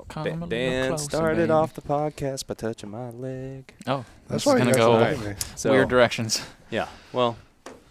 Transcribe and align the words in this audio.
Oh, 0.00 0.04
Come 0.08 0.40
Da- 0.40 0.46
Dan 0.46 0.98
started 0.98 1.36
baby. 1.42 1.50
off 1.50 1.74
the 1.74 1.82
podcast 1.82 2.46
by 2.46 2.54
touching 2.54 2.90
my 2.90 3.10
leg. 3.10 3.72
Oh, 3.86 4.04
That's 4.28 4.28
this 4.28 4.42
is 4.42 4.46
why 4.46 4.58
gonna 4.58 4.72
go 4.74 4.98
guys 5.00 5.18
like 5.18 5.26
me. 5.28 5.34
So 5.54 5.70
weird 5.72 5.88
directions. 5.88 6.42
yeah, 6.70 6.88
well, 7.12 7.36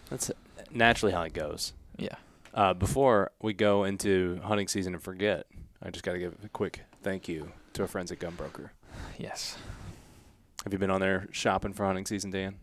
that's 0.09 0.31
naturally 0.71 1.13
how 1.13 1.21
it 1.23 1.33
goes. 1.33 1.73
Yeah. 1.97 2.15
Uh, 2.53 2.73
before 2.73 3.31
we 3.41 3.53
go 3.53 3.83
into 3.83 4.39
hunting 4.43 4.67
season 4.67 4.93
and 4.93 5.03
forget, 5.03 5.45
I 5.83 5.89
just 5.89 6.03
got 6.05 6.13
to 6.13 6.19
give 6.19 6.35
a 6.43 6.49
quick 6.49 6.81
thank 7.03 7.27
you 7.27 7.51
to 7.73 7.81
our 7.81 7.87
friends 7.87 8.11
at 8.11 8.19
Gunbroker. 8.19 8.69
Yes. 9.17 9.57
Have 10.63 10.71
you 10.73 10.79
been 10.79 10.89
on 10.89 11.01
there 11.01 11.27
shopping 11.31 11.73
for 11.73 11.85
hunting 11.85 12.05
season, 12.05 12.31
Dan? 12.31 12.55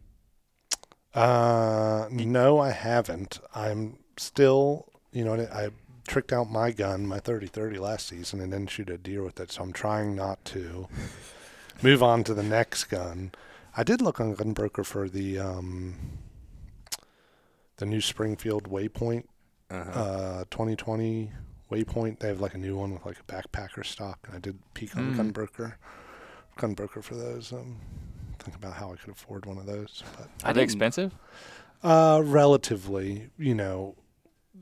Uh, 1.15 2.09
no, 2.11 2.59
I 2.59 2.71
haven't. 2.71 3.39
I'm 3.55 3.99
still, 4.17 4.87
you 5.13 5.25
know, 5.25 5.35
I 5.35 5.69
tricked 6.07 6.33
out 6.33 6.51
my 6.51 6.71
gun, 6.73 7.07
my 7.07 7.21
30-30 7.21 7.79
last 7.79 8.09
season, 8.09 8.41
and 8.41 8.51
didn't 8.53 8.71
shoot 8.71 8.91
a 8.91 8.99
deer 8.99 9.23
with 9.23 9.39
it. 9.41 9.53
So 9.53 9.63
I'm 9.63 9.73
trying 9.73 10.15
not 10.17 10.45
to 10.47 10.89
move 11.83 12.03
on 12.03 12.25
to 12.25 12.35
the 12.35 12.43
next 12.43 12.85
gun. 12.85 13.33
I 13.77 13.83
did 13.85 14.03
look 14.03 14.21
on 14.21 14.35
Gunbroker 14.37 14.85
for 14.85 15.09
the 15.09 15.39
um, 15.39 15.95
the 17.77 17.87
new 17.87 18.01
Springfield 18.01 18.69
Waypoint 18.71 19.25
Uh-huh. 19.71 19.91
uh, 20.01 20.45
2020 20.51 21.33
Waypoint. 21.71 22.19
They 22.19 22.29
have 22.29 22.41
like 22.41 22.55
a 22.55 22.59
new 22.59 22.77
one 22.77 22.93
with 22.93 23.07
like 23.07 23.19
a 23.19 23.23
backpacker 23.33 23.85
stock. 23.85 24.19
And 24.27 24.37
I 24.37 24.41
did 24.41 24.59
peek 24.75 24.97
on 24.97 25.15
Mm. 25.15 25.33
Gunbroker, 25.33 25.75
Gunbroker 26.59 27.03
for 27.03 27.15
those. 27.15 27.53
Um, 27.53 27.77
think 28.39 28.57
about 28.57 28.75
how 28.75 28.93
I 28.93 28.97
could 28.97 29.11
afford 29.11 29.47
one 29.47 29.57
of 29.57 29.67
those, 29.67 30.03
but. 30.19 30.29
Are 30.45 30.53
they 30.53 30.63
expensive? 30.63 31.15
Uh, 31.83 32.21
relatively, 32.25 33.31
you 33.39 33.55
know, 33.55 33.95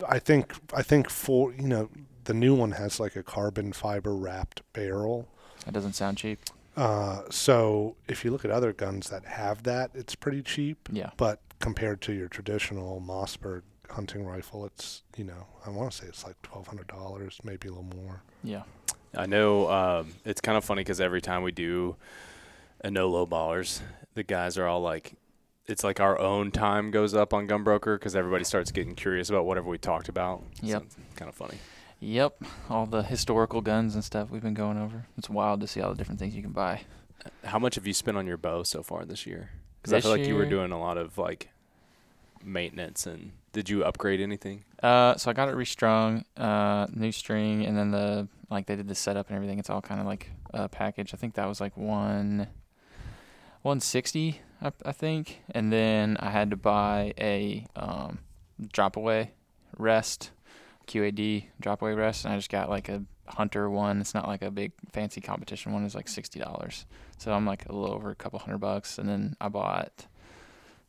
I 0.09 0.19
think 0.19 0.55
I 0.75 0.83
think 0.83 1.11
for 1.11 1.53
you 1.53 1.69
know 1.69 1.91
the 2.25 2.35
new 2.35 2.55
one 2.55 2.73
has 2.73 3.01
like 3.01 3.17
a 3.17 3.23
carbon 3.23 3.73
fiber 3.73 4.15
wrapped 4.15 4.63
barrel. 4.73 5.29
That 5.65 5.75
doesn't 5.75 5.95
sound 5.95 6.19
cheap. 6.19 6.39
Uh, 6.77 7.23
so 7.31 7.97
if 8.09 8.25
you 8.25 8.31
look 8.31 8.45
at 8.45 8.51
other 8.51 8.73
guns 8.73 9.11
that 9.11 9.25
have 9.25 9.65
that, 9.65 9.91
it's 9.95 10.15
pretty 10.15 10.43
cheap. 10.43 10.89
Yeah. 10.91 11.11
But 11.17 11.41
compared 11.59 12.01
to 12.03 12.13
your 12.13 12.29
traditional 12.29 13.03
Mossberg 13.07 13.63
hunting 13.91 14.25
rifle, 14.25 14.65
it's 14.65 15.03
you 15.17 15.25
know 15.25 15.47
I 15.67 15.71
want 15.71 15.91
to 15.93 15.99
say 15.99 16.07
it's 16.07 16.25
like 16.25 16.41
twelve 16.43 16.67
hundred 16.67 16.87
dollars, 16.87 17.39
maybe 17.45 17.69
a 17.69 17.73
little 17.73 17.97
more. 17.97 18.23
Yeah. 18.43 18.63
I 19.17 19.27
know 19.27 19.69
um, 19.71 20.15
it's 20.25 20.41
kind 20.41 20.57
of 20.57 20.65
funny 20.65 20.81
because 20.81 21.01
every 21.01 21.21
time 21.21 21.43
we 21.43 21.51
do 21.51 21.97
a 22.85 22.91
no 22.91 23.09
low 23.09 23.27
ballers, 23.27 23.81
the 24.15 24.23
guys 24.23 24.57
are 24.57 24.67
all 24.67 24.81
like, 24.81 25.15
it's 25.67 25.85
like 25.85 26.01
our 26.01 26.19
own 26.19 26.51
time 26.51 26.91
goes 26.91 27.15
up 27.15 27.33
on 27.33 27.47
Gunbroker 27.47 27.97
because 27.97 28.17
everybody 28.17 28.45
starts 28.45 28.73
getting 28.73 28.95
curious 28.95 29.31
about 29.31 29.45
whatever 29.47 29.69
we 29.69 29.79
talked 29.79 30.09
about. 30.09 30.43
Yep. 30.63 30.85
kind 31.17 31.29
of 31.29 31.35
funny. 31.35 31.59
Yep. 32.01 32.43
All 32.69 32.87
the 32.87 33.03
historical 33.03 33.61
guns 33.61 33.95
and 33.95 34.03
stuff 34.03 34.31
we've 34.31 34.43
been 34.43 34.55
going 34.55 34.79
over. 34.79 35.07
It's 35.17 35.29
wild 35.29 35.61
to 35.61 35.67
see 35.67 35.81
all 35.81 35.91
the 35.91 35.97
different 35.97 36.19
things 36.19 36.35
you 36.35 36.43
can 36.43 36.53
buy. 36.53 36.83
How 37.45 37.59
much 37.59 37.75
have 37.75 37.87
you 37.87 37.93
spent 37.93 38.17
on 38.17 38.27
your 38.27 38.39
bow 38.39 38.63
so 38.63 38.83
far 38.83 39.05
this 39.05 39.27
year? 39.27 39.51
Because 39.81 39.93
I 39.93 40.01
feel 40.01 40.11
like 40.11 40.27
you 40.27 40.35
were 40.35 40.47
doing 40.47 40.73
a 40.73 40.81
lot 40.81 40.97
of 40.97 41.19
like 41.19 41.51
maintenance 42.43 43.07
and 43.07 43.33
did 43.53 43.69
you 43.69 43.85
upgrade 43.85 44.21
anything? 44.21 44.65
Uh, 44.83 45.17
so 45.17 45.31
I 45.31 45.35
got 45.35 45.49
it 45.49 45.57
restrung, 45.57 46.25
uh, 46.37 46.87
new 46.93 47.13
string, 47.13 47.65
and 47.67 47.77
then 47.77 47.91
the 47.91 48.29
like 48.49 48.67
they 48.67 48.77
did 48.77 48.89
the 48.89 48.95
setup 48.95 49.29
and 49.29 49.37
everything. 49.37 49.59
It's 49.59 49.71
all 49.71 49.83
kind 49.83 50.01
of 50.01 50.07
like 50.07 50.31
a 50.55 50.69
package. 50.69 51.13
I 51.13 51.17
think 51.17 51.35
that 51.35 51.47
was 51.47 51.61
like 51.61 51.77
one, 51.77 52.47
one 53.63 53.81
sixty, 53.81 54.41
I, 54.63 54.73
I 54.85 54.93
think, 54.93 55.43
and 55.51 55.73
then 55.73 56.17
I 56.21 56.31
had 56.31 56.51
to 56.51 56.57
buy 56.57 57.15
a 57.19 57.67
um, 57.77 58.19
drop 58.73 58.97
away 58.97 59.33
rest, 59.79 60.31
QAD 60.87 61.47
drop 61.61 61.83
away 61.83 61.95
rest, 61.95 62.25
and 62.25 62.35
I 62.35 62.37
just 62.37 62.51
got 62.51 62.69
like 62.69 62.89
a 62.89 63.03
hunter 63.27 63.71
one. 63.71 64.01
It's 64.01 64.15
not 64.15 64.27
like 64.27 64.43
a 64.43 64.51
big 64.51 64.73
fancy 64.93 65.21
competition 65.21 65.73
one. 65.73 65.85
It's 65.85 65.95
like 65.95 66.09
sixty 66.09 66.41
dollars. 66.41 66.87
So 67.19 67.33
I'm 67.33 67.47
like 67.47 67.67
a 67.69 67.73
little 67.73 67.95
over 67.95 68.11
a 68.11 68.15
couple 68.15 68.39
hundred 68.39 68.59
bucks, 68.59 68.99
and 68.99 69.09
then 69.09 69.37
I 69.41 69.49
bought. 69.49 70.07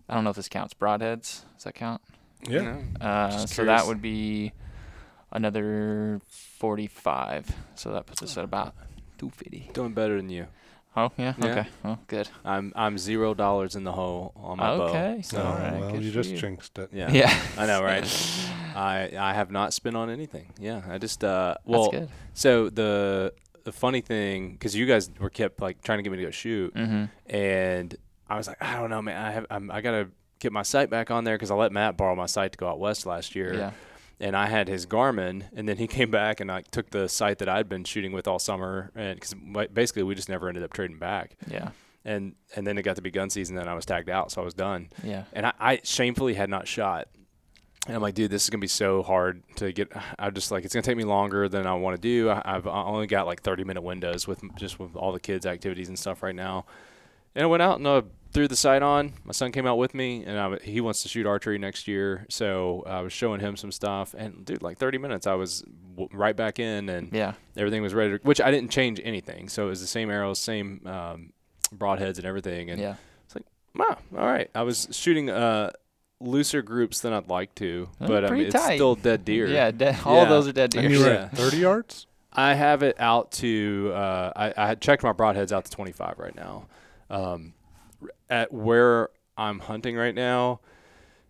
I 0.09 0.15
don't 0.15 0.23
know 0.23 0.31
if 0.31 0.35
this 0.35 0.49
counts 0.49 0.73
broadheads. 0.73 1.43
Does 1.55 1.63
that 1.63 1.75
count? 1.75 2.01
Yeah. 2.47 2.77
Uh, 2.99 3.45
so 3.45 3.63
that 3.65 3.87
would 3.87 4.01
be 4.01 4.51
another 5.31 6.19
45. 6.27 7.55
So 7.75 7.93
that 7.93 8.07
puts 8.07 8.21
us 8.21 8.37
at 8.37 8.43
about 8.43 8.73
250. 9.19 9.69
Doing 9.73 9.93
better 9.93 10.17
than 10.17 10.29
you. 10.29 10.47
Oh, 10.95 11.09
yeah? 11.17 11.33
Yeah. 11.37 11.45
Okay. 11.47 11.69
Well, 11.83 11.99
good. 12.07 12.27
I'm 12.43 12.73
I'm 12.75 12.97
zero 12.97 13.33
dollars 13.33 13.75
in 13.75 13.83
the 13.85 13.93
hole 13.93 14.33
on 14.35 14.57
my 14.57 14.77
bow. 14.77 14.83
Okay. 14.87 15.21
So 15.23 15.41
All 15.41 15.53
right, 15.55 15.79
well, 15.79 16.01
you 16.01 16.11
just 16.11 16.31
you. 16.31 16.37
jinxed 16.37 16.77
it. 16.79 16.89
yeah. 16.91 17.09
Yeah. 17.11 17.33
I 17.57 17.65
know, 17.65 17.81
right? 17.81 18.03
I 18.75 19.11
I 19.17 19.33
have 19.33 19.51
not 19.51 19.73
spent 19.73 19.95
on 19.95 20.09
anything. 20.09 20.47
Yeah, 20.59 20.81
I 20.89 20.97
just 20.97 21.23
uh 21.23 21.53
That's 21.55 21.65
well 21.65 21.91
good. 21.91 22.09
so 22.33 22.69
the 22.69 23.33
the 23.63 23.71
funny 23.71 24.01
thing 24.01 24.51
because 24.53 24.75
you 24.75 24.85
guys 24.85 25.09
were 25.19 25.29
kept 25.29 25.61
like 25.61 25.81
trying 25.81 25.99
to 25.99 26.03
get 26.03 26.11
me 26.11 26.17
to 26.17 26.23
go 26.23 26.31
shoot 26.31 26.73
Mm-hmm. 26.73 27.05
and 27.35 27.95
I 28.29 28.35
was 28.37 28.47
like 28.47 28.57
I 28.61 28.79
don't 28.79 28.89
know 28.89 29.01
man 29.01 29.23
I 29.23 29.31
have 29.31 29.45
I'm, 29.51 29.69
I 29.71 29.81
gotta 29.81 30.09
get 30.39 30.51
my 30.51 30.63
sight 30.63 30.89
back 30.89 31.11
on 31.11 31.23
there 31.25 31.35
because 31.35 31.51
I 31.51 31.55
let 31.55 31.71
Matt 31.71 31.95
borrow 31.95 32.15
my 32.15 32.25
sight 32.25 32.53
to 32.53 32.57
go 32.57 32.67
out 32.67 32.79
west 32.79 33.05
last 33.05 33.35
year 33.35 33.53
Yeah. 33.53 33.71
And 34.21 34.35
I 34.37 34.45
had 34.47 34.67
his 34.69 34.85
Garmin, 34.85 35.45
and 35.53 35.67
then 35.67 35.77
he 35.77 35.87
came 35.97 36.11
back 36.11 36.39
and 36.39 36.49
I 36.51 36.61
took 36.61 36.91
the 36.91 37.09
sight 37.09 37.39
that 37.39 37.49
I'd 37.49 37.67
been 37.67 37.83
shooting 37.83 38.11
with 38.13 38.27
all 38.27 38.39
summer, 38.39 38.91
and 38.95 39.19
because 39.19 39.33
basically 39.73 40.03
we 40.03 40.15
just 40.15 40.29
never 40.29 40.47
ended 40.47 40.63
up 40.63 40.71
trading 40.73 40.99
back, 40.99 41.35
Yeah. 41.49 41.69
and 42.05 42.35
and 42.55 42.65
then 42.67 42.77
it 42.77 42.83
got 42.83 42.95
to 42.97 43.01
be 43.01 43.09
gun 43.11 43.29
season, 43.29 43.57
and 43.57 43.67
I 43.69 43.73
was 43.73 43.85
tagged 43.85 44.09
out, 44.09 44.31
so 44.31 44.41
I 44.41 44.45
was 44.45 44.53
done, 44.53 44.89
Yeah. 45.03 45.23
and 45.33 45.45
I, 45.47 45.53
I 45.59 45.79
shamefully 45.83 46.35
had 46.35 46.49
not 46.51 46.67
shot, 46.67 47.07
and 47.87 47.95
I'm 47.95 48.01
like, 48.03 48.13
dude, 48.13 48.29
this 48.29 48.43
is 48.43 48.49
gonna 48.51 48.61
be 48.61 48.67
so 48.67 49.01
hard 49.01 49.41
to 49.55 49.71
get. 49.71 49.91
I'm 50.19 50.35
just 50.35 50.51
like 50.51 50.65
it's 50.65 50.73
gonna 50.75 50.83
take 50.83 50.97
me 50.97 51.03
longer 51.03 51.49
than 51.49 51.65
I 51.65 51.73
want 51.73 51.95
to 51.95 52.01
do. 52.01 52.29
I, 52.29 52.41
I've 52.45 52.67
only 52.67 53.07
got 53.07 53.25
like 53.25 53.41
30 53.41 53.63
minute 53.63 53.81
windows 53.81 54.27
with 54.27 54.43
just 54.55 54.77
with 54.79 54.95
all 54.95 55.11
the 55.11 55.19
kids' 55.19 55.47
activities 55.47 55.89
and 55.89 55.97
stuff 55.97 56.21
right 56.21 56.35
now, 56.35 56.65
and 57.33 57.43
I 57.43 57.47
went 57.47 57.63
out 57.63 57.79
and 57.79 57.87
I 57.87 58.03
threw 58.31 58.47
the 58.47 58.55
sight 58.55 58.81
on. 58.81 59.13
My 59.25 59.31
son 59.33 59.51
came 59.51 59.65
out 59.67 59.77
with 59.77 59.93
me, 59.93 60.23
and 60.25 60.39
I, 60.39 60.57
he 60.63 60.79
wants 60.81 61.03
to 61.03 61.09
shoot 61.09 61.25
archery 61.25 61.57
next 61.57 61.87
year, 61.87 62.25
so 62.29 62.83
I 62.87 63.01
was 63.01 63.11
showing 63.13 63.39
him 63.41 63.55
some 63.57 63.71
stuff. 63.71 64.13
And 64.17 64.45
dude, 64.45 64.61
like 64.61 64.77
30 64.77 64.97
minutes, 64.97 65.27
I 65.27 65.33
was 65.33 65.63
w- 65.95 66.09
right 66.13 66.35
back 66.35 66.57
in, 66.59 66.89
and 66.89 67.11
Yeah. 67.11 67.33
everything 67.57 67.81
was 67.81 67.93
ready. 67.93 68.17
To, 68.17 68.23
which 68.23 68.39
I 68.41 68.49
didn't 68.51 68.71
change 68.71 69.01
anything, 69.03 69.49
so 69.49 69.65
it 69.65 69.69
was 69.69 69.81
the 69.81 69.87
same 69.87 70.09
arrows, 70.09 70.39
same 70.39 70.81
um, 70.87 71.33
broadheads, 71.75 72.17
and 72.17 72.25
everything. 72.25 72.69
And 72.69 72.79
Yeah. 72.79 72.95
It's 73.25 73.35
like, 73.35 73.45
wow, 73.75 73.97
all 74.17 74.25
right, 74.25 74.49
I 74.55 74.63
was 74.63 74.87
shooting 74.91 75.29
uh, 75.29 75.71
looser 76.19 76.61
groups 76.61 77.01
than 77.01 77.13
I'd 77.13 77.27
like 77.29 77.53
to, 77.55 77.89
Oh, 77.99 78.07
but 78.07 78.23
I 78.23 78.27
pretty 78.29 78.43
mean, 78.43 78.47
it's 78.53 78.63
tight. 78.65 78.75
still 78.75 78.95
dead 78.95 79.25
deer. 79.25 79.47
Yeah. 79.47 79.71
Dead, 79.71 79.97
all 80.05 80.23
Yeah. 80.23 80.29
those 80.29 80.47
are 80.47 80.51
dead 80.53 80.69
deer. 80.69 80.83
And 80.83 80.91
you 80.93 80.99
were 80.99 81.07
Yeah. 81.13 81.23
at 81.31 81.37
30 81.37 81.57
yards? 81.57 82.07
I 82.33 82.53
have 82.53 82.81
it 82.81 82.95
out 82.97 83.31
to. 83.33 83.91
Uh, 83.93 84.31
I, 84.35 84.53
I 84.55 84.67
had 84.67 84.79
checked 84.79 85.03
my 85.03 85.11
broadheads 85.11 85.51
out 85.51 85.65
to 85.65 85.71
25 85.71 86.17
right 86.17 86.33
now. 86.33 86.65
Um, 87.09 87.19
r- 87.19 87.60
at 88.31 88.51
where 88.51 89.09
I'm 89.37 89.59
hunting 89.59 89.95
right 89.95 90.15
now, 90.15 90.61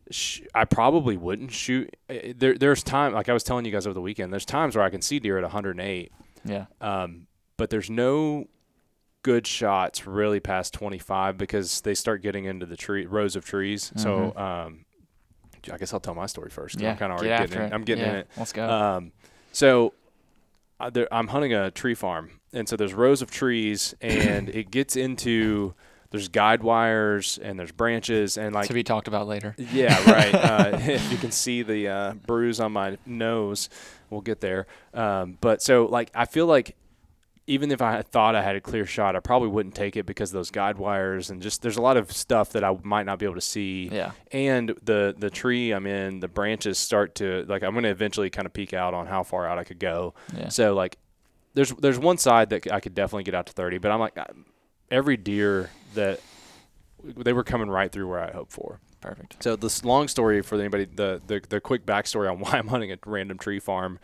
sh- 0.09 0.41
I 0.55 0.63
probably 0.65 1.17
wouldn't 1.17 1.51
shoot. 1.51 1.93
There, 2.07 2.57
there's 2.57 2.83
time, 2.83 3.13
like 3.13 3.27
I 3.27 3.33
was 3.33 3.43
telling 3.43 3.65
you 3.65 3.71
guys 3.71 3.85
over 3.85 3.93
the 3.93 4.01
weekend. 4.01 4.31
There's 4.31 4.45
times 4.45 4.75
where 4.77 4.85
I 4.85 4.89
can 4.89 5.01
see 5.01 5.19
deer 5.19 5.37
at 5.37 5.43
108, 5.43 6.11
Yeah. 6.45 6.65
um, 6.79 7.27
but 7.57 7.69
there's 7.69 7.89
no 7.89 8.47
good 9.23 9.45
shots 9.45 10.07
really 10.07 10.39
past 10.39 10.73
25 10.73 11.37
because 11.37 11.81
they 11.81 11.93
start 11.93 12.21
getting 12.21 12.45
into 12.45 12.65
the 12.65 12.77
tree 12.77 13.05
rows 13.05 13.35
of 13.35 13.43
trees. 13.43 13.91
So. 13.97 14.33
Um, 14.37 14.85
I 15.71 15.77
guess 15.77 15.93
I'll 15.93 15.99
tell 15.99 16.15
my 16.15 16.25
story 16.25 16.49
first. 16.49 16.81
Yeah. 16.81 16.89
I'm 16.89 16.97
kind 16.97 17.11
of 17.11 17.19
already 17.19 17.31
after 17.33 17.47
getting 17.49 17.61
in. 17.61 17.71
it. 17.71 17.75
I'm 17.75 17.83
getting 17.83 18.03
yeah. 18.03 18.09
in 18.09 18.15
it. 18.17 18.27
Let's 18.35 18.51
go. 18.51 18.67
Um, 18.67 19.11
so 19.51 19.93
there, 20.91 21.07
I'm 21.13 21.27
hunting 21.27 21.53
a 21.53 21.69
tree 21.69 21.93
farm, 21.93 22.39
and 22.51 22.67
so 22.67 22.75
there's 22.75 22.95
rows 22.95 23.21
of 23.21 23.29
trees, 23.29 23.93
and 24.01 24.49
it 24.49 24.71
gets 24.71 24.95
into 24.95 25.75
there's 26.11 26.27
guide 26.27 26.61
wires 26.61 27.39
and 27.41 27.57
there's 27.57 27.71
branches 27.71 28.37
and 28.37 28.53
like 28.53 28.67
to 28.67 28.73
be 28.73 28.83
talked 28.83 29.07
about 29.07 29.27
later. 29.27 29.55
yeah, 29.57 29.97
right. 30.11 30.35
Uh, 30.41 30.71
if 30.81 31.11
you 31.11 31.17
can 31.17 31.31
see 31.31 31.61
the 31.61 31.87
uh, 31.87 32.13
bruise 32.13 32.59
on 32.59 32.71
my 32.71 32.97
nose, 33.05 33.69
we'll 34.09 34.21
get 34.21 34.41
there. 34.41 34.65
Um, 34.93 35.37
but 35.39 35.61
so, 35.61 35.85
like, 35.85 36.09
I 36.13 36.25
feel 36.25 36.45
like 36.45 36.75
even 37.47 37.71
if 37.71 37.81
I 37.81 38.01
thought 38.01 38.35
I 38.35 38.41
had 38.41 38.55
a 38.55 38.61
clear 38.61 38.85
shot, 38.85 39.15
I 39.15 39.19
probably 39.19 39.49
wouldn't 39.49 39.75
take 39.75 39.95
it 39.95 40.05
because 40.05 40.29
of 40.29 40.33
those 40.33 40.51
guide 40.51 40.77
wires 40.77 41.29
and 41.29 41.41
just 41.41 41.61
there's 41.61 41.77
a 41.77 41.81
lot 41.81 41.97
of 41.97 42.11
stuff 42.11 42.51
that 42.51 42.63
I 42.63 42.75
might 42.83 43.05
not 43.05 43.19
be 43.19 43.25
able 43.25 43.35
to 43.35 43.41
see. 43.41 43.89
Yeah. 43.91 44.11
And 44.31 44.73
the 44.83 45.15
the 45.17 45.29
tree 45.29 45.71
I'm 45.71 45.85
in, 45.85 46.19
the 46.19 46.27
branches 46.27 46.77
start 46.77 47.15
to 47.15 47.45
like 47.47 47.63
I'm 47.63 47.71
going 47.71 47.83
to 47.83 47.89
eventually 47.89 48.29
kind 48.29 48.45
of 48.45 48.53
peek 48.53 48.73
out 48.73 48.93
on 48.93 49.07
how 49.07 49.23
far 49.23 49.47
out 49.47 49.57
I 49.57 49.63
could 49.63 49.79
go. 49.79 50.13
Yeah. 50.35 50.49
So 50.49 50.73
like, 50.73 50.97
there's 51.53 51.71
there's 51.71 51.99
one 51.99 52.17
side 52.17 52.49
that 52.51 52.71
I 52.71 52.79
could 52.79 52.95
definitely 52.95 53.23
get 53.23 53.35
out 53.35 53.47
to 53.47 53.53
30, 53.53 53.79
but 53.79 53.91
I'm 53.91 53.99
like 53.99 54.17
every 54.91 55.17
deer 55.17 55.71
that 55.95 56.19
they 57.03 57.33
were 57.33 57.43
coming 57.43 57.69
right 57.69 57.91
through 57.91 58.07
where 58.09 58.19
I 58.19 58.31
hoped 58.31 58.51
for. 58.51 58.79
Perfect. 58.99 59.41
So 59.41 59.55
this 59.55 59.83
long 59.83 60.07
story 60.07 60.41
for 60.43 60.59
anybody, 60.59 60.85
the, 60.85 61.19
the 61.25 61.41
the 61.49 61.59
quick 61.59 61.85
backstory 61.85 62.29
on 62.31 62.39
why 62.41 62.51
I'm 62.53 62.67
hunting 62.67 62.91
a 62.91 62.97
random 63.05 63.37
tree 63.39 63.59
farm 63.59 63.97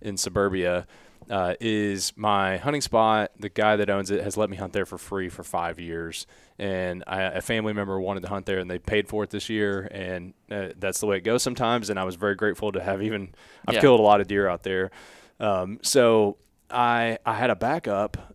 in 0.00 0.16
suburbia 0.16 0.86
uh, 1.28 1.54
is 1.60 2.14
my 2.16 2.56
hunting 2.56 2.80
spot. 2.80 3.32
The 3.38 3.50
guy 3.50 3.76
that 3.76 3.90
owns 3.90 4.10
it 4.10 4.22
has 4.24 4.38
let 4.38 4.48
me 4.48 4.56
hunt 4.56 4.72
there 4.72 4.86
for 4.86 4.96
free 4.96 5.28
for 5.28 5.42
five 5.44 5.78
years, 5.78 6.26
and 6.58 7.04
I, 7.06 7.20
a 7.24 7.40
family 7.42 7.74
member 7.74 8.00
wanted 8.00 8.22
to 8.22 8.28
hunt 8.30 8.46
there, 8.46 8.58
and 8.58 8.70
they 8.70 8.78
paid 8.78 9.08
for 9.08 9.22
it 9.24 9.28
this 9.30 9.50
year, 9.50 9.86
and 9.90 10.32
uh, 10.50 10.68
that's 10.78 11.00
the 11.00 11.06
way 11.06 11.18
it 11.18 11.24
goes 11.24 11.42
sometimes. 11.42 11.90
And 11.90 11.98
I 11.98 12.04
was 12.04 12.14
very 12.14 12.34
grateful 12.34 12.72
to 12.72 12.80
have 12.82 13.02
even 13.02 13.34
I've 13.66 13.74
Yeah. 13.74 13.80
killed 13.82 14.00
a 14.00 14.02
lot 14.02 14.22
of 14.22 14.28
deer 14.28 14.48
out 14.48 14.62
there. 14.62 14.90
Um, 15.40 15.78
so 15.82 16.38
I 16.70 17.18
I 17.24 17.34
had 17.34 17.50
a 17.50 17.56
backup. 17.56 18.34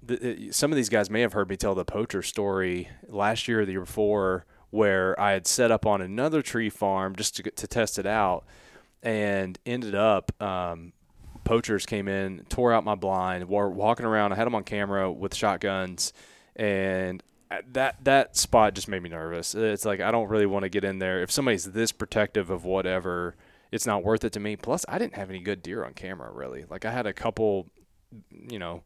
Some 0.52 0.72
of 0.72 0.76
these 0.76 0.90
guys 0.90 1.10
may 1.10 1.22
have 1.22 1.34
heard 1.34 1.50
me 1.50 1.58
tell 1.58 1.76
the 1.76 1.86
poacher 1.86 2.22
story 2.22 2.90
last 3.08 3.48
year 3.48 3.62
or 3.62 3.66
the 3.66 3.74
year 3.74 3.82
before, 3.82 4.46
where 4.70 5.20
I 5.20 5.32
had 5.32 5.48
set 5.48 5.72
up 5.72 5.86
on 5.86 6.02
another 6.02 6.42
tree 6.42 6.70
farm 6.70 7.16
just 7.16 7.36
to 7.38 7.44
to 7.44 7.68
test 7.68 8.00
it 8.00 8.06
out, 8.06 8.46
and 9.02 9.58
ended 9.66 9.96
up. 9.96 10.32
Um, 10.42 10.94
poachers 11.44 11.86
came 11.86 12.08
in, 12.08 12.46
tore 12.50 12.72
out 12.72 12.84
my 12.84 12.96
blind, 12.96 13.50
were 13.50 13.70
walking 13.70 14.06
around. 14.06 14.32
I 14.32 14.36
had 14.36 14.46
them 14.46 14.56
on 14.56 14.64
camera 14.64 15.12
with 15.12 15.36
shotguns, 15.36 16.14
and 16.56 17.22
that 17.72 18.04
that 18.04 18.36
spot 18.36 18.74
just 18.74 18.88
made 18.88 19.04
me 19.04 19.10
nervous. 19.10 19.54
It's 19.54 19.86
like 19.86 20.00
I 20.00 20.12
don't 20.12 20.30
really 20.30 20.46
want 20.46 20.64
to 20.64 20.70
get 20.70 20.84
in 20.84 21.00
there. 21.00 21.22
If 21.22 21.32
somebody's 21.32 21.66
this 21.66 21.92
protective 21.92 22.50
of 22.50 22.66
whatever, 22.66 23.36
it's 23.72 23.86
not 23.86 24.04
worth 24.04 24.24
it 24.24 24.32
to 24.34 24.40
me. 24.40 24.56
Plus, 24.56 24.86
I 24.88 24.98
didn't 24.98 25.16
have 25.16 25.30
any 25.30 25.40
good 25.40 25.62
deer 25.62 25.84
on 25.86 25.94
camera 25.94 26.32
really. 26.32 26.66
Like 26.70 26.86
I 26.86 26.92
had 26.92 27.06
a 27.06 27.14
couple, 27.14 27.68
you 28.50 28.60
know, 28.60 28.84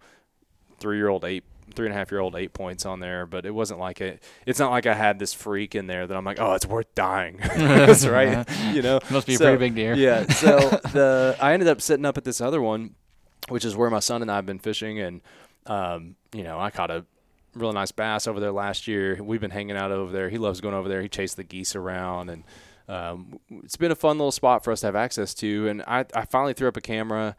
three 0.79 0.97
year 0.97 1.07
old 1.09 1.23
eight. 1.25 1.43
Three 1.75 1.85
and 1.85 1.93
a 1.93 1.97
half 1.97 2.11
year 2.11 2.21
old 2.21 2.37
eight 2.37 2.53
points 2.53 2.85
on 2.85 3.01
there, 3.01 3.25
but 3.25 3.45
it 3.45 3.51
wasn't 3.51 3.81
like 3.81 3.99
it. 3.99 4.23
It's 4.45 4.57
not 4.57 4.71
like 4.71 4.85
I 4.85 4.93
had 4.93 5.19
this 5.19 5.33
freak 5.33 5.75
in 5.75 5.85
there 5.85 6.07
that 6.07 6.15
I'm 6.15 6.23
like, 6.23 6.39
oh, 6.39 6.53
it's 6.53 6.65
worth 6.65 6.95
dying. 6.95 7.39
That's 7.57 8.07
right. 8.07 8.47
You 8.73 8.81
know, 8.81 9.01
Must 9.09 9.27
be 9.27 9.35
a 9.35 9.37
pretty 9.37 9.57
big 9.57 9.75
deer. 9.75 9.93
yeah. 9.93 10.25
So 10.27 10.57
the 10.93 11.35
I 11.41 11.51
ended 11.51 11.67
up 11.67 11.81
sitting 11.81 12.05
up 12.05 12.17
at 12.17 12.23
this 12.23 12.39
other 12.39 12.61
one, 12.61 12.95
which 13.49 13.65
is 13.65 13.75
where 13.75 13.89
my 13.89 13.99
son 13.99 14.21
and 14.21 14.31
I 14.31 14.37
have 14.37 14.45
been 14.45 14.59
fishing, 14.59 15.01
and 15.01 15.19
um, 15.65 16.15
you 16.33 16.43
know, 16.43 16.57
I 16.57 16.69
caught 16.69 16.89
a 16.89 17.05
really 17.53 17.73
nice 17.73 17.91
bass 17.91 18.27
over 18.27 18.39
there 18.39 18.53
last 18.53 18.87
year. 18.87 19.21
We've 19.21 19.41
been 19.41 19.51
hanging 19.51 19.75
out 19.75 19.91
over 19.91 20.13
there. 20.13 20.29
He 20.29 20.37
loves 20.37 20.61
going 20.61 20.73
over 20.73 20.87
there. 20.87 21.01
He 21.01 21.09
chased 21.09 21.35
the 21.35 21.43
geese 21.43 21.75
around, 21.75 22.29
and 22.29 22.43
um, 22.87 23.41
it's 23.51 23.75
been 23.75 23.91
a 23.91 23.95
fun 23.95 24.17
little 24.17 24.31
spot 24.31 24.63
for 24.63 24.71
us 24.71 24.79
to 24.79 24.85
have 24.87 24.95
access 24.95 25.33
to. 25.33 25.67
And 25.67 25.81
I, 25.85 26.05
I 26.15 26.23
finally 26.23 26.53
threw 26.53 26.69
up 26.69 26.77
a 26.77 26.81
camera, 26.81 27.35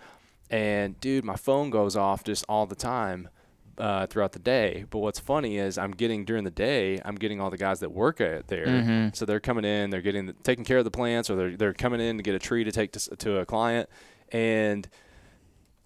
and 0.50 0.98
dude, 1.00 1.24
my 1.24 1.36
phone 1.36 1.70
goes 1.70 1.96
off 1.96 2.24
just 2.24 2.44
all 2.48 2.66
the 2.66 2.74
time. 2.76 3.28
Uh, 3.76 4.08
throughout 4.08 4.32
the 4.32 4.40
day, 4.40 4.84
but 4.90 4.98
what's 4.98 5.20
funny 5.20 5.56
is 5.56 5.78
I'm 5.78 5.92
getting 5.92 6.24
during 6.24 6.42
the 6.42 6.50
day. 6.50 7.00
I'm 7.04 7.14
getting 7.14 7.40
all 7.40 7.48
the 7.48 7.56
guys 7.56 7.78
that 7.78 7.92
work 7.92 8.20
at 8.20 8.48
there, 8.48 8.66
Mhm. 8.66 9.14
so 9.14 9.24
they're 9.24 9.38
coming 9.38 9.64
in, 9.64 9.90
they're 9.90 10.00
getting 10.02 10.34
taking 10.42 10.64
care 10.64 10.78
of 10.78 10.84
the 10.84 10.90
plants, 10.90 11.30
or 11.30 11.36
they're 11.36 11.56
they're 11.56 11.72
coming 11.74 12.00
in 12.00 12.16
to 12.16 12.24
get 12.24 12.34
a 12.34 12.40
tree 12.40 12.64
to 12.64 12.72
take 12.72 12.90
to, 12.94 13.14
to 13.14 13.38
a 13.38 13.46
client, 13.46 13.88
and 14.32 14.88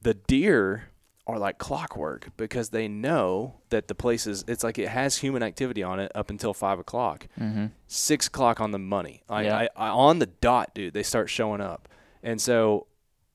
the 0.02 0.14
deer 0.14 0.84
are 1.26 1.38
like 1.38 1.58
clockwork 1.58 2.28
because 2.36 2.70
they 2.70 2.88
know 2.88 3.56
that 3.68 3.86
the 3.88 3.94
place 3.94 4.26
is 4.26 4.44
it's 4.48 4.64
like 4.64 4.78
it 4.78 4.88
has 4.88 5.18
human 5.18 5.42
activity 5.42 5.82
on 5.82 6.00
it 6.00 6.10
up 6.14 6.30
until 6.30 6.52
five 6.54 6.78
o'clock 6.78 7.26
Mm-hmm. 7.38 7.66
six 7.86 8.26
o'clock 8.26 8.60
on 8.60 8.70
the 8.70 8.78
money 8.78 9.22
like 9.28 9.44
Yeah. 9.46 9.56
I, 9.58 9.68
I 9.76 9.88
on 9.90 10.18
the 10.18 10.26
dot 10.26 10.74
dude 10.74 10.94
they 10.94 11.02
start 11.02 11.28
showing 11.30 11.60
up 11.60 11.86
and 12.22 12.40
so 12.40 12.86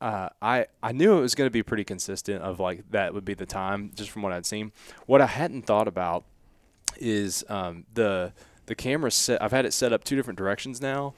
uh, 0.01 0.29
I 0.41 0.67
I 0.83 0.91
knew 0.91 1.17
it 1.17 1.21
was 1.21 1.35
going 1.35 1.47
to 1.47 1.51
be 1.51 1.63
pretty 1.63 1.83
consistent 1.83 2.41
of 2.41 2.59
like 2.59 2.89
that 2.91 3.13
would 3.13 3.25
be 3.25 3.33
the 3.33 3.45
time 3.45 3.91
just 3.95 4.09
from 4.09 4.21
what 4.21 4.33
I'd 4.33 4.45
seen. 4.45 4.71
What 5.05 5.21
I 5.21 5.27
hadn't 5.27 5.65
thought 5.65 5.87
about 5.87 6.25
is 6.97 7.43
um, 7.49 7.85
the 7.93 8.33
the 8.65 8.75
camera 8.75 9.11
set 9.11 9.41
I've 9.41 9.51
had 9.51 9.65
it 9.65 9.73
set 9.73 9.93
up 9.93 10.03
two 10.03 10.15
different 10.15 10.37
directions 10.37 10.81
now 10.81 11.13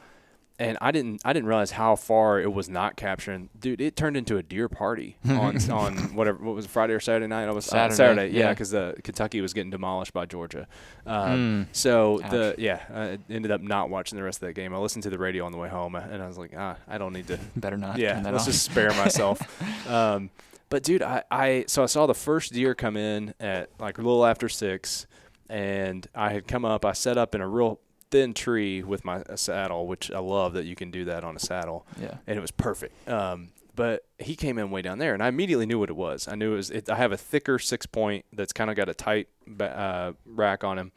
and 0.59 0.77
I 0.81 0.91
didn't 0.91 1.21
I 1.23 1.33
didn't 1.33 1.47
realize 1.47 1.71
how 1.71 1.95
far 1.95 2.39
it 2.39 2.51
was 2.51 2.67
not 2.69 2.95
capturing. 2.97 3.49
Dude, 3.59 3.79
it 3.79 3.95
turned 3.95 4.17
into 4.17 4.37
a 4.37 4.43
deer 4.43 4.67
party 4.67 5.17
on 5.27 5.57
on 5.71 5.97
whatever 6.15 6.43
what 6.43 6.55
was 6.55 6.65
it, 6.65 6.69
Friday 6.71 6.93
or 6.93 6.99
Saturday 6.99 7.27
night. 7.27 7.47
I 7.47 7.51
was 7.51 7.65
Saturday, 7.65 7.93
uh, 7.93 7.95
Saturday, 7.95 8.27
yeah, 8.33 8.39
yeah. 8.39 8.49
because 8.49 8.71
the 8.71 8.95
Kentucky 9.03 9.39
was 9.41 9.53
getting 9.53 9.69
demolished 9.69 10.13
by 10.13 10.25
Georgia. 10.25 10.67
Um, 11.05 11.27
Mm. 11.37 11.67
So 11.75 12.21
Ouch. 12.23 12.31
the 12.31 12.55
yeah, 12.57 12.81
I 12.93 13.33
ended 13.33 13.51
up 13.51 13.61
not 13.61 13.89
watching 13.89 14.17
the 14.17 14.23
rest 14.23 14.41
of 14.41 14.47
that 14.47 14.53
game. 14.53 14.73
I 14.73 14.77
listened 14.77 15.03
to 15.03 15.09
the 15.09 15.19
radio 15.19 15.45
on 15.45 15.51
the 15.51 15.57
way 15.59 15.69
home, 15.69 15.95
and 15.95 16.21
I 16.23 16.27
was 16.27 16.37
like, 16.37 16.53
ah, 16.57 16.77
I 16.87 16.97
don't 16.97 17.13
need 17.13 17.27
to 17.27 17.37
Better 17.55 17.77
not. 17.77 17.97
yeah, 17.99 18.21
let's 18.25 18.39
on. 18.39 18.45
just 18.51 18.63
spare 18.63 18.89
myself. 18.95 19.39
um, 19.89 20.29
but 20.69 20.83
dude, 20.83 21.01
I, 21.01 21.23
I 21.31 21.65
so 21.67 21.83
I 21.83 21.85
saw 21.85 22.07
the 22.07 22.13
first 22.15 22.51
deer 22.53 22.75
come 22.75 22.97
in 22.97 23.33
at 23.39 23.69
like 23.79 23.97
a 23.99 24.01
little 24.01 24.25
after 24.25 24.49
six, 24.49 25.05
and 25.49 26.05
I 26.15 26.31
had 26.33 26.47
come 26.47 26.65
up. 26.65 26.83
I 26.83 26.93
set 26.93 27.17
up 27.17 27.35
in 27.35 27.41
a 27.41 27.47
real 27.47 27.79
thin 28.11 28.33
tree 28.33 28.83
with 28.83 29.03
my 29.05 29.23
saddle, 29.35 29.87
which 29.87 30.11
I 30.11 30.19
love 30.19 30.53
that 30.53 30.65
you 30.65 30.75
can 30.75 30.91
do 30.91 31.05
that 31.05 31.23
on 31.23 31.35
a 31.35 31.39
saddle, 31.39 31.85
yeah. 31.99 32.17
and 32.25 32.37
it 32.37 32.41
was 32.41 32.51
perfect. 32.51 33.07
Um, 33.09 33.49
but 33.75 34.05
he 34.17 34.35
came 34.35 34.57
in 34.57 34.71
way 34.71 34.81
down 34.81 34.97
there, 34.97 35.13
and 35.13 35.21
I 35.21 35.27
immediately 35.27 35.65
knew 35.65 35.79
what 35.79 35.89
it 35.89 35.95
was. 35.95 36.27
I 36.27 36.35
knew 36.35 36.53
it 36.53 36.55
was. 36.55 36.71
It, 36.71 36.89
I 36.89 36.95
have 36.95 37.11
a 37.11 37.17
thicker 37.17 37.59
six 37.59 37.85
point 37.85 38.25
that's 38.33 38.51
kind 38.51 38.69
of 38.69 38.75
got 38.75 38.89
a 38.89 38.93
tight 38.93 39.29
ba- 39.45 39.77
uh, 39.77 40.13
rack 40.25 40.63
on 40.63 40.79
him, 40.79 40.91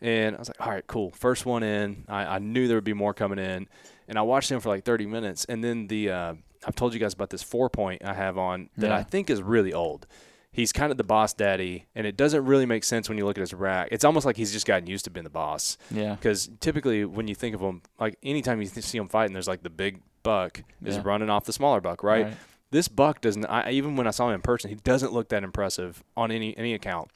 and 0.00 0.36
I 0.36 0.38
was 0.38 0.48
like, 0.48 0.60
all 0.60 0.72
right, 0.72 0.86
cool. 0.86 1.10
First 1.10 1.44
one 1.44 1.62
in. 1.62 2.04
I, 2.08 2.36
I 2.36 2.38
knew 2.38 2.68
there 2.68 2.76
would 2.76 2.84
be 2.84 2.94
more 2.94 3.14
coming 3.14 3.38
in, 3.38 3.68
and 4.08 4.18
I 4.18 4.22
watched 4.22 4.50
him 4.50 4.60
for 4.60 4.68
like 4.68 4.84
30 4.84 5.06
minutes, 5.06 5.44
and 5.46 5.62
then 5.62 5.88
the 5.88 6.10
uh, 6.10 6.34
I've 6.66 6.74
told 6.76 6.94
you 6.94 7.00
guys 7.00 7.14
about 7.14 7.30
this 7.30 7.42
four 7.42 7.68
point 7.68 8.04
I 8.04 8.14
have 8.14 8.38
on 8.38 8.70
that 8.76 8.92
I 8.92 9.02
think 9.02 9.30
is 9.30 9.42
really 9.42 9.72
old. 9.72 10.06
He's 10.52 10.72
kind 10.72 10.90
of 10.90 10.98
the 10.98 11.04
boss 11.04 11.32
daddy, 11.32 11.86
and 11.94 12.06
it 12.06 12.16
doesn't 12.16 12.44
really 12.44 12.66
make 12.66 12.82
sense 12.82 13.08
when 13.08 13.16
you 13.16 13.24
look 13.24 13.38
at 13.38 13.40
his 13.40 13.54
rack. 13.54 13.88
It's 13.92 14.04
almost 14.04 14.26
like 14.26 14.36
he's 14.36 14.52
just 14.52 14.66
gotten 14.66 14.88
used 14.88 15.04
to 15.04 15.10
being 15.10 15.24
the 15.24 15.30
boss. 15.30 15.78
Yeah. 15.92 16.14
Because 16.16 16.50
typically, 16.58 17.04
when 17.04 17.28
you 17.28 17.36
think 17.36 17.54
of 17.54 17.60
him, 17.60 17.82
like 18.00 18.16
anytime 18.22 18.60
you 18.60 18.66
th- 18.68 18.84
see 18.84 18.98
him 18.98 19.08
fighting, 19.08 19.32
there's 19.32 19.46
like 19.46 19.62
the 19.62 19.70
big 19.70 20.00
buck 20.24 20.62
is 20.84 20.96
Yeah. 20.96 21.02
running 21.04 21.30
off 21.30 21.44
the 21.44 21.52
smaller 21.52 21.80
buck, 21.80 22.02
right? 22.02 22.34
This 22.72 22.88
buck 22.88 23.20
doesn't. 23.20 23.46
I, 23.46 23.70
even 23.70 23.94
when 23.96 24.06
I 24.06 24.10
saw 24.10 24.28
him 24.28 24.34
in 24.34 24.40
person, 24.42 24.70
he 24.70 24.76
doesn't 24.76 25.12
look 25.12 25.28
that 25.30 25.42
impressive 25.44 26.02
on 26.16 26.30
any 26.32 26.56
any 26.58 26.74
account. 26.74 27.10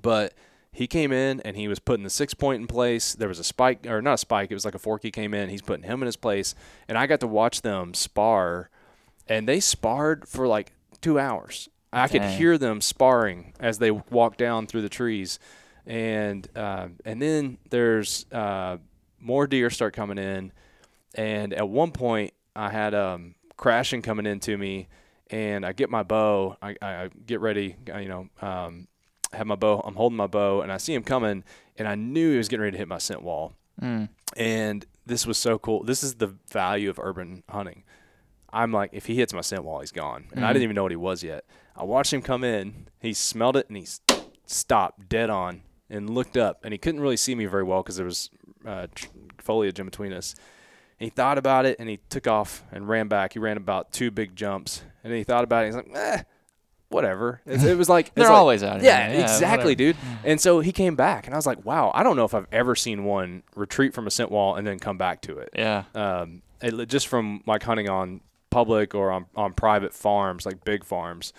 But 0.00 0.32
he 0.70 0.86
came 0.86 1.12
in 1.12 1.40
and 1.42 1.56
he 1.56 1.68
was 1.68 1.78
putting 1.78 2.04
the 2.04 2.10
six 2.10 2.32
point 2.34 2.62
in 2.62 2.66
place. 2.66 3.14
There 3.14 3.28
was 3.28 3.38
a 3.38 3.44
spike, 3.44 3.86
or 3.86 4.00
not 4.00 4.14
a 4.14 4.18
spike. 4.18 4.50
It 4.50 4.54
was 4.54 4.64
like 4.64 4.74
a 4.74 4.78
fork. 4.78 5.02
He 5.02 5.10
came 5.10 5.34
in. 5.34 5.50
He's 5.50 5.62
putting 5.62 5.84
him 5.84 6.02
in 6.02 6.06
his 6.06 6.16
place, 6.16 6.54
and 6.88 6.96
I 6.96 7.06
got 7.06 7.20
to 7.20 7.26
watch 7.26 7.60
them 7.62 7.92
spar, 7.94 8.70
and 9.28 9.46
they 9.46 9.60
sparred 9.60 10.26
for 10.26 10.46
like 10.46 10.72
two 11.02 11.18
hours. 11.18 11.68
I 11.92 12.08
could 12.08 12.22
hear 12.24 12.56
them 12.58 12.80
sparring 12.80 13.52
as 13.60 13.78
they 13.78 13.90
walked 13.90 14.38
down 14.38 14.66
through 14.66 14.82
the 14.82 14.88
trees, 14.88 15.38
and 15.86 16.46
uh, 16.56 16.88
and 17.04 17.20
then 17.20 17.58
there's 17.70 18.26
uh, 18.32 18.78
more 19.20 19.46
deer 19.46 19.68
start 19.70 19.94
coming 19.94 20.18
in, 20.18 20.52
and 21.14 21.52
at 21.52 21.68
one 21.68 21.90
point 21.92 22.32
I 22.56 22.70
had 22.70 22.94
um, 22.94 23.34
crashing 23.56 24.02
coming 24.02 24.26
into 24.26 24.56
me, 24.56 24.88
and 25.30 25.64
I 25.66 25.72
get 25.72 25.90
my 25.90 26.02
bow, 26.02 26.56
I, 26.62 26.76
I 26.82 27.10
get 27.26 27.40
ready, 27.40 27.76
I, 27.92 28.00
you 28.00 28.08
know, 28.08 28.28
um, 28.40 28.88
have 29.32 29.46
my 29.46 29.54
bow, 29.56 29.80
I'm 29.84 29.94
holding 29.94 30.16
my 30.16 30.26
bow, 30.26 30.60
and 30.62 30.70
I 30.72 30.76
see 30.78 30.94
him 30.94 31.02
coming, 31.02 31.44
and 31.78 31.86
I 31.88 31.94
knew 31.94 32.32
he 32.32 32.36
was 32.38 32.48
getting 32.48 32.62
ready 32.62 32.72
to 32.72 32.78
hit 32.78 32.88
my 32.88 32.98
scent 32.98 33.22
wall, 33.22 33.54
Mm. 33.80 34.08
and 34.36 34.84
this 35.06 35.26
was 35.26 35.38
so 35.38 35.58
cool. 35.58 35.82
This 35.82 36.02
is 36.02 36.14
the 36.16 36.28
value 36.50 36.88
of 36.90 36.98
urban 36.98 37.42
hunting. 37.48 37.82
I'm 38.52 38.70
like, 38.70 38.90
if 38.92 39.06
he 39.06 39.14
hits 39.16 39.32
my 39.32 39.40
scent 39.40 39.64
wall, 39.64 39.80
he's 39.80 39.92
gone, 39.92 40.26
and 40.32 40.44
I 40.44 40.50
Mhm. 40.50 40.52
didn't 40.52 40.62
even 40.64 40.76
know 40.76 40.82
what 40.82 40.92
he 40.92 40.96
was 40.96 41.22
yet. 41.22 41.44
I 41.76 41.84
watched 41.84 42.12
him 42.12 42.22
come 42.22 42.44
in. 42.44 42.88
He 43.00 43.12
smelled 43.12 43.56
it 43.56 43.66
and 43.68 43.76
he 43.76 43.86
stopped 44.46 45.08
dead 45.08 45.30
on 45.30 45.62
and 45.90 46.08
looked 46.10 46.36
up, 46.36 46.60
and 46.64 46.72
he 46.72 46.78
couldn't 46.78 47.00
really 47.00 47.16
see 47.16 47.34
me 47.34 47.44
very 47.46 47.62
well 47.64 47.82
because 47.82 47.96
there 47.96 48.06
was 48.06 48.30
uh, 48.66 48.86
foliage 49.38 49.78
in 49.78 49.84
between 49.86 50.12
us. 50.12 50.34
And 50.98 51.06
he 51.06 51.10
thought 51.10 51.36
about 51.36 51.66
it 51.66 51.76
and 51.78 51.88
he 51.88 51.98
took 52.08 52.26
off 52.26 52.62
and 52.72 52.88
ran 52.88 53.08
back. 53.08 53.32
He 53.34 53.38
ran 53.38 53.56
about 53.56 53.92
two 53.92 54.10
big 54.10 54.34
jumps, 54.36 54.82
and 55.02 55.10
then 55.12 55.18
he 55.18 55.24
thought 55.24 55.44
about 55.44 55.64
it. 55.64 55.66
He's 55.66 55.76
like, 55.76 55.90
eh, 55.94 56.22
whatever. 56.88 57.40
It, 57.44 57.62
it 57.64 57.76
was 57.76 57.88
like 57.88 58.06
it's 58.08 58.14
They're 58.14 58.24
like- 58.26 58.32
always 58.34 58.62
out 58.62 58.80
here. 58.80 58.90
yeah, 58.90 59.08
man. 59.08 59.20
exactly, 59.20 59.72
whatever. 59.72 59.74
dude. 59.74 59.96
And 60.24 60.40
so 60.40 60.60
he 60.60 60.72
came 60.72 60.94
back, 60.96 61.26
and 61.26 61.34
I 61.34 61.38
was 61.38 61.46
like, 61.46 61.64
wow, 61.64 61.90
I 61.94 62.02
don't 62.02 62.16
know 62.16 62.24
if 62.24 62.34
I've 62.34 62.46
ever 62.52 62.74
seen 62.74 63.04
one 63.04 63.42
retreat 63.56 63.92
from 63.94 64.06
a 64.06 64.10
scent 64.10 64.30
wall 64.30 64.54
and 64.56 64.66
then 64.66 64.78
come 64.78 64.96
back 64.98 65.20
to 65.22 65.38
it. 65.38 65.50
Yeah. 65.54 65.84
Um, 65.94 66.42
it, 66.62 66.88
just 66.88 67.08
from 67.08 67.42
like 67.46 67.62
hunting 67.64 67.88
on 67.88 68.20
public 68.50 68.94
or 68.94 69.10
on, 69.10 69.26
on 69.34 69.52
private 69.54 69.92
farms, 69.92 70.46
like 70.46 70.62
big 70.64 70.84
farms. 70.84 71.32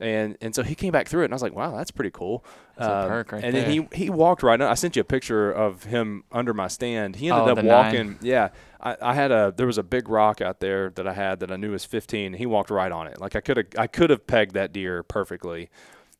And 0.00 0.36
and 0.40 0.54
so 0.54 0.62
he 0.64 0.74
came 0.74 0.90
back 0.92 1.06
through 1.08 1.22
it, 1.22 1.26
and 1.26 1.32
I 1.32 1.36
was 1.36 1.42
like, 1.42 1.54
wow, 1.54 1.76
that's 1.76 1.90
pretty 1.92 2.10
cool. 2.10 2.44
That's 2.76 2.88
a 2.88 2.96
Um, 3.02 3.08
perk 3.08 3.32
right 3.32 3.44
and 3.44 3.54
then 3.54 3.70
he 3.70 3.88
he 3.92 4.10
walked 4.10 4.42
right. 4.42 4.60
I 4.60 4.74
sent 4.74 4.96
you 4.96 5.00
a 5.00 5.04
picture 5.04 5.52
of 5.52 5.84
him 5.84 6.24
under 6.32 6.52
my 6.52 6.66
stand. 6.68 7.16
He 7.16 7.28
ended 7.30 7.46
Oh, 7.48 7.50
up 7.52 7.56
the 7.56 7.62
nine. 7.62 7.68
walking. 7.68 8.18
Yeah, 8.20 8.48
I, 8.80 8.96
I 9.00 9.14
had 9.14 9.30
a 9.30 9.54
there 9.56 9.66
was 9.66 9.78
a 9.78 9.84
big 9.84 10.08
rock 10.08 10.40
out 10.40 10.58
there 10.60 10.90
that 10.90 11.06
I 11.06 11.12
had 11.12 11.38
that 11.40 11.52
I 11.52 11.56
knew 11.56 11.70
was 11.70 11.84
15. 11.84 12.32
He 12.34 12.44
walked 12.46 12.70
right 12.70 12.90
on 12.90 13.06
it. 13.06 13.20
Like 13.20 13.36
I 13.36 13.40
could 13.40 13.56
have 13.56 13.66
I 13.78 13.86
could 13.86 14.10
have 14.10 14.26
pegged 14.26 14.54
that 14.54 14.72
deer 14.72 15.04
perfectly, 15.04 15.70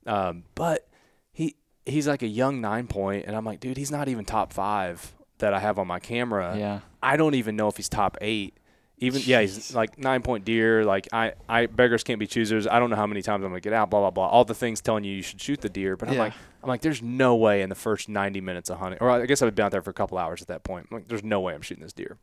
um, 0.07 0.45
but 0.55 0.87
he 1.33 1.57
he's 1.85 2.07
like 2.07 2.23
a 2.23 2.29
young 2.29 2.61
nine 2.61 2.87
point, 2.87 3.25
and 3.27 3.35
I'm 3.37 3.45
like, 3.45 3.59
dude, 3.61 3.77
he's 3.77 3.91
not 3.91 4.09
even 4.09 4.25
top 4.25 4.53
five 4.53 5.15
that 5.39 5.53
I 5.53 5.59
have 5.59 5.81
on 5.81 5.89
my 5.89 5.99
camera. 5.99 6.55
Yeah. 6.57 6.81
I 7.03 7.17
don't 7.17 7.35
even 7.35 7.57
know 7.57 7.67
if 7.69 7.77
he's 7.77 7.89
top 7.89 8.17
eight. 8.21 8.57
Even 9.05 9.23
yeah, 9.25 9.41
he's 9.41 9.75
like 9.75 9.99
nine 9.99 10.23
point 10.23 10.45
deer. 10.45 10.85
Like 10.85 11.09
I, 11.13 11.33
I 11.49 11.67
beggars 11.67 12.03
can't 12.05 12.19
be 12.19 12.27
choosers. 12.27 12.67
I 12.67 12.79
don't 12.79 12.91
know 12.91 12.97
how 12.97 13.07
many 13.07 13.23
times 13.23 13.45
I'm 13.45 13.51
gonna 13.51 13.61
get 13.61 13.73
out. 13.73 13.91
Blah 13.91 14.01
blah 14.01 14.11
blah. 14.11 14.27
All 14.29 14.45
the 14.45 14.55
things 14.55 14.81
telling 14.81 15.05
you 15.05 15.15
you 15.15 15.23
should 15.23 15.41
shoot 15.41 15.61
the 15.61 15.69
deer, 15.69 15.97
but 15.97 16.09
I'm 16.09 16.17
like, 16.17 16.33
I'm 16.63 16.69
like, 16.69 16.81
there's 16.81 17.03
no 17.03 17.37
way 17.37 17.63
in 17.63 17.69
the 17.69 17.75
first 17.75 18.09
90 18.09 18.41
minutes 18.41 18.71
of 18.71 18.79
hunting, 18.79 18.99
or 19.01 19.11
I 19.11 19.27
guess 19.27 19.43
I've 19.43 19.55
been 19.55 19.65
out 19.67 19.73
there 19.73 19.83
for 19.83 19.91
a 19.91 19.95
couple 19.95 20.19
hours 20.19 20.43
at 20.43 20.49
that 20.49 20.65
point. 20.65 20.89
I'm 20.91 20.97
like, 20.99 21.09
there's 21.09 21.25
no 21.25 21.41
way 21.41 21.55
I'm 21.55 21.63
shooting 21.63 21.85
this 21.85 21.93
deer. 21.93 22.19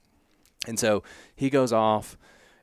And 0.67 0.79
so 0.79 1.03
he 1.35 1.50
goes 1.50 1.71
off, 1.73 2.17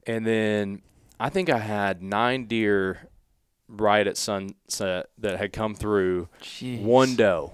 and 0.07 0.27
then 0.27 0.83
I 1.19 1.29
think 1.31 1.51
I 1.51 1.59
had 1.59 2.03
nine 2.03 2.47
deer 2.47 3.09
right 3.69 4.07
at 4.07 4.17
sunset 4.17 5.07
that 5.19 5.39
had 5.39 5.53
come 5.53 5.75
through 5.75 6.29
Jeez. 6.41 6.81
one 6.81 7.17
doe, 7.17 7.53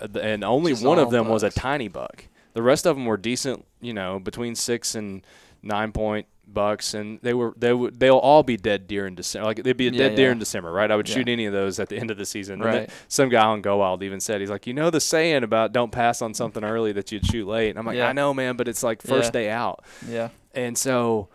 Uh, 0.00 0.08
and 0.20 0.42
only 0.42 0.72
Just 0.72 0.84
one 0.84 0.98
of 0.98 1.10
them 1.10 1.28
was 1.28 1.42
a 1.42 1.50
tiny 1.50 1.88
buck. 1.88 2.24
The 2.54 2.62
rest 2.62 2.86
of 2.86 2.96
them 2.96 3.06
were 3.06 3.16
decent, 3.16 3.64
you 3.80 3.92
know, 3.92 4.18
between 4.18 4.54
six 4.54 4.94
and 4.94 5.24
nine 5.64 5.92
point 5.92 6.26
bucks, 6.46 6.94
and 6.94 7.18
they 7.22 7.32
were 7.34 7.54
they 7.56 7.72
would 7.72 7.98
they'll 7.98 8.18
all 8.18 8.42
be 8.42 8.56
dead 8.56 8.86
deer 8.86 9.06
in 9.06 9.14
December. 9.14 9.46
Like 9.46 9.62
they'd 9.62 9.76
be 9.76 9.88
a 9.88 9.90
Yeah, 9.90 10.08
dead 10.08 10.14
deer 10.16 10.30
in 10.30 10.38
December, 10.38 10.70
right? 10.70 10.90
I 10.90 10.96
would 10.96 11.08
Yeah. 11.08 11.14
shoot 11.16 11.28
any 11.28 11.46
of 11.46 11.52
those 11.52 11.80
at 11.80 11.88
the 11.88 11.96
end 11.96 12.10
of 12.10 12.18
the 12.18 12.26
season. 12.26 12.54
And 12.60 12.64
Right. 12.64 12.90
some 13.08 13.28
guy 13.30 13.44
on 13.44 13.62
Go 13.62 13.78
Wild 13.78 14.02
even 14.02 14.20
said 14.20 14.40
he's 14.40 14.50
like, 14.50 14.66
you 14.66 14.74
know 14.74 14.90
the 14.90 15.00
saying 15.00 15.42
about 15.42 15.72
don't 15.72 15.90
pass 15.90 16.20
on 16.22 16.34
something 16.34 16.62
early 16.62 16.92
that 16.92 17.10
you'd 17.10 17.26
shoot 17.26 17.46
late. 17.48 17.70
And 17.70 17.78
I'm 17.78 17.86
like, 17.86 17.96
Yeah. 17.96 18.08
I 18.08 18.12
know, 18.12 18.34
man, 18.34 18.56
but 18.56 18.68
it's 18.68 18.82
like 18.82 19.00
first 19.02 19.28
Yeah. 19.28 19.40
day 19.40 19.50
out. 19.50 19.84
Yeah. 20.08 20.28
And 20.54 20.76
so 20.78 21.28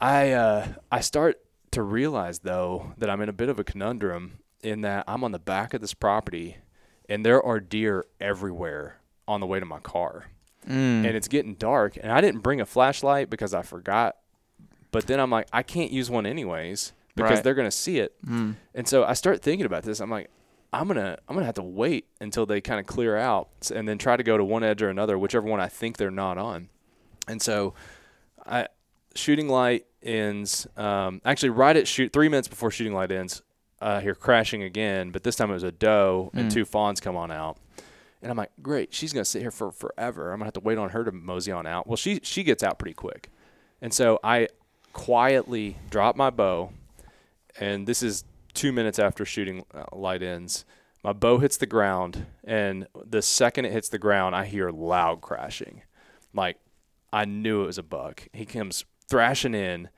I 0.00 0.32
uh, 0.32 0.68
I 0.92 1.00
start 1.00 1.40
to 1.72 1.82
realize 1.82 2.40
though 2.40 2.92
that 2.98 3.10
I'm 3.10 3.20
in 3.20 3.28
a 3.28 3.32
bit 3.32 3.48
of 3.48 3.58
a 3.58 3.64
conundrum 3.64 4.38
in 4.62 4.82
that 4.82 5.04
I'm 5.08 5.24
on 5.24 5.32
the 5.32 5.38
back 5.38 5.74
of 5.74 5.80
this 5.80 5.92
property 5.94 6.58
and 7.08 7.24
there 7.26 7.42
are 7.42 7.60
deer 7.60 8.06
everywhere 8.20 9.00
on 9.26 9.40
the 9.40 9.46
way 9.46 9.58
to 9.60 9.66
my 9.66 9.80
car. 9.80 10.26
Mm. 10.68 11.04
And 11.06 11.06
it's 11.16 11.28
getting 11.28 11.54
dark 11.54 11.96
and 12.00 12.10
I 12.12 12.20
didn't 12.20 12.40
bring 12.42 12.60
a 12.60 12.66
flashlight 12.66 13.30
because 13.30 13.52
I 13.54 13.62
forgot. 13.62 14.16
But 14.90 15.06
then 15.06 15.20
I'm 15.20 15.30
like 15.30 15.48
I 15.52 15.62
can't 15.62 15.90
use 15.90 16.10
one 16.10 16.24
anyways 16.26 16.92
because 17.16 17.30
Right. 17.32 17.44
they're 17.44 17.54
going 17.54 17.66
to 17.68 17.76
see 17.76 17.98
it. 17.98 18.14
Mm. 18.26 18.56
And 18.74 18.88
so 18.88 19.04
I 19.04 19.12
start 19.14 19.42
thinking 19.42 19.66
about 19.66 19.82
this. 19.84 20.00
I'm 20.00 20.10
like, 20.10 20.30
I'm 20.72 20.88
gonna 20.88 21.18
I'm 21.28 21.34
gonna 21.36 21.46
have 21.46 21.54
to 21.56 21.62
wait 21.62 22.06
until 22.20 22.46
they 22.46 22.60
kind 22.60 22.80
of 22.80 22.86
clear 22.86 23.16
out, 23.16 23.48
and 23.72 23.86
then 23.88 23.96
try 23.96 24.16
to 24.16 24.24
go 24.24 24.36
to 24.36 24.44
one 24.44 24.64
edge 24.64 24.82
or 24.82 24.88
another, 24.88 25.16
whichever 25.16 25.46
one 25.46 25.60
I 25.60 25.68
think 25.68 25.96
they're 25.98 26.10
not 26.10 26.36
on. 26.36 26.68
And 27.28 27.40
so, 27.40 27.74
I 28.44 28.66
shooting 29.14 29.48
light 29.48 29.86
ends. 30.02 30.66
Um, 30.76 31.20
actually, 31.24 31.50
right 31.50 31.76
at 31.76 31.86
shoot 31.86 32.12
three 32.12 32.28
minutes 32.28 32.48
before 32.48 32.72
shooting 32.72 32.92
light 32.92 33.12
ends, 33.12 33.42
uh, 33.80 34.00
here 34.00 34.16
crashing 34.16 34.64
again. 34.64 35.10
But 35.12 35.22
this 35.22 35.36
time 35.36 35.50
it 35.50 35.54
was 35.54 35.62
a 35.62 35.70
doe 35.70 36.30
and 36.34 36.50
Mm. 36.50 36.52
two 36.54 36.64
fawns 36.64 37.00
come 37.00 37.14
on 37.16 37.30
out. 37.30 37.56
And 38.24 38.30
I'm 38.30 38.38
like, 38.38 38.52
great, 38.62 38.94
she's 38.94 39.12
gonna 39.12 39.24
sit 39.24 39.42
here 39.42 39.50
for 39.50 39.70
forever. 39.70 40.32
I'm 40.32 40.38
gonna 40.38 40.46
have 40.46 40.54
to 40.54 40.60
wait 40.60 40.78
on 40.78 40.88
her 40.88 41.04
to 41.04 41.12
mosey 41.12 41.52
on 41.52 41.66
out. 41.66 41.86
Well, 41.86 41.98
she 41.98 42.20
she 42.22 42.42
gets 42.42 42.62
out 42.62 42.78
pretty 42.78 42.94
quick, 42.94 43.30
and 43.82 43.92
so 43.92 44.18
I 44.24 44.48
quietly 44.94 45.76
drop 45.90 46.16
my 46.16 46.30
bow, 46.30 46.70
and 47.60 47.86
this 47.86 48.02
is 48.02 48.24
two 48.54 48.72
minutes 48.72 48.98
after 48.98 49.26
shooting 49.26 49.66
uh, 49.74 49.84
light 49.92 50.22
ends. 50.22 50.64
My 51.02 51.12
bow 51.12 51.36
hits 51.36 51.58
the 51.58 51.66
ground, 51.66 52.24
and 52.42 52.86
the 52.94 53.20
second 53.20 53.66
it 53.66 53.72
hits 53.72 53.90
the 53.90 53.98
ground, 53.98 54.34
I 54.34 54.46
hear 54.46 54.70
loud 54.70 55.20
crashing. 55.20 55.82
Like 56.32 56.56
I 57.12 57.26
knew 57.26 57.62
it 57.62 57.66
was 57.66 57.78
a 57.78 57.82
buck. 57.82 58.26
He 58.32 58.46
comes 58.46 58.86
thrashing 59.06 59.54
in, 59.54 59.90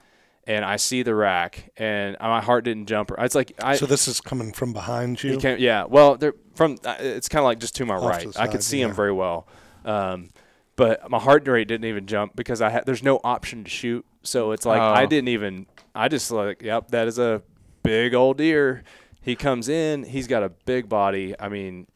and 0.47 0.65
I 0.65 0.77
see 0.77 1.03
the 1.03 1.15
rack, 1.15 1.71
and 1.77 2.17
my 2.21 2.41
heart 2.41 2.65
didn't 2.65 2.87
jump. 2.87 3.11
It's 3.19 3.35
like 3.35 3.53
I. 3.63 3.77
so 3.77 3.87
this 3.87 4.07
is 4.09 4.21
coming 4.21 4.53
from 4.53 4.73
behind 4.73 5.23
you. 5.23 5.39
Came, 5.39 5.59
yeah. 5.59 5.85
Well, 5.85 6.17
they're 6.17 6.35
from. 6.55 6.77
uh, 6.85 6.97
It's 7.01 7.29
kind 7.29 7.41
of 7.41 7.47
like 7.47 7.59
just 7.59 7.75
to 7.77 7.87
my 7.87 7.97
Off 7.97 8.05
right. 8.11 8.21
to 8.23 8.29
the 8.31 8.41
I 8.41 8.47
could 8.47 8.63
side, 8.63 8.71
see 8.71 8.81
him 8.81 8.91
yeah. 8.91 8.95
very 8.95 9.13
well, 9.13 9.49
um, 9.85 10.31
but 10.77 11.11
my 11.11 11.19
heart 11.19 11.47
rate 11.49 11.69
didn't 11.69 11.87
even 11.87 12.07
jump 12.07 12.37
because 12.37 12.61
I 12.63 12.71
had. 12.71 12.87
There's 12.87 13.03
no 13.03 13.21
option 13.25 13.65
to 13.65 13.71
shoot, 13.71 14.05
so 14.23 14.53
it's 14.53 14.65
like 14.67 14.81
I 14.81 15.05
Oh. 15.05 15.07
didn't 15.07 15.29
even. 15.29 15.67
I 15.95 16.09
just 16.09 16.31
like, 16.31 16.63
yep, 16.63 16.89
that 16.89 17.09
is 17.09 17.19
a 17.19 17.43
big 17.83 18.15
old 18.15 18.37
deer. 18.39 18.85
He 19.23 19.35
comes 19.35 19.69
in. 19.69 20.05
He's 20.05 20.29
got 20.29 20.43
a 20.45 20.51
big 20.51 20.89
body. 20.89 21.35
I 21.41 21.49
mean, 21.49 21.87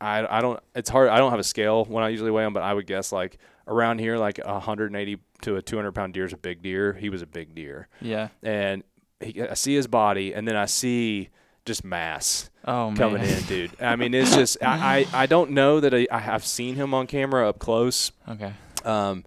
I 0.00 0.24
I 0.38 0.40
don't. 0.40 0.60
It's 0.74 0.90
hard. 0.90 1.08
I 1.08 1.18
don't 1.18 1.30
have 1.30 1.40
a 1.40 1.44
scale 1.44 1.84
when 1.86 2.04
I 2.04 2.10
usually 2.10 2.30
weigh 2.30 2.44
him, 2.44 2.52
but 2.52 2.62
I 2.62 2.72
would 2.74 2.86
guess 2.86 3.10
like 3.12 3.38
around 3.66 3.98
here, 3.98 4.16
like 4.18 4.38
180 4.44 5.18
to 5.42 5.56
a 5.56 5.62
200 5.62 5.92
pound 5.92 6.14
deer 6.14 6.24
is 6.24 6.32
a 6.32 6.36
big 6.36 6.62
deer. 6.62 6.92
He 6.94 7.08
was 7.08 7.22
a 7.22 7.26
big 7.26 7.54
deer 7.54 7.88
Yeah. 8.00 8.28
and 8.42 8.82
he, 9.20 9.40
I 9.42 9.54
see 9.54 9.74
his 9.74 9.86
body, 9.86 10.34
and 10.34 10.46
then 10.46 10.56
I 10.56 10.66
see 10.66 11.30
just 11.64 11.84
mass 11.84 12.50
Oh 12.64 12.88
man. 12.90 12.96
coming 12.96 13.22
in, 13.22 13.42
dude. 13.44 13.70
I 13.80 13.96
mean, 13.96 14.12
it's 14.14 14.34
just 14.34 14.58
I, 14.62 15.06
I, 15.12 15.22
I 15.22 15.26
don't 15.26 15.52
know 15.52 15.80
that 15.80 15.94
I, 15.94 16.06
I 16.10 16.18
have 16.18 16.44
seen 16.44 16.74
him 16.76 16.92
on 16.94 17.06
camera 17.06 17.48
up 17.48 17.58
close. 17.58 18.12
Okay. 18.28 18.52
Um, 18.84 19.24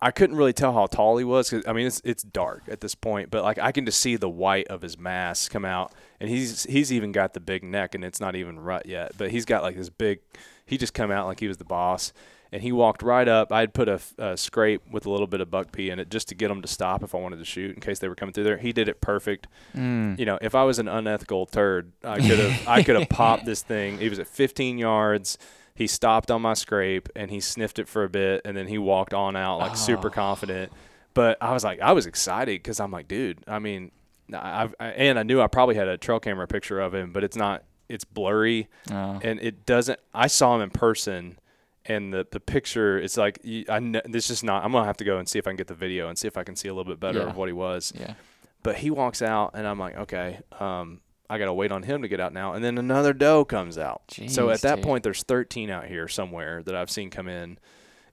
I 0.00 0.10
couldn't 0.10 0.36
really 0.36 0.52
tell 0.52 0.72
how 0.72 0.86
tall 0.86 1.16
he 1.16 1.24
was 1.24 1.48
'cause, 1.48 1.62
I 1.66 1.72
mean 1.72 1.86
it's 1.86 2.00
it's 2.04 2.22
dark 2.24 2.64
at 2.68 2.80
this 2.80 2.94
point, 2.94 3.30
but 3.30 3.42
like 3.44 3.58
I 3.58 3.70
can 3.72 3.86
just 3.86 4.00
see 4.00 4.16
the 4.16 4.28
white 4.28 4.66
of 4.68 4.82
his 4.82 4.98
mass 4.98 5.48
come 5.48 5.64
out, 5.64 5.92
and 6.20 6.28
he's 6.28 6.64
he's 6.64 6.92
even 6.92 7.12
got 7.12 7.34
the 7.34 7.40
big 7.40 7.62
neck, 7.62 7.94
and 7.94 8.04
it's 8.04 8.20
not 8.20 8.34
even 8.36 8.58
rut 8.58 8.86
yet, 8.86 9.12
but 9.16 9.30
he's 9.30 9.44
got 9.44 9.62
like 9.62 9.76
this 9.76 9.88
big. 9.90 10.18
He 10.66 10.76
just 10.76 10.92
come 10.92 11.10
out 11.12 11.26
like 11.26 11.38
he 11.40 11.46
was 11.48 11.56
the 11.58 11.64
boss, 11.64 12.12
and 12.52 12.62
he 12.62 12.70
walked 12.72 13.02
right 13.02 13.26
up. 13.26 13.50
I'd 13.52 13.72
put 13.72 13.88
a 13.88 14.36
scrape 14.36 14.82
with 14.90 15.06
a 15.06 15.10
little 15.10 15.26
bit 15.26 15.40
of 15.40 15.50
buck 15.50 15.72
pee 15.72 15.88
in 15.90 15.98
it 15.98 16.10
just 16.10 16.28
to 16.28 16.34
get 16.34 16.50
him 16.50 16.60
to 16.62 16.68
stop 16.68 17.02
if 17.02 17.14
I 17.14 17.18
wanted 17.18 17.38
to 17.38 17.44
shoot 17.44 17.74
in 17.74 17.80
case 17.80 17.98
they 17.98 18.08
were 18.08 18.14
coming 18.14 18.32
through 18.32 18.44
there. 18.44 18.58
He 18.58 18.72
did 18.72 18.88
it 18.88 19.00
perfect 19.00 19.46
Mm. 19.74 20.18
you 20.18 20.26
know, 20.26 20.38
if 20.42 20.54
I 20.54 20.64
was 20.64 20.78
an 20.78 20.86
unethical 20.88 21.46
turd, 21.46 21.92
I 22.04 22.16
could 22.20 22.38
have 22.38 22.68
I 22.68 22.82
could 22.82 22.96
have 22.98 23.08
popped 23.08 23.44
this 23.46 23.62
thing. 23.62 23.98
He 23.98 24.08
was 24.08 24.18
at 24.18 24.26
15 24.26 24.76
yards. 24.78 25.38
He 25.74 25.86
stopped 25.86 26.30
on 26.30 26.42
my 26.42 26.52
scrape 26.54 27.08
and 27.16 27.30
he 27.30 27.40
sniffed 27.40 27.78
it 27.78 27.88
for 27.88 28.04
a 28.04 28.08
bit 28.10 28.42
and 28.44 28.54
then 28.56 28.66
he 28.68 28.76
walked 28.76 29.14
on 29.14 29.34
out 29.36 29.58
like 29.58 29.76
super 29.76 30.08
Oh. 30.08 30.10
confident. 30.10 30.70
But 31.14 31.38
I 31.40 31.52
was 31.52 31.64
like, 31.64 31.80
I 31.80 31.92
was 31.92 32.06
excited 32.06 32.62
because 32.62 32.78
I'm 32.80 32.90
like, 32.90 33.08
dude. 33.08 33.38
I 33.48 33.58
mean, 33.58 33.90
I've 34.34 34.74
I, 34.78 34.88
and 34.88 35.18
I 35.18 35.22
knew 35.22 35.40
I 35.40 35.46
probably 35.46 35.74
had 35.74 35.88
a 35.88 35.96
trail 35.98 36.20
camera 36.20 36.46
picture 36.46 36.80
of 36.80 36.94
him, 36.94 37.12
but 37.12 37.24
it's 37.24 37.36
not. 37.36 37.64
It's 37.88 38.04
blurry 38.04 38.68
Oh. 38.90 39.20
and 39.22 39.38
it 39.40 39.66
doesn't. 39.66 39.98
I 40.14 40.26
saw 40.26 40.54
him 40.54 40.62
in 40.62 40.70
person. 40.70 41.38
And 41.84 42.12
the, 42.14 42.26
the 42.30 42.38
picture, 42.38 42.96
it's 42.98 43.16
like 43.16 43.40
I 43.68 43.80
know, 43.80 44.00
this 44.04 44.30
is 44.30 44.44
not. 44.44 44.64
I'm 44.64 44.70
gonna 44.72 44.84
have 44.86 44.98
to 44.98 45.04
go 45.04 45.18
and 45.18 45.28
see 45.28 45.38
if 45.40 45.46
I 45.46 45.50
can 45.50 45.56
get 45.56 45.66
the 45.66 45.74
video 45.74 46.08
and 46.08 46.16
see 46.16 46.28
if 46.28 46.36
I 46.36 46.44
can 46.44 46.54
see 46.54 46.68
a 46.68 46.74
little 46.74 46.90
bit 46.90 47.00
better 47.00 47.18
Yeah. 47.20 47.26
of 47.30 47.36
what 47.36 47.48
he 47.48 47.52
was 47.52 47.92
yeah. 47.98 48.14
but 48.62 48.76
he 48.76 48.90
walks 48.90 49.20
out 49.22 49.50
and 49.54 49.66
I'm 49.66 49.78
like, 49.80 49.96
okay, 49.96 50.38
um, 50.60 51.00
I 51.28 51.38
gotta 51.38 51.52
wait 51.52 51.72
on 51.72 51.82
him 51.82 52.02
to 52.02 52.08
get 52.08 52.20
out 52.20 52.32
now. 52.32 52.52
And 52.52 52.64
then 52.64 52.78
another 52.78 53.12
doe 53.12 53.44
comes 53.44 53.78
out. 53.78 54.02
so 54.28 54.50
at 54.50 54.60
that 54.60 54.76
dude. 54.76 54.84
point, 54.84 55.02
there's 55.02 55.22
13 55.24 55.70
out 55.70 55.86
here 55.86 56.06
somewhere 56.06 56.62
that 56.62 56.74
I've 56.76 56.90
seen 56.90 57.10
come 57.10 57.26
in, 57.26 57.58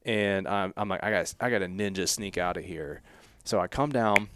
and 0.04 0.48
I'm, 0.48 0.74
I'm 0.76 0.90
like, 0.90 1.04
I 1.04 1.12
got 1.12 1.36
I 1.40 1.50
got 1.52 1.62
a 1.62 1.68
ninja 1.68 2.08
sneak 2.08 2.38
out 2.40 2.58
of 2.58 2.64
here. 2.66 3.02
So 3.44 3.60
I 3.60 3.68
come 3.68 3.92
down 3.92 4.30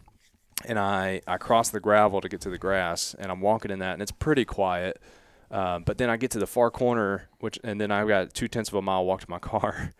and 0.66 0.78
I 0.78 1.22
I 1.28 1.38
cross 1.38 1.70
the 1.70 1.80
gravel 1.80 2.22
to 2.22 2.30
get 2.30 2.42
to 2.42 2.50
the 2.52 2.58
grass, 2.60 3.16
and 3.18 3.32
I'm 3.32 3.42
walking 3.42 3.72
in 3.72 3.80
that, 3.80 3.94
and 3.94 4.02
it's 4.04 4.12
pretty 4.12 4.46
quiet. 4.46 5.02
Um, 5.54 5.84
but 5.84 6.00
then 6.00 6.10
I 6.10 6.18
get 6.18 6.32
to 6.32 6.40
the 6.40 6.48
far 6.48 6.72
corner, 6.72 7.30
which 7.40 7.60
and 7.64 7.80
then 7.80 7.92
I've 7.92 8.08
got 8.08 8.34
two 8.34 8.48
tenths 8.48 8.70
of 8.70 8.76
a 8.76 8.82
mile 8.82 9.06
walk 9.06 9.22
to 9.22 9.30
my 9.30 9.38
car, 9.52 9.94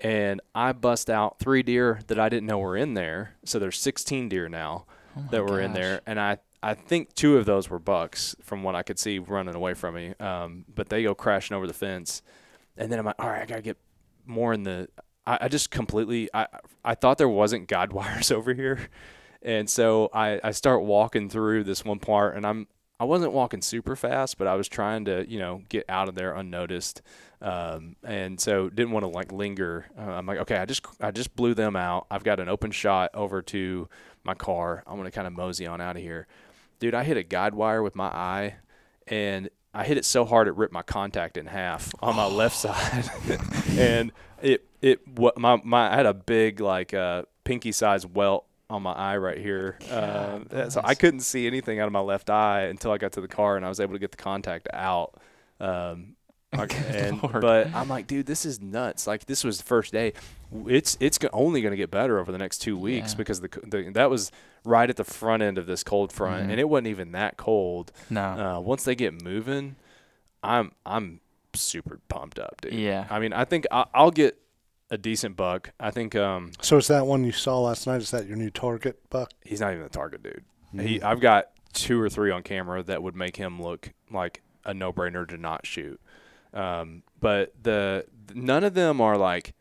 and 0.00 0.40
I 0.52 0.72
bust 0.72 1.08
out 1.08 1.38
three 1.38 1.62
deer 1.62 2.00
that 2.08 2.18
I 2.18 2.28
didn't 2.28 2.46
know 2.46 2.58
were 2.58 2.76
in 2.76 2.94
there. 2.94 3.36
So 3.44 3.60
there's 3.60 3.78
16 3.78 4.28
deer 4.28 4.48
now 4.48 4.84
Oh 5.16 5.22
that 5.30 5.44
were 5.44 5.60
in 5.60 5.72
there, 5.74 6.02
and 6.06 6.18
I 6.18 6.38
I 6.60 6.74
think 6.74 7.14
two 7.14 7.36
of 7.36 7.46
those 7.46 7.70
were 7.70 7.78
bucks 7.78 8.34
from 8.42 8.64
what 8.64 8.74
I 8.74 8.82
could 8.82 8.98
see 8.98 9.20
running 9.20 9.54
away 9.54 9.74
from 9.74 9.94
me. 9.94 10.14
Um, 10.18 10.64
but 10.74 10.88
they 10.88 11.04
go 11.04 11.14
crashing 11.14 11.56
over 11.56 11.68
the 11.68 11.72
fence, 11.72 12.20
and 12.76 12.90
then 12.90 12.98
I'm 12.98 13.04
like, 13.04 13.14
all 13.20 13.28
right, 13.28 13.42
I 13.42 13.46
gotta 13.46 13.62
get 13.62 13.78
more 14.26 14.52
in 14.52 14.64
the. 14.64 14.88
I, 15.24 15.38
I 15.42 15.48
just 15.48 15.70
completely 15.70 16.28
I 16.34 16.48
I 16.84 16.96
thought 16.96 17.18
there 17.18 17.28
wasn't 17.28 17.68
guide 17.68 17.92
wires 17.94 18.32
over 18.32 18.52
here, 18.54 18.88
and 19.40 19.70
so 19.70 20.10
I 20.12 20.40
I 20.42 20.50
start 20.50 20.82
walking 20.82 21.30
through 21.30 21.62
this 21.62 21.84
one 21.84 22.00
part, 22.00 22.36
and 22.36 22.44
I'm 22.44 22.66
I 22.98 23.04
wasn't 23.04 23.32
walking 23.32 23.60
super 23.60 23.94
fast, 23.94 24.38
but 24.38 24.46
I 24.46 24.54
was 24.54 24.68
trying 24.68 25.04
to 25.06 25.28
you 25.28 25.38
know 25.38 25.62
get 25.68 25.84
out 25.88 26.08
of 26.08 26.14
there 26.14 26.34
unnoticed. 26.34 27.02
Um, 27.42 27.96
and 28.02 28.40
so 28.40 28.70
didn't 28.70 28.92
want 28.92 29.04
to 29.04 29.08
like 29.08 29.30
linger. 29.30 29.86
Uh, 29.98 30.12
I'm 30.12 30.26
like, 30.26 30.38
okay, 30.38 30.56
I 30.56 30.64
just 30.64 30.84
I 31.00 31.10
just 31.10 31.36
blew 31.36 31.54
them 31.54 31.76
out. 31.76 32.06
I've 32.10 32.24
got 32.24 32.40
an 32.40 32.48
open 32.48 32.70
shot 32.70 33.10
over 33.14 33.42
to 33.42 33.88
my 34.24 34.34
car. 34.34 34.82
I'm 34.86 34.96
gonna 34.96 35.10
kind 35.10 35.26
of 35.26 35.34
mosey 35.34 35.66
on 35.66 35.80
out 35.80 35.96
of 35.96 36.02
here, 36.02 36.26
dude. 36.78 36.94
I 36.94 37.04
hit 37.04 37.16
a 37.16 37.22
guide 37.22 37.54
wire 37.54 37.82
with 37.82 37.94
my 37.94 38.06
eye, 38.06 38.56
and 39.06 39.50
I 39.74 39.84
hit 39.84 39.98
it 39.98 40.06
so 40.06 40.24
hard 40.24 40.48
it 40.48 40.56
ripped 40.56 40.72
my 40.72 40.82
contact 40.82 41.36
in 41.36 41.46
half 41.46 41.94
on 42.00 42.16
my 42.16 42.26
left 42.34 42.56
side, 42.56 43.10
and 43.78 44.10
it 44.40 44.64
it 44.80 45.06
what 45.06 45.36
my 45.38 45.60
my 45.62 45.92
I 45.92 45.96
had 45.96 46.06
a 46.06 46.14
big 46.14 46.60
like 46.60 46.94
uh, 46.94 47.24
pinky 47.44 47.72
size 47.72 48.06
welt 48.06 48.45
on 48.68 48.82
my 48.82 48.92
eye 48.92 49.16
right 49.16 49.38
here. 49.38 49.78
Uh, 49.90 50.38
God 50.38 50.72
so 50.72 50.80
I 50.82 50.94
couldn't 50.94 51.20
see 51.20 51.46
anything 51.46 51.78
out 51.80 51.86
of 51.86 51.92
my 51.92 52.00
left 52.00 52.30
eye 52.30 52.62
until 52.62 52.90
I 52.90 52.98
got 52.98 53.12
to 53.12 53.20
the 53.20 53.28
car 53.28 53.56
and 53.56 53.64
I 53.64 53.68
was 53.68 53.80
able 53.80 53.92
to 53.92 53.98
get 53.98 54.10
the 54.10 54.16
contact 54.16 54.68
out. 54.72 55.14
Um, 55.60 56.14
and 56.52 57.20
but 57.20 57.74
I'm 57.74 57.88
like, 57.88 58.06
dude, 58.06 58.24
this 58.26 58.46
is 58.46 58.60
nuts. 58.62 59.06
Like 59.06 59.26
this 59.26 59.44
was 59.44 59.58
the 59.58 59.64
first 59.64 59.92
day. 59.92 60.14
It's 60.66 60.96
it's 61.00 61.18
only 61.32 61.60
going 61.60 61.72
to 61.72 61.76
get 61.76 61.90
better 61.90 62.18
over 62.18 62.32
the 62.32 62.38
next 62.38 62.58
two 62.58 62.78
weeks 62.78 63.12
Yeah. 63.12 63.16
because 63.18 63.40
the, 63.40 63.48
the 63.64 63.90
that 63.94 64.08
was 64.08 64.30
right 64.64 64.88
at 64.88 64.96
the 64.96 65.04
front 65.04 65.42
end 65.42 65.58
of 65.58 65.66
this 65.66 65.82
cold 65.82 66.12
front, 66.12 66.46
Mhm. 66.46 66.50
and 66.52 66.60
it 66.60 66.68
wasn't 66.68 66.86
even 66.88 67.12
that 67.12 67.36
cold. 67.36 67.92
No. 68.08 68.22
Uh, 68.22 68.60
once 68.60 68.84
they 68.84 68.94
get 68.94 69.22
moving, 69.22 69.76
I'm 70.42 70.72
I'm 70.86 71.20
super 71.52 72.00
pumped 72.08 72.38
up, 72.38 72.60
dude. 72.62 72.74
Yeah. 72.74 73.06
I 73.10 73.18
mean, 73.18 73.32
I 73.34 73.44
think 73.44 73.66
I, 73.70 73.84
I'll 73.92 74.10
get 74.12 74.40
a 74.90 74.98
decent 74.98 75.36
buck. 75.36 75.72
I 75.80 75.90
think 75.90 76.14
um, 76.14 76.52
So 76.60 76.78
it's 76.78 76.88
that 76.88 77.06
one 77.06 77.24
you 77.24 77.32
saw 77.32 77.60
last 77.60 77.86
night? 77.86 78.02
Is 78.02 78.10
that 78.10 78.26
your 78.26 78.36
new 78.36 78.50
target 78.50 78.98
buck? 79.10 79.32
he's 79.44 79.60
not 79.60 79.72
even 79.72 79.84
a 79.84 79.88
target 79.88 80.22
dude. 80.22 80.44
Mm-hmm. 80.68 80.86
He, 80.86 81.02
I've 81.02 81.20
got 81.20 81.50
two 81.72 82.00
or 82.00 82.08
three 82.08 82.30
on 82.30 82.42
camera 82.42 82.82
that 82.82 83.02
would 83.02 83.16
make 83.16 83.36
him 83.36 83.60
look 83.60 83.92
like 84.10 84.42
a 84.64 84.74
no-brainer 84.74 85.28
to 85.28 85.36
not 85.36 85.66
shoot. 85.66 86.00
Um, 86.52 87.02
but 87.20 87.52
the 87.62 88.06
none 88.34 88.64
of 88.64 88.74
them 88.74 89.00
are 89.00 89.16
like 89.16 89.54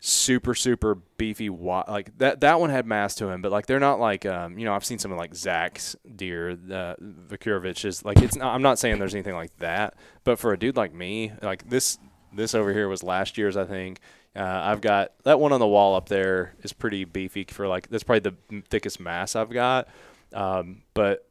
super 0.00 0.54
super 0.54 0.96
beefy. 1.16 1.48
Like 1.48 2.16
that 2.18 2.40
that 2.40 2.58
one 2.58 2.70
had 2.70 2.86
mass 2.86 3.14
to 3.16 3.28
him, 3.28 3.42
but 3.42 3.52
like 3.52 3.66
they're 3.66 3.80
not 3.80 4.00
like 4.00 4.26
um, 4.26 4.58
you 4.58 4.64
know 4.64 4.74
I've 4.74 4.84
seen 4.84 4.98
something 4.98 5.18
like 5.18 5.34
Zach's 5.34 5.94
deer, 6.16 6.50
uh, 6.50 6.94
Vakurovich 7.00 7.84
is 7.84 8.04
like 8.04 8.20
it's. 8.20 8.36
Not, 8.36 8.54
I'm 8.54 8.62
not 8.62 8.78
saying 8.78 8.98
there's 8.98 9.14
anything 9.14 9.34
like 9.34 9.56
that, 9.58 9.94
but 10.24 10.38
for 10.38 10.52
a 10.52 10.58
dude 10.58 10.76
like 10.76 10.92
me, 10.92 11.32
like 11.42 11.68
this 11.68 11.98
this 12.36 12.54
over 12.54 12.72
here 12.72 12.88
was 12.88 13.02
last 13.02 13.36
year's 13.38 13.56
I 13.56 13.64
think. 13.64 14.00
Uh, 14.34 14.42
I've 14.42 14.80
got 14.82 15.12
that 15.24 15.40
one 15.40 15.52
on 15.52 15.60
the 15.60 15.66
wall 15.66 15.94
up 15.96 16.08
there 16.10 16.54
is 16.62 16.72
pretty 16.74 17.04
beefy 17.04 17.44
for 17.44 17.66
like 17.66 17.88
that's 17.88 18.04
probably 18.04 18.30
the 18.50 18.62
thickest 18.68 19.00
mass 19.00 19.34
I've 19.34 19.50
got. 19.50 19.88
Um, 20.34 20.82
but 20.94 21.26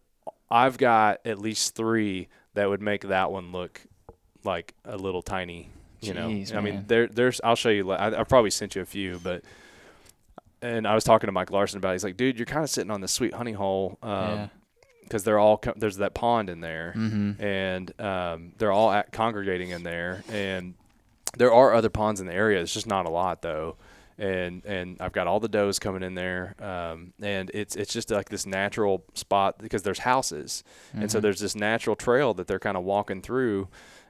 I've 0.50 0.78
got 0.78 1.22
at 1.26 1.38
least 1.40 1.76
three 1.76 2.28
that 2.56 2.68
would 2.70 2.82
make 2.82 3.08
that 3.08 3.32
one 3.32 3.52
look 3.52 3.82
like 4.44 4.74
a 4.86 4.98
little 4.98 5.22
tiny. 5.22 5.70
You 6.02 6.14
Jeez, 6.14 6.52
know, 6.52 6.58
I 6.60 6.62
mean, 6.62 6.74
man. 6.76 6.86
there, 6.88 7.08
there's. 7.08 7.42
I'll 7.44 7.56
show 7.56 7.70
you. 7.70 7.92
I, 7.92 8.20
I 8.20 8.24
probably 8.24 8.52
sent 8.52 8.76
you 8.76 8.82
a 8.82 8.86
few, 8.86 9.20
but. 9.24 9.44
And 10.62 10.88
I 10.88 10.96
was 10.96 11.04
talking 11.04 11.28
to 11.28 11.32
Mike 11.32 11.52
Larson 11.52 11.78
about. 11.78 11.90
it. 11.90 11.94
He's 11.94 12.04
like, 12.04 12.18
dude, 12.18 12.38
you're 12.40 12.46
kind 12.46 12.64
of 12.64 12.70
sitting 12.70 12.90
on 12.92 13.02
the 13.02 13.08
sweet 13.08 13.34
honey 13.34 13.52
hole. 13.52 13.98
Um, 14.02 14.10
Yeah. 14.12 14.48
because 15.04 15.24
they're 15.24 15.38
all 15.40 15.62
there's 15.76 15.98
that 15.98 16.16
pond 16.16 16.50
in 16.50 16.62
there, 16.62 16.94
Mhm. 16.98 17.40
and 17.40 18.02
um, 18.02 18.54
they're 18.58 18.72
all 18.72 18.92
at 18.92 19.12
congregating 19.12 19.70
in 19.70 19.84
there, 19.84 20.24
and 20.32 20.74
there 21.38 21.54
are 21.54 21.74
other 21.74 21.90
ponds 21.90 22.20
in 22.22 22.28
the 22.28 22.34
area. 22.34 22.62
It's 22.62 22.74
just 22.74 22.88
not 22.88 23.06
a 23.06 23.10
lot 23.10 23.42
though, 23.42 23.78
and 24.18 24.66
and 24.66 24.98
I've 25.00 25.12
got 25.12 25.28
all 25.28 25.40
the 25.40 25.48
does 25.50 25.80
coming 25.80 26.04
in 26.04 26.16
there, 26.16 26.56
um, 26.60 27.14
and 27.22 27.52
it's 27.54 27.76
it's 27.76 27.94
just 27.94 28.12
like 28.12 28.30
this 28.30 28.46
natural 28.46 29.04
spot 29.14 29.58
because 29.60 29.84
there's 29.84 30.00
houses, 30.00 30.64
and 30.94 31.12
so 31.12 31.20
there's 31.20 31.40
this 31.40 31.56
natural 31.56 31.96
trail 31.96 32.34
that 32.36 32.48
they're 32.48 32.60
kind 32.60 32.78
of 32.78 32.84
walking 32.84 33.22
through 33.22 33.68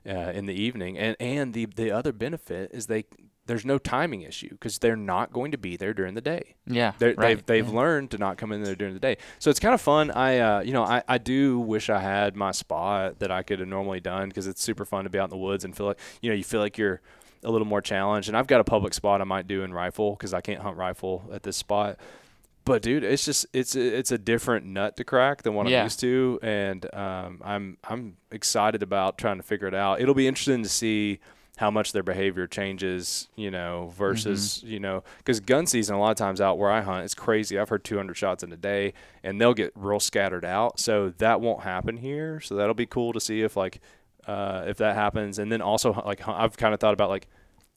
uh, 0.08 0.32
in 0.34 0.46
the 0.46 0.54
evening, 0.54 0.98
and 0.98 1.16
and 1.20 1.54
the 1.54 1.66
the 1.66 1.92
other 1.92 2.12
benefit 2.12 2.72
is 2.74 2.88
they 2.88 3.06
there's 3.48 3.66
no 3.66 3.78
timing 3.78 4.22
issue 4.22 4.50
because 4.50 4.80
they're 4.80 4.96
not 4.96 5.32
going 5.32 5.52
to 5.52 5.58
be 5.58 5.78
there 5.78 5.94
during 5.94 6.16
the 6.16 6.22
day. 6.22 6.56
Yeah. 6.66 6.94
They're, 6.98 7.14
right. 7.16 7.36
They've 7.38 7.46
they've 7.46 7.68
yeah. 7.68 7.80
learned 7.80 8.12
to 8.12 8.18
not 8.18 8.38
come 8.38 8.52
in 8.52 8.64
there 8.64 8.76
during 8.76 8.94
the 8.94 9.00
day, 9.00 9.18
so 9.40 9.50
it's 9.50 9.60
kind 9.60 9.74
of 9.74 9.82
fun. 9.82 10.12
I 10.12 10.40
uh, 10.40 10.62
you 10.62 10.74
know 10.74 10.84
I, 10.84 11.04
I 11.08 11.18
do 11.18 11.60
wish 11.60 11.90
I 11.90 12.00
had 12.00 12.36
my 12.36 12.52
spot 12.52 13.20
that 13.20 13.32
I 13.32 13.44
could 13.44 13.60
have 13.60 13.68
normally 13.68 14.00
done 14.00 14.30
because 14.30 14.48
it's 14.48 14.62
super 14.62 14.86
fun 14.86 15.04
to 15.04 15.10
be 15.10 15.20
out 15.20 15.26
in 15.26 15.30
the 15.30 15.38
woods 15.38 15.64
and 15.64 15.76
feel 15.76 15.88
like 15.88 16.00
you 16.22 16.30
know 16.30 16.36
you 16.36 16.44
feel 16.44 16.60
like 16.62 16.78
you're 16.78 17.02
a 17.44 17.52
little 17.52 17.68
more 17.68 17.82
challenged. 17.82 18.28
And 18.28 18.36
I've 18.36 18.48
got 18.48 18.60
a 18.60 18.64
public 18.64 18.94
spot 18.94 19.22
I 19.22 19.24
might 19.26 19.48
do 19.48 19.64
in 19.64 19.74
rifle 19.74 20.12
because 20.16 20.34
I 20.34 20.42
can't 20.42 20.62
hunt 20.62 20.78
rifle 20.78 21.30
at 21.32 21.44
this 21.44 21.58
spot. 21.58 22.00
But 22.66 22.82
dude, 22.82 23.04
it's 23.04 23.24
just 23.24 23.46
it's 23.54 23.76
it's 23.76 24.12
a 24.12 24.18
different 24.18 24.66
nut 24.66 24.98
to 24.98 25.04
crack 25.04 25.44
than 25.44 25.54
what 25.54 25.68
Yeah. 25.68 25.82
I'm 25.82 25.86
used 25.86 26.00
to, 26.00 26.40
and 26.42 26.96
um, 26.96 27.42
I'm 27.46 27.78
I'm 27.84 28.18
excited 28.32 28.82
about 28.82 29.20
trying 29.20 29.38
to 29.38 29.44
figure 29.44 29.68
it 29.68 29.76
out. 29.76 30.02
It'll 30.02 30.16
be 30.16 30.28
interesting 30.28 30.64
to 30.64 30.70
see 30.70 31.20
how 31.58 31.72
much 31.72 31.92
their 31.94 32.04
behavior 32.04 32.48
changes, 32.48 33.30
you 33.36 33.50
know, 33.50 33.94
versus 33.98 34.62
you 34.64 34.80
know, 34.80 35.04
because 35.20 35.40
gun 35.40 35.66
season 35.66 35.96
a 35.96 36.00
lot 36.00 36.12
of 36.12 36.18
times 36.18 36.42
out 36.42 36.58
where 36.58 36.70
I 36.72 36.82
hunt, 36.82 37.06
it's 37.06 37.14
crazy. 37.16 37.58
I've 37.58 37.70
heard 37.70 37.84
200 37.84 38.14
shots 38.16 38.44
in 38.44 38.52
a 38.52 38.58
day, 38.58 38.94
and 39.24 39.40
they'll 39.40 39.54
get 39.54 39.72
real 39.76 40.00
scattered 40.00 40.44
out. 40.46 40.80
So 40.80 41.14
that 41.18 41.40
won't 41.42 41.62
happen 41.64 41.98
here. 41.98 42.40
So 42.42 42.56
that'll 42.56 42.74
be 42.76 42.86
cool 42.86 43.14
to 43.14 43.20
see 43.22 43.42
if 43.42 43.56
like 43.56 43.80
uh, 44.28 44.66
if 44.68 44.78
that 44.78 44.96
happens, 44.96 45.40
and 45.40 45.52
then 45.52 45.62
also 45.62 45.94
like 46.06 46.28
I've 46.28 46.58
kind 46.58 46.74
of 46.74 46.80
thought 46.80 46.94
about 46.94 47.10
like 47.10 47.28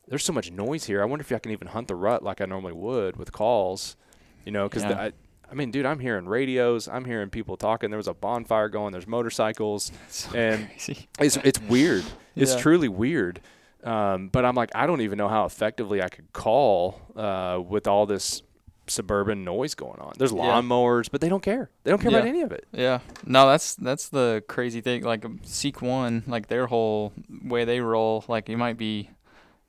there's 0.09 0.25
so 0.25 0.33
much 0.33 0.51
noise 0.51 0.85
here. 0.85 1.03
I 1.03 1.05
wonder 1.05 1.21
if 1.23 1.31
I 1.31 1.39
can 1.39 1.53
even 1.53 1.69
hunt 1.69 1.87
the 1.89 1.95
rut 1.95 2.23
like 2.23 2.41
I 2.41 2.47
normally 2.47 2.73
would 2.73 3.17
with 3.17 3.31
calls, 3.33 3.97
you 4.45 4.53
know, 4.53 4.69
because 4.69 4.83
Yeah. 4.85 5.01
I. 5.01 5.13
I 5.51 5.55
mean, 5.55 5.71
dude, 5.71 5.87
I'm 5.87 5.99
hearing 5.99 6.27
radios. 6.27 6.89
I'm 6.89 7.07
hearing 7.07 7.31
people 7.31 7.57
talking. 7.57 7.89
There 7.89 7.97
was 7.97 8.07
a 8.07 8.13
bonfire 8.13 8.69
going. 8.69 8.93
There's 8.93 9.07
motorcycles, 9.07 9.91
So 10.11 10.37
and 10.37 10.69
crazy. 10.69 11.09
it's 11.19 11.37
it's 11.39 11.59
weird. 11.63 12.05
It's 12.37 12.53
Yeah. 12.55 12.61
truly 12.61 12.89
weird. 12.89 13.41
Um, 13.85 14.29
but 14.29 14.45
I'm 14.45 14.55
like, 14.55 14.71
I 14.75 14.87
don't 14.87 15.01
even 15.03 15.19
know 15.19 15.29
how 15.29 15.45
effectively 15.45 16.03
I 16.03 16.09
could 16.09 16.33
call 16.33 17.01
uh, 17.17 17.61
with 17.67 17.87
all 17.87 18.07
this 18.07 18.43
suburban 18.87 19.45
noise 19.45 19.75
going 19.75 20.01
on. 20.01 20.13
There's 20.17 20.33
Yeah. 20.33 20.39
lawnmowers, 20.39 21.11
but 21.11 21.21
they 21.21 21.29
don't 21.29 21.43
care. 21.43 21.71
They 21.85 21.91
don't 21.91 22.01
care 22.01 22.11
about 22.11 22.27
any 22.27 22.41
of 22.43 22.53
it. 22.53 22.67
Yeah. 22.73 23.01
No, 23.25 23.47
that's 23.49 23.75
that's 23.77 24.09
the 24.09 24.43
crazy 24.49 24.81
thing. 24.81 25.03
Like 25.05 25.25
um, 25.25 25.41
Seek 25.45 25.83
One, 25.83 26.25
like 26.27 26.49
their 26.49 26.67
whole 26.67 27.13
way 27.45 27.65
they 27.65 27.81
roll, 27.81 28.25
like 28.29 28.49
you 28.49 28.57
might 28.57 28.79
be 28.79 29.11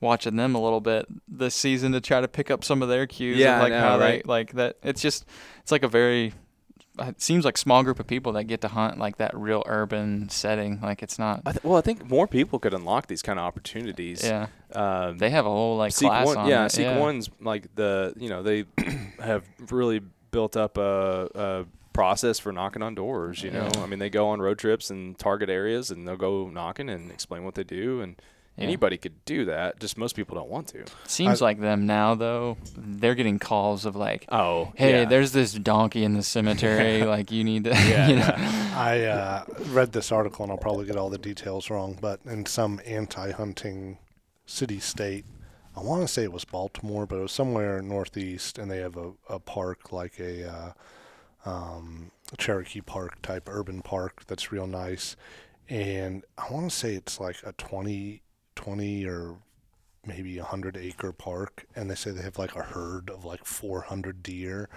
watching 0.00 0.36
them 0.36 0.54
a 0.54 0.60
little 0.62 0.80
bit 0.80 1.06
this 1.28 1.54
season 1.54 1.92
to 1.92 2.00
try 2.00 2.20
to 2.22 2.28
pick 2.28 2.50
up 2.50 2.64
some 2.64 2.80
of 2.82 2.88
their 2.88 3.06
cues 3.06 3.36
Yeah, 3.36 3.56
of 3.56 3.60
like 3.60 3.72
know, 3.72 3.80
how 3.80 3.98
right? 3.98 4.22
they 4.24 4.28
like 4.28 4.52
that. 4.54 4.76
It's 4.82 5.02
just 5.02 5.26
it's 5.60 5.70
like 5.70 5.82
a 5.82 5.88
very 5.88 6.32
it 6.98 7.20
seems 7.22 7.44
like 7.44 7.56
small 7.56 7.82
group 7.82 8.00
of 8.00 8.06
people 8.06 8.32
that 8.32 8.44
get 8.44 8.60
to 8.62 8.68
hunt 8.68 8.98
like 8.98 9.16
that 9.18 9.34
real 9.34 9.62
urban 9.66 10.28
setting. 10.28 10.80
Like 10.80 11.02
it's 11.02 11.18
not. 11.18 11.42
I 11.46 11.52
th- 11.52 11.64
well, 11.64 11.78
I 11.78 11.80
think 11.80 12.08
more 12.08 12.26
people 12.26 12.58
could 12.58 12.74
unlock 12.74 13.06
these 13.06 13.22
kind 13.22 13.38
of 13.38 13.44
opportunities. 13.44 14.24
Yeah. 14.24 14.48
Um, 14.72 15.18
They 15.18 15.30
have 15.30 15.46
a 15.46 15.48
whole 15.48 15.76
like 15.76 15.92
Seek 15.92 16.08
class 16.08 16.26
one, 16.26 16.36
on 16.38 16.48
yeah, 16.48 16.66
it. 16.66 16.72
Seek 16.72 16.84
yeah. 16.84 16.98
one's 16.98 17.30
like 17.40 17.74
the 17.74 18.12
you 18.16 18.28
know 18.28 18.42
they 18.42 18.64
have 19.20 19.44
really 19.70 20.00
built 20.30 20.56
up 20.56 20.76
a, 20.78 21.28
a 21.34 21.64
process 21.92 22.38
for 22.38 22.52
knocking 22.52 22.82
on 22.82 22.94
doors. 22.94 23.42
You 23.42 23.50
know, 23.50 23.70
I 23.78 23.86
mean 23.86 23.98
they 23.98 24.10
go 24.10 24.28
on 24.28 24.40
road 24.40 24.58
trips 24.58 24.90
and 24.90 25.18
target 25.18 25.48
areas 25.48 25.90
and 25.90 26.06
they'll 26.06 26.16
go 26.16 26.48
knocking 26.48 26.88
and 26.88 27.10
explain 27.10 27.44
what 27.44 27.54
they 27.54 27.64
do 27.64 28.00
and 28.00 28.20
Yeah. 28.60 28.66
anybody 28.66 28.96
could 28.98 29.24
do 29.24 29.46
that. 29.46 29.80
Just 29.80 29.96
most 29.98 30.14
people 30.14 30.36
don't 30.36 30.48
want 30.50 30.68
to. 30.68 30.84
Seems 31.06 31.40
I- 31.42 31.44
like 31.44 31.60
them 31.60 31.86
now 31.86 32.14
though. 32.14 32.56
They're 32.76 33.14
getting 33.14 33.38
calls 33.38 33.84
of 33.86 33.96
like, 33.96 34.26
Oh, 34.30 34.72
"Hey, 34.76 35.00
yeah. 35.00 35.04
there's 35.06 35.32
this 35.32 35.52
donkey 35.54 36.04
in 36.04 36.14
the 36.14 36.22
cemetery. 36.22 37.02
like 37.16 37.30
you 37.30 37.42
need 37.44 37.64
to." 37.64 37.70
Yeah, 37.74 38.08
you 38.08 38.16
know? 38.16 38.34
I 38.78 39.00
uh, 39.04 39.44
read 39.70 39.92
this 39.92 40.12
article, 40.12 40.44
and 40.44 40.52
I'll 40.52 40.58
probably 40.58 40.86
get 40.86 40.96
all 40.96 41.10
the 41.10 41.18
details 41.18 41.70
wrong, 41.70 41.98
but 42.00 42.20
in 42.24 42.46
some 42.46 42.80
anti-hunting 42.86 43.98
city 44.46 44.78
state, 44.80 45.24
I 45.76 45.80
want 45.80 46.02
to 46.02 46.08
say 46.08 46.22
it 46.24 46.32
was 46.32 46.44
Baltimore, 46.44 47.06
but 47.06 47.16
it 47.16 47.22
was 47.22 47.32
somewhere 47.32 47.80
northeast, 47.82 48.58
and 48.58 48.70
they 48.70 48.78
have 48.78 48.96
a, 48.96 49.12
a 49.28 49.38
park 49.38 49.92
like 49.92 50.18
a 50.20 50.74
uh, 51.46 51.48
um, 51.50 52.10
Cherokee 52.38 52.80
Park 52.80 53.22
type 53.22 53.48
urban 53.50 53.80
park 53.82 54.24
that's 54.26 54.52
real 54.52 54.66
nice, 54.66 55.16
and 55.68 56.24
I 56.36 56.52
want 56.52 56.70
to 56.70 56.76
say 56.76 56.94
it's 56.94 57.18
like 57.20 57.36
a 57.44 57.52
20, 57.52 58.22
20 58.60 59.06
or 59.06 59.36
maybe 60.04 60.36
a 60.36 60.44
hundred 60.44 60.76
acre 60.76 61.12
park, 61.12 61.64
and 61.74 61.90
they 61.90 61.94
say 61.94 62.10
they 62.10 62.22
have 62.22 62.38
like 62.38 62.54
a 62.54 62.62
herd 62.62 63.08
of 63.08 63.24
like 63.24 63.46
four 63.46 63.80
hundred 63.80 64.22
deer 64.22 64.68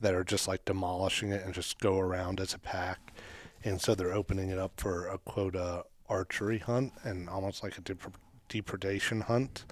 that 0.00 0.14
are 0.14 0.22
just 0.22 0.46
like 0.46 0.64
demolishing 0.64 1.32
it 1.32 1.44
and 1.44 1.52
just 1.52 1.80
go 1.80 1.98
around 1.98 2.38
as 2.38 2.54
a 2.54 2.58
pack, 2.58 3.12
and 3.64 3.80
so 3.80 3.94
they're 3.96 4.12
opening 4.12 4.50
it 4.50 4.58
up 4.58 4.72
for 4.76 5.08
a 5.08 5.18
quota 5.18 5.84
archery 6.08 6.58
hunt 6.58 6.92
and 7.02 7.28
almost 7.28 7.64
like 7.64 7.76
a 7.78 7.80
dep- 7.80 8.16
depredation 8.48 9.22
hunt. 9.22 9.64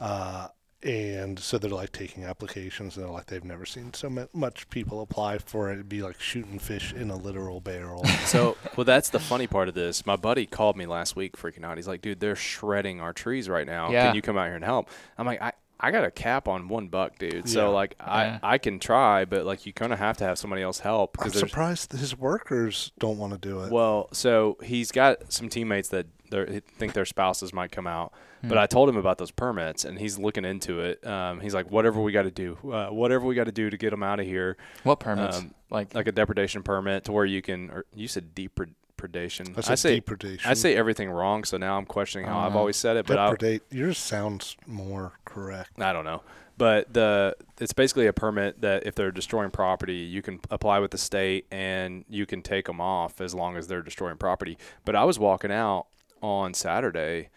Uh, 0.00 0.48
and 0.82 1.38
so 1.38 1.58
they're 1.58 1.70
like 1.70 1.92
taking 1.92 2.24
applications 2.24 2.96
and 2.96 3.04
they're 3.04 3.12
like 3.12 3.26
they've 3.26 3.44
never 3.44 3.64
seen 3.64 3.94
so 3.94 4.26
much 4.32 4.68
people 4.70 5.00
apply 5.00 5.38
for 5.38 5.70
it. 5.70 5.74
It'd 5.74 5.88
be 5.88 6.02
like 6.02 6.20
shooting 6.20 6.58
fish 6.58 6.92
in 6.92 7.10
a 7.10 7.16
literal 7.16 7.60
barrel. 7.60 8.04
So, 8.24 8.56
well, 8.76 8.84
that's 8.84 9.10
the 9.10 9.18
funny 9.18 9.46
part 9.46 9.68
of 9.68 9.74
this. 9.74 10.06
My 10.06 10.16
buddy 10.16 10.46
called 10.46 10.76
me 10.76 10.86
last 10.86 11.16
week, 11.16 11.36
freaking 11.36 11.64
out. 11.64 11.76
He's 11.76 11.88
like, 11.88 12.00
"Dude, 12.02 12.20
they're 12.20 12.36
shredding 12.36 13.00
our 13.00 13.12
trees 13.12 13.48
right 13.48 13.66
now. 13.66 13.90
Yeah. 13.90 14.06
Can 14.06 14.14
you 14.14 14.22
come 14.22 14.38
out 14.38 14.46
here 14.46 14.54
and 14.54 14.64
help?" 14.64 14.88
I'm 15.18 15.26
like, 15.26 15.42
"I, 15.42 15.52
I 15.78 15.90
got 15.90 16.04
a 16.04 16.10
cap 16.10 16.46
on 16.48 16.68
one 16.68 16.88
buck, 16.88 17.18
dude. 17.18 17.34
Yeah. 17.34 17.40
So 17.44 17.72
like, 17.72 17.96
Yeah. 17.98 18.38
I, 18.42 18.54
I 18.54 18.58
can 18.58 18.78
try, 18.78 19.24
but 19.24 19.44
like, 19.44 19.66
you 19.66 19.72
kind 19.72 19.92
of 19.92 19.98
have 19.98 20.16
to 20.18 20.24
have 20.24 20.38
somebody 20.38 20.62
else 20.62 20.78
help 20.78 21.16
I'm 21.20 21.30
surprised 21.30 21.92
his 21.92 22.16
workers 22.16 22.92
don't 23.00 23.18
want 23.18 23.32
to 23.32 23.38
do 23.38 23.60
it. 23.64 23.72
well, 23.72 24.08
so 24.12 24.56
he's 24.62 24.92
got 24.92 25.32
some 25.32 25.48
teammates 25.48 25.88
that 25.88 26.06
they're- 26.32 26.60
think 26.78 26.92
their 26.94 27.04
spouses 27.04 27.52
might 27.52 27.70
come 27.70 27.86
out, 27.86 28.12
Hmm. 28.40 28.48
but 28.48 28.58
I 28.58 28.66
told 28.66 28.88
him 28.88 28.96
about 28.96 29.18
those 29.18 29.30
permits, 29.30 29.84
and 29.84 29.98
he's 29.98 30.18
looking 30.18 30.44
into 30.44 30.80
it. 30.80 31.06
Um, 31.06 31.40
he's 31.40 31.54
like, 31.54 31.70
whatever 31.70 32.00
we 32.00 32.10
got 32.10 32.22
to 32.24 32.30
do, 32.32 32.58
uh, 32.72 32.88
whatever 32.88 33.24
we 33.26 33.34
got 33.36 33.44
to 33.44 33.52
do 33.52 33.70
to 33.70 33.76
get 33.76 33.90
them 33.90 34.02
out 34.02 34.18
of 34.18 34.26
here, 34.26 34.56
What 34.82 34.98
permits? 34.98 35.38
Um, 35.38 35.54
like, 35.70 35.94
like 35.94 36.08
a 36.08 36.12
depredation 36.12 36.62
permit 36.64 37.04
to 37.04 37.12
where 37.12 37.24
you 37.24 37.40
can, 37.42 37.70
or 37.70 37.84
you 37.94 38.08
said 38.08 38.34
depred, 38.34 38.70
depredation. 38.96 39.52
That's 39.54 39.68
I 39.70 39.72
a 39.72 39.76
say 39.76 39.94
depredation. 39.96 40.48
I 40.50 40.54
say 40.54 40.76
everything 40.76 41.10
wrong, 41.10 41.42
so 41.44 41.56
now 41.56 41.76
I'm 41.76 41.86
questioning 41.86 42.26
how 42.26 42.38
I've 42.40 42.54
Uh, 42.54 42.58
always 42.60 42.76
said 42.76 42.96
it, 42.96 43.06
but 43.06 43.18
I, 43.18 43.30
depredate. 43.34 43.60
Yours 43.70 43.98
sounds 43.98 44.56
more 44.66 45.12
correct. 45.24 45.70
I 45.80 45.92
don't 45.92 46.04
know. 46.04 46.22
But 46.58 46.92
the 46.92 47.34
it's 47.58 47.72
basically 47.72 48.06
a 48.06 48.12
permit 48.12 48.60
that 48.60 48.86
if 48.86 48.94
they're 48.94 49.10
destroying 49.10 49.50
property, 49.50 49.94
you 49.96 50.22
can 50.22 50.38
apply 50.50 50.78
with 50.78 50.92
the 50.92 50.98
state 50.98 51.46
and 51.50 52.04
you 52.08 52.26
can 52.26 52.42
take 52.42 52.66
them 52.66 52.80
off 52.80 53.20
as 53.20 53.34
long 53.34 53.56
as 53.56 53.66
they're 53.66 53.82
destroying 53.82 54.18
property. 54.18 54.56
But 54.84 54.94
I 54.94 55.02
was 55.04 55.18
walking 55.18 55.50
out 55.50 55.86
on 56.22 56.54
Saturday 56.54 57.28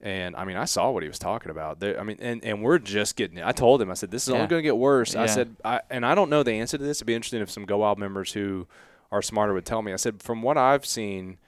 and 0.00 0.36
I 0.36 0.44
mean 0.44 0.56
I 0.56 0.66
saw 0.66 0.90
what 0.90 1.02
he 1.02 1.08
was 1.08 1.18
talking 1.18 1.50
about. 1.50 1.80
There, 1.80 1.98
I 1.98 2.02
mean 2.02 2.18
and, 2.20 2.44
and 2.44 2.62
we're 2.62 2.78
just 2.78 3.16
getting 3.16 3.42
I 3.42 3.52
told 3.52 3.80
him 3.80 3.90
I 3.90 3.94
said 3.94 4.10
this 4.10 4.24
is 4.24 4.28
Yeah. 4.28 4.34
only 4.36 4.46
going 4.48 4.60
to 4.60 4.68
get 4.68 4.76
worse. 4.76 5.16
I 5.16 5.26
said 5.26 5.56
I 5.64 5.80
and 5.90 6.04
I 6.04 6.14
don't 6.14 6.28
know 6.30 6.42
the 6.42 6.52
answer 6.52 6.76
to 6.78 6.84
this. 6.84 6.98
It'd 6.98 7.06
be 7.06 7.14
interesting 7.14 7.40
if 7.40 7.50
some 7.50 7.64
Go 7.64 7.78
Wild 7.78 7.98
members 7.98 8.32
who 8.32 8.66
are 9.10 9.22
smarter 9.22 9.54
would 9.54 9.64
tell 9.64 9.80
me. 9.82 9.92
I 9.92 9.96
said 9.96 10.22
from 10.22 10.42
what 10.42 10.58
I've 10.58 10.84
seen 10.84 11.38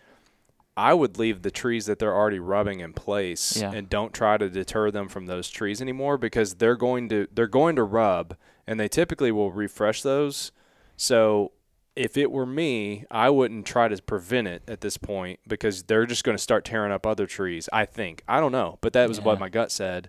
I 0.78 0.92
would 0.94 1.18
leave 1.18 1.40
the 1.42 1.50
trees 1.50 1.86
that 1.86 1.98
they're 1.98 2.14
already 2.14 2.38
rubbing 2.38 2.80
in 2.80 2.92
place 2.92 3.56
Yeah. 3.58 3.72
and 3.72 3.88
don't 3.88 4.12
try 4.12 4.36
to 4.38 4.48
deter 4.48 4.90
them 4.90 5.08
from 5.08 5.26
those 5.26 5.48
trees 5.50 5.80
anymore 5.82 6.16
because 6.18 6.54
they're 6.54 6.76
going 6.76 7.08
to 7.10 7.28
they're 7.32 7.46
going 7.46 7.76
to 7.76 7.82
rub 7.84 8.36
and 8.66 8.80
they 8.80 8.88
typically 8.88 9.32
will 9.32 9.52
refresh 9.52 10.02
those. 10.02 10.50
So 10.96 11.52
if 11.96 12.16
it 12.16 12.30
were 12.30 12.46
me, 12.46 13.04
I 13.10 13.30
wouldn't 13.30 13.66
try 13.66 13.88
to 13.88 14.00
prevent 14.02 14.46
it 14.48 14.62
at 14.68 14.82
this 14.82 14.96
point 14.98 15.40
because 15.48 15.82
they're 15.84 16.06
just 16.06 16.22
going 16.24 16.36
to 16.36 16.42
start 16.42 16.64
tearing 16.64 16.92
up 16.92 17.06
other 17.06 17.26
trees. 17.26 17.68
I 17.72 17.86
think 17.86 18.22
I 18.28 18.38
don't 18.40 18.52
know, 18.52 18.78
but 18.82 18.92
that 18.92 19.08
was 19.08 19.20
what 19.20 19.40
my 19.40 19.48
gut 19.48 19.72
said. 19.72 20.08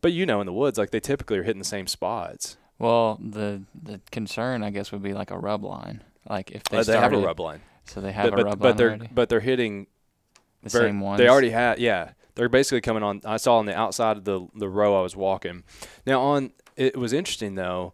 But 0.00 0.12
you 0.12 0.26
know, 0.26 0.40
in 0.40 0.46
the 0.46 0.52
woods, 0.52 0.78
like 0.78 0.90
they 0.90 1.00
typically 1.00 1.38
are 1.38 1.42
hitting 1.42 1.58
the 1.60 1.64
same 1.64 1.86
spots. 1.86 2.56
Well, 2.78 3.18
the 3.22 3.62
the 3.80 4.00
concern 4.10 4.62
I 4.62 4.70
guess 4.70 4.92
would 4.92 5.02
be 5.02 5.12
like 5.14 5.30
a 5.30 5.38
rub 5.38 5.64
line. 5.64 6.02
Like 6.28 6.50
if 6.52 6.64
they 6.64 6.78
Uh, 6.78 6.82
They, 6.84 6.92
have 6.98 7.12
a 7.12 7.18
rub 7.18 7.40
line, 7.40 7.60
so 7.84 8.00
they 8.00 8.12
have 8.12 8.30
but, 8.30 8.32
a 8.32 8.36
but, 8.36 8.44
rub 8.46 8.58
but 8.58 8.68
line 8.68 8.76
they're 8.76 8.88
already. 8.90 9.08
but 9.12 9.28
they're 9.28 9.40
hitting 9.40 9.86
the 10.62 10.70
very- 10.70 10.88
same 10.88 11.00
ones. 11.00 11.18
They 11.18 11.28
already 11.28 11.50
had, 11.50 11.78
yeah. 11.78 12.12
They're 12.36 12.48
basically 12.48 12.80
coming 12.80 13.02
on. 13.02 13.20
I 13.24 13.36
saw 13.36 13.58
on 13.58 13.66
the 13.66 13.76
outside 13.76 14.16
of 14.16 14.24
the 14.24 14.46
the 14.56 14.68
row 14.68 14.98
I 14.98 15.02
was 15.02 15.14
walking. 15.16 15.62
Now 16.06 16.20
on 16.20 16.52
it 16.76 16.96
was 16.96 17.12
interesting 17.12 17.54
though. 17.54 17.92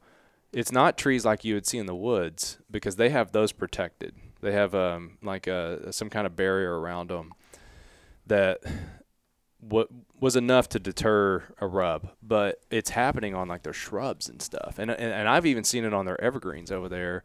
It's 0.52 0.72
not 0.72 0.98
trees 0.98 1.24
like 1.24 1.44
you 1.44 1.54
would 1.54 1.66
see 1.66 1.78
in 1.78 1.86
the 1.86 1.94
woods 1.94 2.58
because 2.70 2.96
they 2.96 3.10
have 3.10 3.32
those 3.32 3.52
protected. 3.52 4.14
They 4.40 4.52
have 4.52 4.74
um 4.74 5.18
like 5.22 5.46
a 5.46 5.92
some 5.92 6.10
kind 6.10 6.26
of 6.26 6.34
barrier 6.36 6.78
around 6.80 7.10
them 7.10 7.32
that 8.26 8.60
what 9.60 9.88
was 10.18 10.36
enough 10.36 10.68
to 10.70 10.78
deter 10.78 11.44
a 11.60 11.66
rub, 11.66 12.10
but 12.22 12.60
it's 12.70 12.90
happening 12.90 13.34
on 13.34 13.46
like 13.48 13.62
their 13.62 13.72
shrubs 13.74 14.28
and 14.28 14.40
stuff. 14.40 14.76
And 14.78 14.90
and, 14.90 15.12
and 15.12 15.28
I've 15.28 15.46
even 15.46 15.64
seen 15.64 15.84
it 15.84 15.92
on 15.94 16.06
their 16.06 16.20
evergreens 16.20 16.70
over 16.72 16.88
there. 16.88 17.22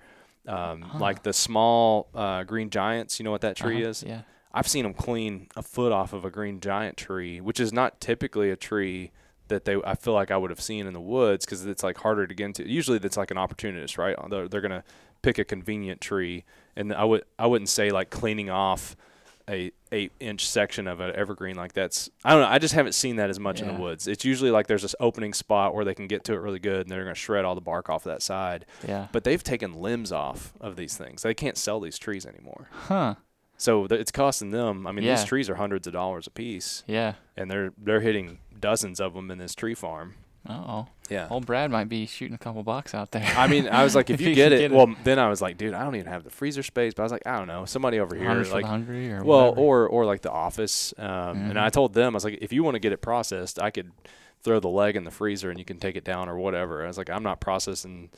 Um, 0.47 0.81
Huh. 0.83 0.99
like 0.99 1.23
the 1.23 1.33
small 1.33 2.07
uh, 2.13 2.43
green 2.43 2.69
giants, 2.69 3.19
you 3.19 3.23
know 3.23 3.31
what 3.31 3.41
that 3.41 3.55
tree 3.55 3.81
Uh-huh, 3.81 3.89
is? 3.89 4.03
Yeah. 4.05 4.21
I've 4.53 4.67
seen 4.67 4.83
them 4.83 4.93
clean 4.93 5.47
a 5.55 5.63
foot 5.63 5.91
off 5.91 6.13
of 6.13 6.23
a 6.23 6.29
green 6.29 6.59
giant 6.59 6.97
tree, 6.97 7.41
which 7.41 7.59
is 7.59 7.73
not 7.73 7.99
typically 7.99 8.51
a 8.51 8.55
tree 8.55 9.11
that 9.47 9.65
they 9.65 9.77
I 9.86 9.95
feel 9.95 10.13
like 10.13 10.31
I 10.31 10.38
would 10.38 10.49
have 10.49 10.62
seen 10.62 10.88
in 10.88 10.93
the 10.93 11.01
woods 11.01 11.45
because 11.45 11.65
it's 11.65 11.84
like 11.84 11.97
harder 11.97 12.27
to 12.27 12.34
get 12.34 12.45
into. 12.45 12.67
Usually, 12.69 12.97
that's 12.97 13.17
like 13.17 13.31
an 13.31 13.38
opportunist, 13.38 13.97
right? 13.97 14.15
They're, 14.29 14.47
they're 14.47 14.62
gonna 14.62 14.84
pick 15.21 15.38
a 15.39 15.43
convenient 15.43 16.01
tree, 16.01 16.45
and 16.75 16.93
I 16.93 17.03
would 17.03 17.23
I 17.39 17.47
wouldn't 17.47 17.69
say 17.69 17.89
like 17.91 18.10
cleaning 18.10 18.49
off 18.49 18.95
a 19.47 19.71
eight 19.91 20.12
inch 20.19 20.47
section 20.49 20.88
of 20.88 20.99
an 20.99 21.15
evergreen 21.15 21.55
like 21.55 21.73
that's 21.73 22.10
I 22.23 22.31
don't 22.31 22.41
know. 22.41 22.47
I 22.47 22.58
just 22.58 22.73
haven't 22.73 22.93
seen 22.93 23.17
that 23.17 23.29
as 23.29 23.39
much 23.39 23.62
in 23.62 23.67
the 23.67 23.75
woods. 23.75 24.08
It's 24.08 24.25
usually 24.25 24.49
like 24.49 24.65
there's 24.65 24.81
this 24.81 24.95
opening 24.99 25.34
spot 25.34 25.75
where 25.75 25.86
they 25.86 25.93
can 25.93 26.08
get 26.08 26.23
to 26.25 26.34
it 26.34 26.38
really 26.38 26.58
good, 26.60 26.81
and 26.81 26.89
they're 26.89 27.03
gonna 27.03 27.13
shred 27.13 27.45
all 27.45 27.53
the 27.53 27.62
bark 27.62 27.88
off 27.89 28.05
of 28.08 28.12
that 28.12 28.23
side. 28.23 28.65
Yeah. 28.88 29.08
But 29.12 29.23
they've 29.23 29.43
taken 29.43 29.73
limbs 29.73 30.12
off 30.12 30.53
of 30.60 30.75
these 30.75 30.97
things. 30.97 31.21
They 31.21 31.36
can't 31.36 31.58
sell 31.58 31.79
these 31.79 31.99
trees 31.99 32.25
anymore. 32.25 32.67
Huh. 32.71 33.15
So 33.58 33.88
th- 33.88 34.01
it's 34.01 34.12
costing 34.12 34.49
them. 34.51 34.86
I 34.86 34.91
mean, 34.91 35.05
Yeah. 35.05 35.15
these 35.15 35.23
trees 35.23 35.49
are 35.49 35.55
hundreds 35.55 35.86
of 35.88 35.93
dollars 35.93 36.27
a 36.27 36.31
piece, 36.31 36.84
Yeah. 36.88 37.13
and 37.38 37.49
they're 37.49 37.71
they're 37.77 38.01
hitting 38.01 38.39
dozens 38.60 39.00
of 39.00 39.13
them 39.13 39.30
in 39.32 39.38
this 39.38 39.56
tree 39.56 39.76
farm. 39.76 40.15
Oh. 40.48 40.86
Yeah. 41.10 41.28
Old 41.32 41.48
Brad 41.48 41.72
might 41.72 41.89
be 41.89 42.06
shooting 42.06 42.36
a 42.36 42.38
couple 42.38 42.62
bucks 42.62 42.94
out 42.94 43.10
there. 43.12 43.24
I 43.36 43.48
mean, 43.48 43.68
I 43.68 43.84
was 43.84 43.96
like, 43.96 44.12
if 44.12 44.15
If 44.20 44.22
you 44.22 44.30
you 44.30 44.36
get 44.36 44.52
it, 44.54 44.60
get 44.60 44.72
it. 44.72 44.76
well, 44.76 44.94
then 45.04 45.18
I 45.18 45.28
was 45.28 45.41
like, 45.41 45.58
dude, 45.58 45.74
I 45.74 45.84
don't 45.84 45.96
even 45.96 46.06
have 46.12 46.24
the 46.24 46.30
freezer 46.30 46.62
space. 46.62 46.94
But 46.94 47.02
I 47.02 47.06
was 47.06 47.12
like, 47.12 47.26
I 47.26 47.38
don't 47.39 47.48
know, 47.48 47.65
somebody 47.65 48.00
over 48.00 48.15
here, 48.15 48.28
Hunters 48.28 48.52
like, 48.54 48.63
hungry 48.65 49.12
or 49.12 49.24
well, 49.24 49.50
whatever. 49.50 49.62
or 49.62 49.88
or 49.89 50.06
like 50.06 50.22
the 50.22 50.32
office. 50.32 50.94
Um, 51.00 51.08
And 51.50 51.54
Mhm. 51.54 51.63
I 51.63 51.70
told 51.70 51.94
them, 51.96 52.13
I 52.13 52.18
was 52.18 52.24
like, 52.24 52.38
if 52.41 52.54
you 52.54 52.63
want 52.63 52.76
to 52.76 52.80
get 52.80 52.91
it 52.94 53.02
processed, 53.02 53.60
I 53.60 53.72
could 53.72 53.91
throw 54.44 54.60
the 54.60 54.70
leg 54.70 54.96
in 54.96 55.04
the 55.04 55.10
freezer 55.12 55.50
and 55.50 55.58
you 55.58 55.65
can 55.65 55.80
take 55.80 55.96
it 55.96 56.04
down 56.04 56.30
or 56.30 56.38
whatever. 56.38 56.84
I 56.84 56.88
was 56.88 57.00
like, 57.00 57.10
I'm 57.10 57.24
not 57.24 57.39
processing, 57.41 58.10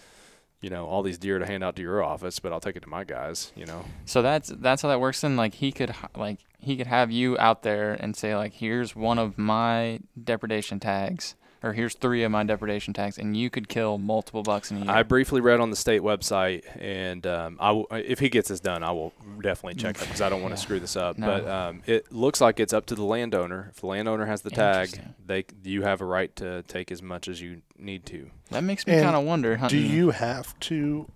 you 0.62 0.70
know, 0.70 0.86
all 0.86 1.04
these 1.04 1.18
deer 1.18 1.40
to 1.40 1.46
hand 1.46 1.64
out 1.64 1.76
to 1.76 1.82
your 1.82 2.04
office, 2.04 2.40
but 2.40 2.52
I'll 2.52 2.60
take 2.60 2.76
it 2.76 2.82
to 2.82 2.90
my 2.90 3.04
guys. 3.04 3.52
You 3.56 3.66
know. 3.66 3.86
So 4.06 4.22
that's 4.22 4.50
that's 4.50 4.82
how 4.82 4.90
that 4.90 5.00
works. 5.00 5.22
Then 5.22 5.36
like 5.36 5.56
he 5.56 5.72
could 5.72 5.94
like 6.16 6.40
he 6.60 6.78
could 6.78 6.88
have 6.88 7.12
you 7.12 7.38
out 7.38 7.64
there 7.64 7.94
and 7.94 8.16
say 8.16 8.36
like 8.36 8.54
here's 8.54 8.96
one 8.96 9.20
of 9.20 9.38
my 9.38 10.00
depredation 10.22 10.80
tags 10.80 11.36
or 11.64 11.74
here's 11.74 11.96
three 11.96 12.24
of 12.24 12.32
my 12.32 12.44
depredation 12.44 12.94
tags 12.94 13.18
and 13.18 13.36
you 13.36 13.50
could 13.50 13.68
kill 13.68 13.98
multiple 13.98 14.44
bucks 14.44 14.70
in 14.72 14.78
a 14.78 14.82
year. 14.82 14.92
I 14.92 15.04
briefly 15.04 15.42
read 15.42 15.60
on 15.60 15.70
the 15.70 15.76
state 15.76 16.02
website, 16.02 16.64
and 16.80 17.26
um, 17.26 17.58
I 17.60 17.68
w- 17.70 17.88
if 17.92 18.20
he 18.20 18.30
gets 18.30 18.50
this 18.50 18.60
done, 18.60 18.84
I 18.84 18.92
will 18.92 19.12
definitely 19.42 19.76
check 19.82 19.96
it 19.98 20.02
because 20.02 20.22
I 20.22 20.30
don't 20.30 20.42
want 20.42 20.54
to 20.56 20.60
Yeah. 20.60 20.64
screw 20.64 20.80
this 20.80 20.96
up. 20.96 21.18
No. 21.18 21.28
But 21.28 21.48
um, 21.48 21.82
it 21.88 22.12
looks 22.12 22.40
like 22.42 22.60
it's 22.60 22.74
up 22.74 22.86
to 22.88 22.96
the 22.96 23.04
landowner. 23.04 23.68
If 23.72 23.82
the 23.82 23.88
landowner 23.88 24.26
has 24.28 24.42
the 24.44 24.52
tag, 24.52 24.90
they 25.26 25.46
you 25.64 25.82
have 25.82 26.02
a 26.02 26.06
right 26.06 26.36
to 26.38 26.64
take 26.64 26.92
as 26.92 27.02
much 27.02 27.28
as 27.28 27.42
you 27.42 27.62
need 27.78 28.06
to. 28.08 28.30
that 28.52 28.64
makes 28.64 28.86
me 28.88 28.94
kind 29.02 29.16
of 29.16 29.24
wonder. 29.26 29.60
Do 29.68 29.78
you 29.78 30.12
have 30.12 30.60
to? 30.62 31.10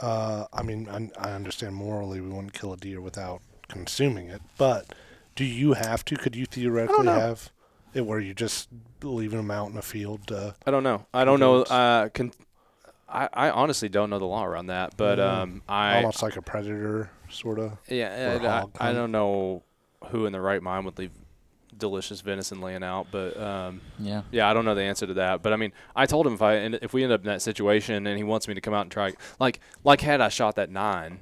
Uh, 0.00 0.46
I 0.52 0.62
mean, 0.62 0.88
I, 0.88 1.10
I 1.18 1.32
understand 1.32 1.74
morally 1.74 2.20
we 2.20 2.28
wouldn't 2.28 2.52
kill 2.52 2.72
a 2.72 2.76
deer 2.76 3.00
without 3.00 3.40
consuming 3.68 4.28
it, 4.28 4.40
but 4.56 4.86
do 5.34 5.44
you 5.44 5.72
have 5.72 6.04
to? 6.06 6.16
Could 6.16 6.36
you 6.36 6.46
theoretically 6.46 7.06
have 7.06 7.46
it 7.46 7.50
where 8.06 8.20
you 8.20 8.34
just 8.34 8.68
leaving 9.02 9.38
them 9.38 9.50
out 9.50 9.70
in 9.70 9.76
a 9.76 9.82
field? 9.82 10.30
Uh, 10.32 10.52
I 10.66 10.70
don't 10.70 10.82
know. 10.82 11.06
I 11.14 11.24
don't 11.24 11.40
know. 11.40 11.62
Uh, 11.62 12.08
can, 12.08 12.32
I, 13.08 13.28
I 13.32 13.50
honestly 13.50 13.88
don't 13.88 14.10
know 14.10 14.18
the 14.18 14.26
law 14.26 14.44
around 14.44 14.66
that, 14.66 14.96
but 14.96 15.18
Mhm. 15.18 15.22
um, 15.24 15.62
I 15.68 15.96
almost 15.96 16.22
like 16.22 16.36
a 16.36 16.42
predator, 16.42 17.10
sort 17.30 17.58
of. 17.58 17.78
yeah, 17.88 18.32
or 18.32 18.36
a 18.36 18.38
hog 18.40 18.70
I, 18.80 18.90
I 18.90 18.92
don't 18.92 19.12
know 19.12 19.62
who 20.10 20.26
in 20.26 20.32
the 20.32 20.40
right 20.40 20.62
mind 20.62 20.84
would 20.84 20.98
leave 20.98 21.12
delicious 21.76 22.20
venison 22.22 22.60
laying 22.60 22.82
out, 22.82 23.06
but 23.10 23.38
um, 23.40 23.80
Yeah. 23.98 24.22
Yeah, 24.32 24.50
I 24.50 24.52
don't 24.54 24.64
know 24.64 24.74
the 24.74 24.82
answer 24.82 25.06
to 25.06 25.14
that, 25.14 25.42
but 25.42 25.52
I 25.52 25.56
mean, 25.56 25.72
I 25.94 26.06
told 26.06 26.26
him 26.26 26.34
if 26.34 26.42
I 26.42 26.54
if 26.56 26.92
we 26.92 27.04
end 27.04 27.12
up 27.12 27.20
in 27.20 27.26
that 27.26 27.40
situation 27.42 28.06
and 28.06 28.16
he 28.18 28.24
wants 28.24 28.48
me 28.48 28.54
to 28.54 28.60
come 28.60 28.74
out 28.74 28.82
and 28.82 28.90
try, 28.90 29.12
like 29.38 29.60
like 29.84 30.00
had 30.00 30.20
I 30.20 30.28
shot 30.28 30.56
that 30.56 30.70
nine, 30.70 31.20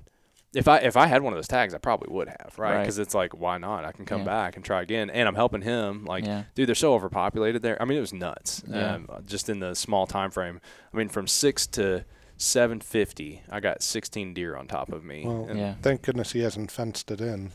if 0.57 0.67
I 0.69 0.79
if 0.79 0.97
I 0.97 1.07
had 1.07 1.23
one 1.23 1.33
of 1.33 1.37
those 1.37 1.49
tags, 1.49 1.75
I 1.75 1.79
probably 1.79 2.13
would 2.15 2.29
have, 2.29 2.55
right? 2.59 2.75
Right. 2.75 2.81
Because 2.83 2.99
it's 2.99 3.15
like, 3.15 3.33
why 3.39 3.59
not? 3.59 3.85
I 3.85 3.93
can 3.93 4.05
come 4.05 4.21
Yeah. 4.21 4.25
back 4.27 4.57
and 4.57 4.65
try 4.65 4.83
again, 4.83 5.11
and 5.11 5.29
I'm 5.29 5.35
helping 5.35 5.63
him. 5.63 6.05
Like, 6.05 6.25
Yeah. 6.25 6.45
dude, 6.55 6.69
they're 6.69 6.75
so 6.75 6.95
overpopulated 6.95 7.63
there. 7.63 7.81
I 7.81 7.85
mean, 7.85 7.99
it 7.99 8.01
was 8.01 8.13
nuts. 8.13 8.63
Yeah. 8.67 8.95
Um, 8.95 9.09
just 9.27 9.49
in 9.49 9.61
the 9.61 9.75
small 9.75 10.07
time 10.07 10.31
frame. 10.31 10.61
I 10.93 10.97
mean, 10.97 11.09
from 11.09 11.27
six 11.27 11.67
to 11.69 12.05
seven 12.37 12.81
fifty, 12.81 13.43
I 13.51 13.61
got 13.61 13.83
sixteen 13.83 14.35
deer 14.35 14.57
on 14.57 14.67
top 14.67 14.93
of 14.93 15.05
me. 15.05 15.25
Well, 15.27 15.47
And- 15.49 15.59
Yeah. 15.59 15.75
Thank 15.83 16.03
goodness 16.03 16.33
he 16.33 16.41
hasn't 16.41 16.71
fenced 16.71 17.11
it 17.11 17.21
in, 17.21 17.51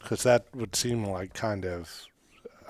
because 0.00 0.22
that 0.24 0.44
would 0.54 0.74
seem 0.76 1.04
like 1.04 1.32
kind 1.34 1.64
of 1.64 2.06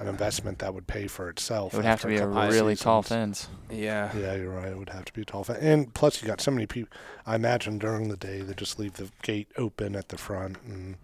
an 0.01 0.09
investment 0.09 0.59
that 0.61 0.73
would 0.75 0.87
pay 0.87 1.07
for 1.07 1.29
itself. 1.29 1.75
It 1.75 1.77
would 1.77 1.85
have 1.87 2.01
to 2.01 2.07
be 2.09 2.17
a 2.17 2.21
couple 2.21 2.39
of 2.39 2.53
really 2.53 2.75
tall 2.75 3.03
fence. 3.03 3.49
yeah. 3.71 4.11
Yeah, 4.17 4.35
you're 4.35 4.51
right. 4.51 4.69
It 4.69 4.79
would 4.79 4.89
have 4.89 5.05
to 5.05 5.13
be 5.13 5.23
a 5.23 5.25
tall 5.25 5.45
fence. 5.45 5.59
And 5.61 5.93
plus, 5.95 6.21
you 6.23 6.27
got 6.27 6.41
so 6.41 6.51
many 6.51 6.67
people. 6.67 6.91
I 7.27 7.35
imagine 7.37 7.79
during 7.79 8.09
the 8.09 8.17
day 8.17 8.41
they 8.41 8.55
just 8.55 8.79
leave 8.79 8.95
the 8.95 9.11
gate 9.23 9.49
open 9.57 9.95
at 9.95 10.09
the 10.09 10.17
front, 10.17 10.57
and 10.67 10.97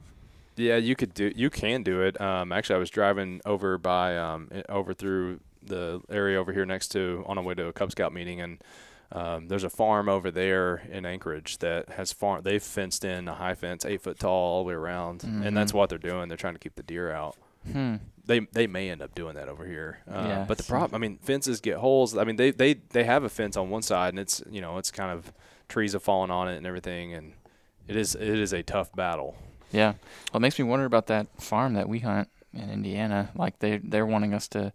Yeah, 0.57 0.77
you 0.77 0.97
could 0.97 1.13
do. 1.15 1.31
You 1.37 1.51
can 1.51 1.83
do 1.83 2.01
it. 2.01 2.19
Um, 2.21 2.51
actually, 2.53 2.77
I 2.77 2.79
was 2.79 2.91
driving 2.91 3.43
over 3.45 3.77
by 3.79 4.17
um, 4.17 4.51
over 4.69 4.95
through 4.95 5.41
the 5.63 6.01
area 6.09 6.41
over 6.41 6.53
here 6.53 6.65
next 6.65 6.89
to 6.89 7.23
on 7.27 7.37
our 7.39 7.45
way 7.45 7.55
to 7.55 7.67
a 7.67 7.73
Cub 7.75 7.91
Scout 7.91 8.15
meeting, 8.15 8.41
and 8.41 8.63
um, 9.13 9.49
there's 9.49 9.65
a 9.65 9.71
farm 9.71 10.09
over 10.09 10.31
there 10.31 10.83
in 10.91 11.05
Anchorage 11.05 11.59
that 11.59 11.91
has 11.91 12.13
farm. 12.15 12.43
They've 12.45 12.63
fenced 12.63 13.05
in 13.05 13.29
a 13.29 13.35
high 13.35 13.55
fence, 13.55 13.85
eight 13.85 14.01
foot 14.01 14.19
tall, 14.19 14.33
all 14.33 14.63
the 14.65 14.69
way 14.69 14.75
around, 14.75 15.23
and 15.23 15.55
that's 15.55 15.75
what 15.75 15.91
they're 15.91 15.99
doing. 15.99 16.29
They're 16.29 16.37
trying 16.39 16.55
to 16.55 16.59
keep 16.61 16.77
the 16.77 16.83
deer 16.83 17.13
out. 17.13 17.37
Hmm. 17.73 17.97
They 18.25 18.41
they 18.41 18.67
may 18.67 18.91
end 18.91 19.03
up 19.03 19.15
doing 19.15 19.35
that 19.37 19.49
over 19.49 19.65
here. 19.65 19.99
Uh, 20.11 20.25
Yeah, 20.27 20.45
but 20.49 20.59
the 20.59 20.65
problem, 20.65 20.95
I 20.95 20.99
mean, 21.07 21.19
fences 21.19 21.61
get 21.61 21.77
holes. 21.77 22.17
I 22.17 22.25
mean, 22.25 22.37
they 22.37 22.51
they 22.51 22.75
they 22.91 23.05
have 23.05 23.23
a 23.23 23.29
fence 23.29 23.57
on 23.57 23.71
one 23.71 23.83
side, 23.83 24.11
and 24.11 24.19
it's 24.19 24.43
you 24.51 24.61
know 24.61 24.79
it's 24.79 24.91
kind 24.91 25.13
of 25.13 25.33
trees 25.69 25.93
have 25.93 26.03
fallen 26.03 26.31
on 26.31 26.49
it 26.49 26.57
and 26.57 26.67
everything, 26.67 27.13
and 27.15 27.35
it 27.87 27.95
is 27.97 28.15
it 28.17 28.23
is 28.29 28.53
a 28.53 28.63
tough 28.65 28.93
battle. 28.95 29.37
Yeah. 29.73 29.93
Well, 30.33 30.39
it 30.39 30.41
makes 30.41 30.59
me 30.59 30.65
wonder 30.65 30.85
about 30.87 31.07
that 31.07 31.27
farm 31.41 31.75
that 31.75 31.89
we 31.89 32.01
hunt 32.01 32.29
in 32.53 32.69
Indiana. 32.71 33.31
Like 33.37 33.61
they 33.61 33.79
they're 33.79 34.07
wanting 34.07 34.35
us 34.35 34.49
to 34.49 34.73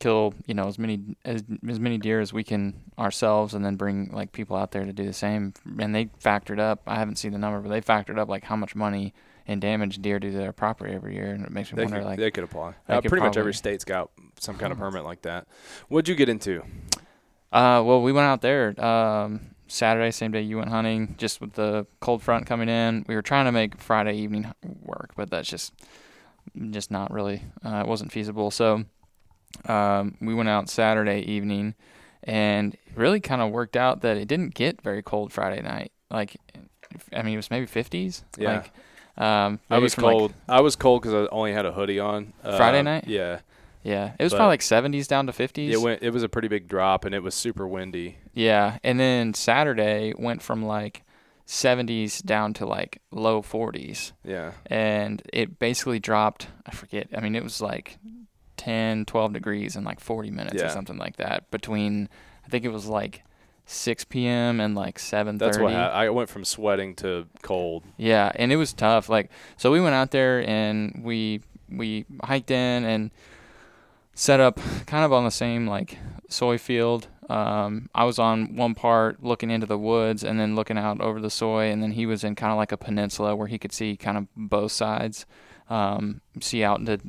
kill, 0.00 0.34
you 0.46 0.52
know, 0.54 0.66
as 0.66 0.78
many 0.78 1.16
as 1.24 1.42
as 1.66 1.80
many 1.80 1.96
deer 1.96 2.20
as 2.20 2.32
we 2.34 2.44
can 2.44 2.74
ourselves, 2.98 3.54
and 3.54 3.64
then 3.64 3.76
bring 3.76 4.10
like 4.12 4.32
people 4.32 4.56
out 4.56 4.72
there 4.72 4.84
to 4.84 4.92
do 4.92 5.04
the 5.06 5.12
same. 5.14 5.54
And 5.78 5.94
they 5.94 6.06
factored 6.22 6.58
up. 6.60 6.82
I 6.86 6.96
haven't 6.96 7.16
seen 7.16 7.32
the 7.32 7.38
number, 7.38 7.60
but 7.60 7.70
they 7.70 7.80
factored 7.80 8.18
up 8.18 8.28
like 8.28 8.44
how 8.44 8.56
much 8.56 8.74
money 8.74 9.14
and 9.46 9.60
damage 9.60 9.98
deer 10.00 10.18
do 10.18 10.30
to 10.30 10.36
their 10.38 10.52
property 10.52 10.94
every 10.94 11.14
year, 11.14 11.26
and 11.32 11.44
it 11.44 11.50
makes 11.50 11.70
me 11.72 11.76
They 11.76 11.84
wonder 11.84 11.98
could, 11.98 12.06
like. 12.06 12.18
they 12.18 12.30
could 12.30 12.44
apply. 12.44 12.74
they 12.88 12.94
Uh, 12.94 13.00
could 13.00 13.08
pretty 13.10 13.24
much 13.24 13.36
every 13.36 13.54
state's 13.54 13.84
got 13.84 14.10
some 14.38 14.56
kind 14.56 14.72
of 14.72 14.78
permit 14.78 15.04
like 15.04 15.22
that. 15.22 15.46
What'd 15.88 16.08
you 16.08 16.14
get 16.14 16.28
into? 16.28 16.62
Uh, 17.52 17.82
well, 17.84 18.00
we 18.02 18.12
went 18.12 18.26
out 18.26 18.40
there. 18.40 18.74
Um, 18.84 19.54
Saturday, 19.68 20.10
same 20.10 20.32
day 20.32 20.40
you 20.42 20.56
went 20.58 20.68
hunting, 20.70 21.14
just 21.18 21.40
with 21.40 21.52
the 21.54 21.86
cold 22.00 22.22
front 22.22 22.46
coming 22.46 22.68
in. 22.68 23.04
We 23.08 23.14
were 23.14 23.22
trying 23.22 23.44
to 23.46 23.52
make 23.52 23.78
Friday 23.78 24.16
evening 24.16 24.52
work, 24.82 25.12
but 25.16 25.30
that's 25.30 25.48
just 25.48 25.72
just 26.70 26.90
not 26.90 27.10
really. 27.12 27.42
Uh, 27.64 27.76
it 27.84 27.86
wasn't 27.86 28.12
feasible. 28.12 28.50
So 28.50 28.84
um, 29.66 30.16
we 30.20 30.34
went 30.34 30.48
out 30.48 30.68
Saturday 30.68 31.20
evening, 31.20 31.74
and 32.22 32.74
it 32.74 32.80
really 32.96 33.20
kind 33.20 33.40
of 33.40 33.50
worked 33.50 33.76
out 33.76 34.02
that 34.02 34.16
it 34.16 34.26
didn't 34.28 34.54
get 34.54 34.82
very 34.82 35.02
cold 35.02 35.32
Friday 35.32 35.62
night. 35.62 35.92
Like, 36.10 36.36
I 37.12 37.22
mean, 37.22 37.34
it 37.34 37.38
was 37.38 37.50
maybe 37.50 37.66
50s. 37.66 38.22
Yeah. 38.36 38.54
Like, 38.56 38.72
um, 39.16 39.60
I 39.70 39.78
was 39.78 39.94
from, 39.94 40.04
like, 40.04 40.12
cold. 40.16 40.34
I 40.48 40.60
was 40.60 40.76
cold 40.76 41.02
because 41.02 41.14
I 41.14 41.28
only 41.34 41.52
had 41.52 41.66
a 41.66 41.72
hoodie 41.72 42.00
on. 42.00 42.32
Friday 42.42 42.80
Um, 42.80 42.84
night? 42.86 43.06
Yeah. 43.06 43.40
yeah, 43.82 44.12
it 44.18 44.22
was 44.22 44.32
but- 44.32 44.38
probably 44.38 44.52
like 44.54 44.60
70s 44.62 45.06
down 45.06 45.26
to 45.26 45.32
50s. 45.32 45.70
It 45.70 45.80
went. 45.80 46.02
It 46.02 46.10
was 46.10 46.22
a 46.22 46.28
pretty 46.28 46.48
big 46.48 46.68
drop, 46.68 47.04
and 47.04 47.14
it 47.14 47.22
was 47.22 47.34
super 47.34 47.66
windy. 47.68 48.18
Yeah, 48.34 48.78
and 48.82 48.98
then 48.98 49.34
Saturday 49.34 50.12
went 50.18 50.42
from 50.42 50.64
like 50.64 51.02
70s 51.46 52.22
down 52.24 52.54
to 52.54 52.66
like 52.66 53.00
low 53.10 53.42
40s, 53.42 54.12
Yeah. 54.24 54.52
and 54.66 55.22
it 55.32 55.58
basically 55.58 56.00
dropped. 56.00 56.48
I 56.66 56.70
forget. 56.72 57.08
I 57.16 57.20
mean, 57.20 57.34
it 57.36 57.42
was 57.44 57.60
like 57.60 57.98
10, 58.56 59.04
12 59.04 59.32
degrees 59.34 59.76
in 59.76 59.84
like 59.84 60.00
40 60.00 60.30
minutes 60.30 60.62
or 60.62 60.68
something 60.70 60.96
like 60.96 61.16
that. 61.16 61.50
Between, 61.50 62.08
I 62.44 62.48
think 62.48 62.64
it 62.64 62.70
was 62.72 62.86
like 62.86 63.22
6 63.66 64.04
p.m. 64.04 64.60
and 64.60 64.74
like 64.74 64.98
7:30. 64.98 65.38
That's 65.38 65.58
what 65.58 65.72
ha- 65.72 65.88
I 65.88 66.10
went 66.10 66.28
from 66.28 66.44
sweating 66.44 66.94
to 66.96 67.26
cold. 67.42 67.84
Yeah, 67.96 68.30
and 68.34 68.52
it 68.52 68.56
was 68.56 68.72
tough. 68.72 69.08
Like, 69.08 69.30
so 69.56 69.72
we 69.72 69.80
went 69.80 69.94
out 69.94 70.10
there 70.10 70.46
and 70.48 71.00
we 71.02 71.40
we 71.70 72.04
hiked 72.22 72.50
in 72.50 72.84
and 72.84 73.10
set 74.14 74.38
up 74.40 74.60
kind 74.86 75.04
of 75.04 75.12
on 75.12 75.24
the 75.24 75.30
same 75.30 75.66
like 75.66 75.98
soy 76.28 76.58
field. 76.58 77.08
Um, 77.30 77.88
I 77.94 78.04
was 78.04 78.18
on 78.18 78.54
one 78.54 78.74
part 78.74 79.22
looking 79.24 79.50
into 79.50 79.66
the 79.66 79.78
woods 79.78 80.22
and 80.22 80.38
then 80.38 80.54
looking 80.54 80.76
out 80.76 81.00
over 81.00 81.20
the 81.20 81.30
soy, 81.30 81.70
and 81.70 81.82
then 81.82 81.92
he 81.92 82.04
was 82.04 82.22
in 82.22 82.34
kind 82.34 82.52
of 82.52 82.58
like 82.58 82.70
a 82.72 82.76
peninsula 82.76 83.34
where 83.34 83.46
he 83.48 83.58
could 83.58 83.72
see 83.72 83.96
kind 83.96 84.18
of 84.18 84.26
both 84.36 84.72
sides, 84.72 85.24
um, 85.70 86.20
see 86.40 86.62
out 86.62 86.80
into 86.80 87.00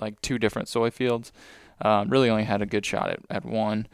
like 0.00 0.20
two 0.22 0.38
different 0.38 0.68
soy 0.68 0.90
fields. 0.90 1.32
Um, 1.80 2.08
really 2.08 2.28
only 2.28 2.44
had 2.44 2.60
a 2.60 2.66
good 2.66 2.84
shot 2.84 3.08
at, 3.10 3.20
at 3.30 3.44
one, 3.44 3.86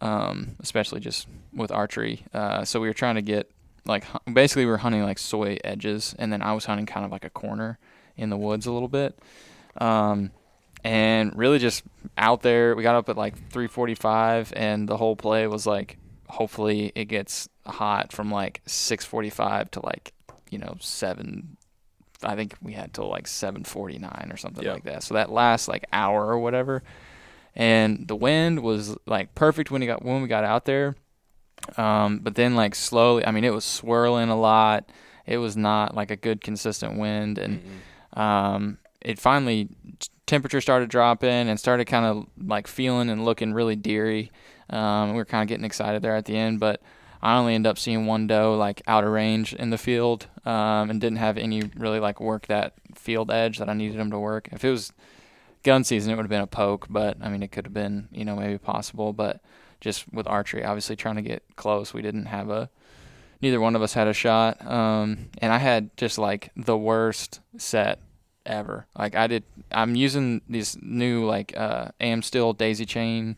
um, 0.00 0.56
especially 0.60 1.00
just 1.00 1.28
with 1.52 1.70
archery. 1.70 2.24
Uh, 2.32 2.64
so 2.64 2.80
we 2.80 2.88
were 2.88 2.94
trying 2.94 3.16
to 3.16 3.22
get 3.22 3.50
like 3.86 4.04
basically 4.32 4.64
we 4.64 4.70
were 4.70 4.78
hunting 4.78 5.02
like 5.02 5.18
soy 5.18 5.56
edges, 5.64 6.14
and 6.18 6.32
then 6.32 6.42
I 6.42 6.52
was 6.52 6.64
hunting 6.64 6.86
kind 6.86 7.04
of 7.04 7.12
like 7.12 7.24
a 7.24 7.30
corner 7.30 7.78
in 8.16 8.30
the 8.30 8.36
woods 8.36 8.66
a 8.66 8.72
little 8.72 8.88
bit. 8.88 9.18
Um, 9.76 10.30
and 10.82 11.36
really 11.36 11.58
just 11.58 11.82
out 12.16 12.42
there, 12.42 12.74
we 12.74 12.82
got 12.82 12.94
up 12.94 13.08
at 13.08 13.16
like 13.16 13.50
3:45, 13.50 14.52
and 14.56 14.88
the 14.88 14.96
whole 14.96 15.16
play 15.16 15.46
was 15.46 15.66
like, 15.66 15.98
hopefully 16.28 16.92
it 16.94 17.06
gets 17.06 17.48
hot 17.66 18.12
from 18.12 18.30
like 18.30 18.62
6:45 18.66 19.70
to 19.72 19.84
like 19.84 20.12
you 20.50 20.58
know 20.58 20.76
seven. 20.80 21.56
I 22.22 22.36
think 22.36 22.54
we 22.60 22.72
had 22.72 22.92
till 22.92 23.08
like 23.08 23.24
7:49 23.26 24.32
or 24.32 24.36
something 24.36 24.64
like 24.74 24.84
that. 24.84 25.02
So 25.02 25.14
that 25.14 25.30
last 25.30 25.68
like 25.68 25.86
hour 25.92 26.26
or 26.26 26.38
whatever, 26.38 26.82
and 27.54 28.06
the 28.08 28.16
wind 28.16 28.60
was 28.60 28.96
like 29.06 29.34
perfect 29.34 29.70
when 29.70 29.80
we 29.80 29.86
got 29.86 30.04
when 30.04 30.22
we 30.22 30.28
got 30.28 30.44
out 30.44 30.64
there. 30.64 30.96
Um, 31.76 32.20
but 32.20 32.34
then 32.34 32.54
like 32.54 32.74
slowly, 32.74 33.24
I 33.26 33.30
mean, 33.32 33.44
it 33.44 33.52
was 33.52 33.64
swirling 33.64 34.30
a 34.30 34.38
lot. 34.38 34.90
It 35.26 35.38
was 35.38 35.56
not 35.56 35.94
like 35.94 36.10
a 36.10 36.16
good 36.16 36.40
consistent 36.40 36.98
wind, 36.98 37.38
and 37.38 37.62
um, 38.14 38.78
it 39.00 39.18
finally 39.18 39.68
temperature 40.26 40.60
started 40.60 40.88
dropping 40.88 41.48
and 41.48 41.58
started 41.58 41.86
kind 41.86 42.06
of 42.06 42.26
like 42.46 42.66
feeling 42.66 43.10
and 43.10 43.24
looking 43.24 43.52
really 43.52 43.76
deery. 43.76 44.30
Um, 44.70 45.10
we 45.10 45.16
were 45.16 45.24
kind 45.24 45.42
of 45.42 45.48
getting 45.48 45.64
excited 45.64 46.02
there 46.02 46.16
at 46.16 46.24
the 46.24 46.36
end, 46.36 46.60
but 46.60 46.80
I 47.20 47.36
only 47.36 47.54
ended 47.54 47.68
up 47.68 47.78
seeing 47.78 48.06
one 48.06 48.26
doe 48.26 48.54
like 48.56 48.82
out 48.86 49.04
of 49.04 49.10
range 49.10 49.52
in 49.52 49.70
the 49.70 49.78
field, 49.78 50.26
um, 50.44 50.90
and 50.90 51.00
didn't 51.00 51.18
have 51.18 51.36
any 51.36 51.62
really 51.76 52.00
like 52.00 52.20
work 52.20 52.46
that 52.46 52.74
field 52.94 53.30
edge 53.30 53.58
that 53.58 53.68
I 53.68 53.74
needed 53.74 53.98
him 53.98 54.10
to 54.10 54.18
work. 54.18 54.48
If 54.52 54.64
it 54.64 54.70
was 54.70 54.92
gun 55.62 55.84
season, 55.84 56.12
it 56.12 56.16
would 56.16 56.24
have 56.24 56.30
been 56.30 56.40
a 56.40 56.46
poke, 56.46 56.86
but 56.88 57.16
I 57.20 57.28
mean, 57.28 57.42
it 57.42 57.52
could 57.52 57.66
have 57.66 57.74
been 57.74 58.08
you 58.12 58.24
know 58.24 58.36
maybe 58.36 58.58
possible, 58.58 59.12
but 59.12 59.40
just 59.80 60.12
with 60.12 60.26
archery, 60.26 60.64
obviously 60.64 60.96
trying 60.96 61.16
to 61.16 61.22
get 61.22 61.42
close, 61.56 61.94
we 61.94 62.02
didn't 62.02 62.26
have 62.26 62.50
a. 62.50 62.70
Neither 63.42 63.60
one 63.60 63.74
of 63.74 63.80
us 63.80 63.94
had 63.94 64.06
a 64.06 64.12
shot, 64.12 64.64
um, 64.66 65.30
and 65.38 65.50
I 65.50 65.56
had 65.56 65.96
just 65.96 66.18
like 66.18 66.50
the 66.56 66.76
worst 66.76 67.40
set 67.56 67.98
ever. 68.44 68.86
Like 68.98 69.14
I 69.14 69.26
did, 69.26 69.44
I'm 69.72 69.94
using 69.94 70.42
these 70.46 70.76
new 70.82 71.24
like 71.24 71.56
uh, 71.56 71.88
Amsteel 72.00 72.56
daisy 72.56 72.84
chain 72.84 73.36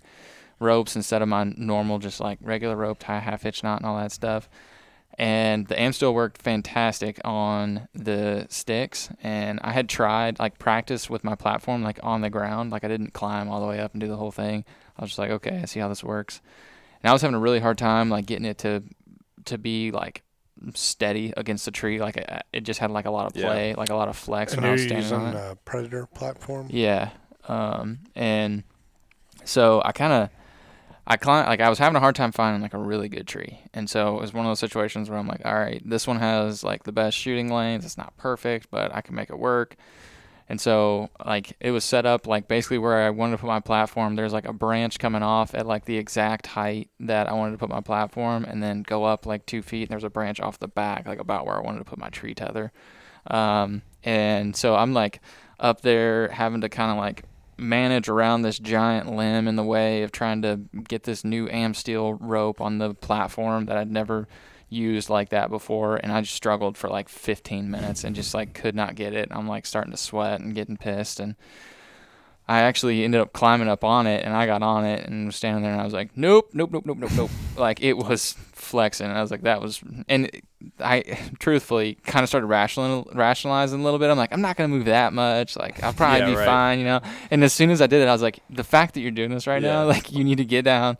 ropes 0.58 0.96
instead 0.96 1.22
of 1.22 1.28
my 1.28 1.44
normal 1.44 1.98
just 1.98 2.20
like 2.20 2.38
regular 2.40 2.76
rope 2.76 2.98
tie 3.00 3.18
half 3.18 3.42
hitch 3.42 3.62
knot 3.62 3.80
and 3.80 3.86
all 3.86 3.96
that 3.98 4.12
stuff. 4.12 4.48
And 5.18 5.66
the 5.66 5.74
Amsteel 5.74 6.14
worked 6.14 6.40
fantastic 6.40 7.20
on 7.24 7.88
the 7.94 8.46
sticks. 8.48 9.10
And 9.22 9.60
I 9.62 9.72
had 9.72 9.88
tried 9.88 10.38
like 10.38 10.58
practice 10.58 11.10
with 11.10 11.22
my 11.22 11.34
platform 11.34 11.82
like 11.82 12.00
on 12.02 12.22
the 12.22 12.30
ground. 12.30 12.70
Like 12.72 12.82
I 12.84 12.88
didn't 12.88 13.12
climb 13.12 13.48
all 13.48 13.60
the 13.60 13.66
way 13.66 13.78
up 13.78 13.92
and 13.92 14.00
do 14.00 14.08
the 14.08 14.16
whole 14.16 14.30
thing. 14.32 14.64
I 14.96 15.02
was 15.02 15.10
just 15.10 15.18
like, 15.18 15.30
okay, 15.30 15.60
I 15.62 15.66
see 15.66 15.80
how 15.80 15.88
this 15.88 16.02
works. 16.02 16.40
And 17.02 17.10
I 17.10 17.12
was 17.12 17.22
having 17.22 17.34
a 17.34 17.40
really 17.40 17.60
hard 17.60 17.78
time 17.78 18.08
like 18.08 18.26
getting 18.26 18.46
it 18.46 18.58
to 18.58 18.82
to 19.46 19.58
be 19.58 19.90
like 19.90 20.22
steady 20.74 21.32
against 21.36 21.64
the 21.64 21.70
tree. 21.72 22.00
Like 22.00 22.16
it, 22.16 22.42
it 22.52 22.60
just 22.62 22.80
had 22.80 22.90
like 22.90 23.04
a 23.06 23.10
lot 23.10 23.26
of 23.26 23.36
Yeah. 23.36 23.46
play, 23.48 23.74
like 23.74 23.90
a 23.90 23.94
lot 23.96 24.08
of 24.08 24.16
flex 24.16 24.52
And 24.52 24.62
when 24.62 24.70
I 24.70 24.72
was 24.72 24.82
standing 24.82 25.02
using 25.02 25.18
on 25.18 25.34
it. 25.34 25.52
a 25.52 25.56
Predator 25.64 26.06
platform. 26.06 26.68
Yeah. 26.70 27.10
Um, 27.48 27.98
and 28.14 28.62
so 29.44 29.82
I 29.84 29.90
kind 29.92 30.12
of, 30.12 30.30
I 31.06 31.16
climbed, 31.16 31.48
like 31.48 31.60
I 31.60 31.68
was 31.68 31.78
having 31.78 31.96
a 31.96 32.00
hard 32.00 32.14
time 32.14 32.32
finding 32.32 32.62
like 32.62 32.74
a 32.74 32.78
really 32.78 33.08
good 33.08 33.26
tree. 33.26 33.60
And 33.74 33.90
so 33.90 34.16
it 34.18 34.20
was 34.20 34.32
one 34.32 34.46
of 34.46 34.50
those 34.50 34.60
situations 34.60 35.10
where 35.10 35.18
I'm 35.18 35.26
like, 35.26 35.44
all 35.44 35.54
right, 35.54 35.82
this 35.84 36.06
one 36.06 36.18
has 36.20 36.62
like 36.62 36.84
the 36.84 36.92
best 36.92 37.16
shooting 37.16 37.52
lanes. 37.52 37.84
It's 37.84 37.98
not 37.98 38.16
perfect, 38.16 38.70
but 38.70 38.94
I 38.94 39.00
can 39.00 39.14
make 39.14 39.30
it 39.30 39.38
work. 39.38 39.76
And 40.48 40.60
so 40.60 41.08
like 41.24 41.56
it 41.60 41.70
was 41.70 41.84
set 41.84 42.06
up 42.06 42.26
like 42.26 42.46
basically 42.46 42.78
where 42.78 43.02
I 43.02 43.10
wanted 43.10 43.32
to 43.32 43.38
put 43.38 43.46
my 43.46 43.60
platform. 43.60 44.16
There's 44.16 44.32
like 44.32 44.46
a 44.46 44.52
branch 44.52 44.98
coming 44.98 45.22
off 45.22 45.54
at 45.54 45.66
like 45.66 45.86
the 45.86 45.96
exact 45.96 46.46
height 46.46 46.90
that 47.00 47.28
I 47.28 47.32
wanted 47.32 47.52
to 47.52 47.58
put 47.58 47.70
my 47.70 47.80
platform, 47.80 48.44
and 48.44 48.62
then 48.62 48.82
go 48.82 49.04
up 49.04 49.26
like 49.26 49.46
two 49.46 49.62
feet. 49.62 49.82
And 49.82 49.90
there's 49.90 50.04
a 50.04 50.10
branch 50.10 50.40
off 50.40 50.58
the 50.58 50.68
back, 50.68 51.06
like 51.06 51.20
about 51.20 51.46
where 51.46 51.56
I 51.56 51.60
wanted 51.60 51.78
to 51.78 51.84
put 51.84 51.98
my 51.98 52.10
tree 52.10 52.34
tether. 52.34 52.70
Um, 53.26 53.82
and 54.04 54.54
so 54.54 54.74
I'm 54.74 54.92
like 54.92 55.20
up 55.58 55.80
there 55.80 56.28
having 56.28 56.60
to 56.60 56.68
kind 56.68 56.90
of 56.90 56.98
like 56.98 57.24
manage 57.62 58.08
around 58.08 58.42
this 58.42 58.58
giant 58.58 59.14
limb 59.14 59.48
in 59.48 59.56
the 59.56 59.64
way 59.64 60.02
of 60.02 60.12
trying 60.12 60.42
to 60.42 60.60
get 60.88 61.04
this 61.04 61.24
new 61.24 61.48
Amsteel 61.48 62.18
rope 62.20 62.60
on 62.60 62.78
the 62.78 62.94
platform 62.94 63.66
that 63.66 63.76
I'd 63.76 63.90
never 63.90 64.28
used 64.68 65.10
like 65.10 65.28
that 65.28 65.50
before 65.50 65.96
and 65.96 66.10
I 66.10 66.22
just 66.22 66.34
struggled 66.34 66.76
for 66.78 66.88
like 66.88 67.08
15 67.08 67.70
minutes 67.70 68.04
and 68.04 68.16
just 68.16 68.34
like 68.34 68.54
could 68.54 68.74
not 68.74 68.94
get 68.94 69.12
it. 69.12 69.28
I'm 69.30 69.46
like 69.46 69.66
starting 69.66 69.92
to 69.92 69.98
sweat 69.98 70.40
and 70.40 70.54
getting 70.54 70.76
pissed 70.76 71.20
and 71.20 71.36
I 72.48 72.62
actually 72.62 73.04
ended 73.04 73.20
up 73.20 73.32
climbing 73.32 73.68
up 73.68 73.84
on 73.84 74.06
it 74.06 74.24
and 74.24 74.34
I 74.34 74.46
got 74.46 74.62
on 74.62 74.84
it 74.84 75.06
and 75.06 75.26
was 75.26 75.36
standing 75.36 75.62
there 75.62 75.72
and 75.72 75.80
I 75.80 75.84
was 75.84 75.92
like, 75.92 76.16
nope, 76.16 76.50
nope, 76.52 76.70
nope, 76.72 76.84
nope, 76.86 76.98
nope, 76.98 77.12
nope. 77.14 77.30
like 77.56 77.82
it 77.82 77.96
was 77.96 78.34
flexing. 78.62 79.06
And 79.06 79.16
I 79.16 79.20
was 79.20 79.30
like, 79.30 79.42
that 79.42 79.60
was, 79.60 79.82
and 80.08 80.30
I 80.80 81.00
truthfully 81.38 81.98
kind 82.04 82.22
of 82.22 82.28
started 82.28 82.46
rational, 82.46 83.08
rationalizing 83.12 83.80
a 83.80 83.84
little 83.84 83.98
bit. 83.98 84.10
I'm 84.10 84.16
like, 84.16 84.32
I'm 84.32 84.40
not 84.40 84.56
going 84.56 84.70
to 84.70 84.76
move 84.76 84.86
that 84.86 85.12
much. 85.12 85.56
Like 85.56 85.82
I'll 85.82 85.92
probably 85.92 86.20
Yeah, 86.20 86.26
be 86.30 86.36
right. 86.36 86.46
fine, 86.46 86.78
you 86.78 86.84
know? 86.84 87.00
And 87.30 87.44
as 87.44 87.52
soon 87.52 87.70
as 87.70 87.82
I 87.82 87.86
did 87.86 88.02
it, 88.02 88.08
I 88.08 88.12
was 88.12 88.22
like, 88.22 88.40
the 88.48 88.64
fact 88.64 88.94
that 88.94 89.00
you're 89.00 89.10
doing 89.10 89.30
this 89.30 89.46
right 89.46 89.62
now, 89.62 89.84
like 89.86 90.12
you 90.12 90.24
need 90.24 90.38
to 90.38 90.44
get 90.44 90.64
down. 90.64 90.96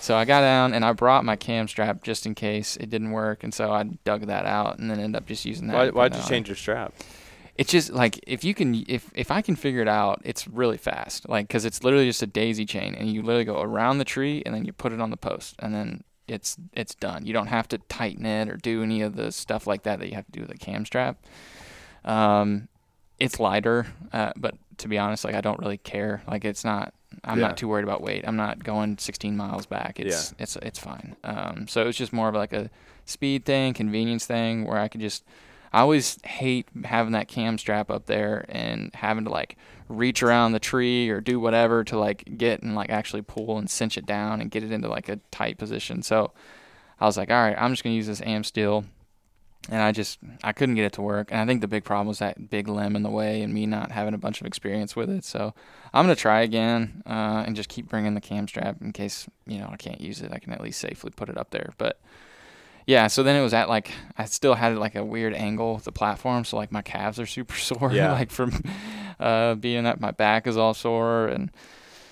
So 0.00 0.16
I 0.16 0.24
got 0.24 0.40
down 0.40 0.72
and 0.72 0.84
I 0.84 0.92
brought 0.92 1.24
my 1.24 1.36
cam 1.36 1.66
strap 1.68 2.02
just 2.02 2.26
in 2.26 2.34
case 2.34 2.76
it 2.76 2.90
didn't 2.90 3.10
work. 3.10 3.42
And 3.42 3.52
so 3.52 3.72
I 3.72 3.82
dug 3.82 4.26
that 4.26 4.46
out 4.46 4.78
and 4.78 4.90
then 4.90 5.00
ended 5.00 5.20
up 5.20 5.26
just 5.26 5.44
using 5.44 5.66
that. 5.68 5.74
Why, 5.74 5.90
why'd 5.90 6.14
you 6.14 6.22
change 6.28 6.48
your 6.48 6.56
strap? 6.56 6.94
It's 7.58 7.72
just 7.72 7.90
like 7.90 8.20
if 8.26 8.44
you 8.44 8.52
can, 8.52 8.84
if 8.86 9.10
if 9.14 9.30
I 9.30 9.40
can 9.40 9.56
figure 9.56 9.80
it 9.80 9.88
out, 9.88 10.20
it's 10.24 10.46
really 10.46 10.76
fast. 10.76 11.26
Like 11.26 11.48
because 11.48 11.64
it's 11.64 11.82
literally 11.82 12.04
just 12.04 12.22
a 12.22 12.26
daisy 12.26 12.66
chain, 12.66 12.94
and 12.94 13.10
you 13.10 13.22
literally 13.22 13.46
go 13.46 13.62
around 13.62 13.96
the 13.96 14.04
tree, 14.04 14.42
and 14.44 14.54
then 14.54 14.66
you 14.66 14.74
put 14.74 14.92
it 14.92 15.00
on 15.00 15.08
the 15.08 15.16
post, 15.16 15.54
and 15.60 15.74
then 15.74 16.04
it's 16.28 16.56
it's 16.72 16.94
done. 16.94 17.24
You 17.26 17.32
don't 17.32 17.46
have 17.48 17.68
to 17.68 17.78
tighten 17.78 18.26
it 18.26 18.48
or 18.48 18.56
do 18.56 18.82
any 18.82 19.02
of 19.02 19.16
the 19.16 19.30
stuff 19.32 19.66
like 19.66 19.84
that 19.84 19.98
that 20.00 20.08
you 20.08 20.14
have 20.14 20.26
to 20.26 20.32
do 20.32 20.40
with 20.40 20.50
a 20.50 20.56
cam 20.58 20.84
strap. 20.84 21.18
Um, 22.04 22.68
it's 23.18 23.40
lighter, 23.40 23.86
uh, 24.12 24.32
but 24.36 24.54
to 24.78 24.88
be 24.88 24.98
honest, 24.98 25.24
like 25.24 25.34
I 25.34 25.40
don't 25.40 25.58
really 25.60 25.78
care. 25.78 26.22
Like 26.28 26.44
it's 26.44 26.64
not. 26.64 26.92
I'm 27.24 27.38
Yeah. 27.38 27.48
not 27.48 27.56
too 27.56 27.68
worried 27.68 27.84
about 27.84 28.02
weight. 28.02 28.24
I'm 28.26 28.36
not 28.36 28.62
going 28.62 28.98
16 28.98 29.36
miles 29.36 29.64
back. 29.66 29.98
It's 29.98 30.34
it's 30.38 30.56
it's 30.56 30.78
fine. 30.78 31.16
Um, 31.24 31.66
so 31.68 31.86
it's 31.88 31.96
just 31.96 32.12
more 32.12 32.28
of 32.28 32.34
like 32.34 32.52
a 32.52 32.70
speed 33.06 33.44
thing, 33.44 33.72
convenience 33.74 34.26
thing, 34.26 34.64
where 34.64 34.78
I 34.78 34.88
could 34.88 35.00
just. 35.00 35.24
I 35.72 35.80
always 35.80 36.18
hate 36.24 36.68
having 36.84 37.12
that 37.12 37.28
cam 37.28 37.58
strap 37.58 37.90
up 37.90 38.06
there 38.06 38.46
and 38.48 38.94
having 38.94 39.24
to 39.24 39.30
like 39.30 39.56
reach 39.88 40.22
around 40.22 40.52
the 40.52 40.58
tree 40.58 41.08
or 41.08 41.20
do 41.20 41.38
whatever 41.38 41.84
to 41.84 41.98
like 41.98 42.24
get 42.36 42.62
and 42.62 42.74
like 42.74 42.90
actually 42.90 43.22
pull 43.22 43.58
and 43.58 43.70
cinch 43.70 43.96
it 43.96 44.06
down 44.06 44.40
and 44.40 44.50
get 44.50 44.64
it 44.64 44.72
into 44.72 44.88
like 44.88 45.08
a 45.08 45.20
tight 45.30 45.58
position. 45.58 46.02
So 46.02 46.32
I 47.00 47.06
was 47.06 47.16
like, 47.16 47.30
all 47.30 47.42
right, 47.42 47.56
I'm 47.58 47.72
just 47.72 47.84
gonna 47.84 47.94
use 47.94 48.06
this 48.06 48.20
Amsteel 48.20 48.84
and 49.68 49.82
I 49.82 49.92
just 49.92 50.18
I 50.42 50.52
couldn't 50.52 50.74
get 50.76 50.84
it 50.84 50.92
to 50.94 51.02
work. 51.02 51.28
And 51.30 51.40
I 51.40 51.46
think 51.46 51.60
the 51.60 51.68
big 51.68 51.84
problem 51.84 52.08
was 52.08 52.18
that 52.18 52.50
big 52.50 52.68
limb 52.68 52.96
in 52.96 53.02
the 53.02 53.10
way 53.10 53.42
and 53.42 53.52
me 53.52 53.66
not 53.66 53.92
having 53.92 54.14
a 54.14 54.18
bunch 54.18 54.40
of 54.40 54.46
experience 54.46 54.96
with 54.96 55.10
it. 55.10 55.24
So 55.24 55.54
I'm 55.92 56.04
gonna 56.04 56.16
try 56.16 56.42
again 56.42 57.02
uh, 57.06 57.44
and 57.46 57.56
just 57.56 57.68
keep 57.68 57.88
bringing 57.88 58.14
the 58.14 58.20
cam 58.20 58.48
strap 58.48 58.80
in 58.80 58.92
case 58.92 59.26
you 59.46 59.58
know 59.58 59.68
I 59.70 59.76
can't 59.76 60.00
use 60.00 60.20
it. 60.20 60.32
I 60.32 60.38
can 60.38 60.52
at 60.52 60.60
least 60.60 60.80
safely 60.80 61.10
put 61.14 61.28
it 61.28 61.38
up 61.38 61.50
there. 61.50 61.72
But 61.78 62.00
Yeah, 62.86 63.08
so 63.08 63.22
then 63.24 63.34
it 63.34 63.42
was 63.42 63.52
at 63.52 63.68
like 63.68 63.90
I 64.16 64.26
still 64.26 64.54
had 64.54 64.76
like 64.76 64.94
a 64.94 65.04
weird 65.04 65.34
angle 65.34 65.74
with 65.74 65.84
the 65.84 65.92
platform, 65.92 66.44
so 66.44 66.56
like 66.56 66.70
my 66.70 66.82
calves 66.82 67.18
are 67.18 67.26
super 67.26 67.54
sore, 67.56 67.92
Yeah. 67.92 68.12
like 68.12 68.30
from 68.30 68.52
uh, 69.18 69.54
being 69.56 69.84
that 69.84 70.00
my 70.00 70.12
back 70.12 70.46
is 70.46 70.56
all 70.56 70.72
sore, 70.74 71.26
and 71.26 71.50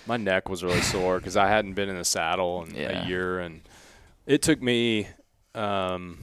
My 0.07 0.17
neck 0.17 0.49
was 0.49 0.65
really 0.65 0.81
sore 0.81 1.19
because 1.19 1.37
I 1.37 1.49
hadn't 1.49 1.75
been 1.75 1.89
in 1.89 1.97
the 1.97 2.05
saddle 2.05 2.65
in 2.65 2.75
Yeah. 2.75 3.05
a 3.05 3.09
year, 3.09 3.39
and 3.39 3.61
it 4.27 4.43
took 4.43 4.61
me 4.61 5.07
um, 5.55 6.19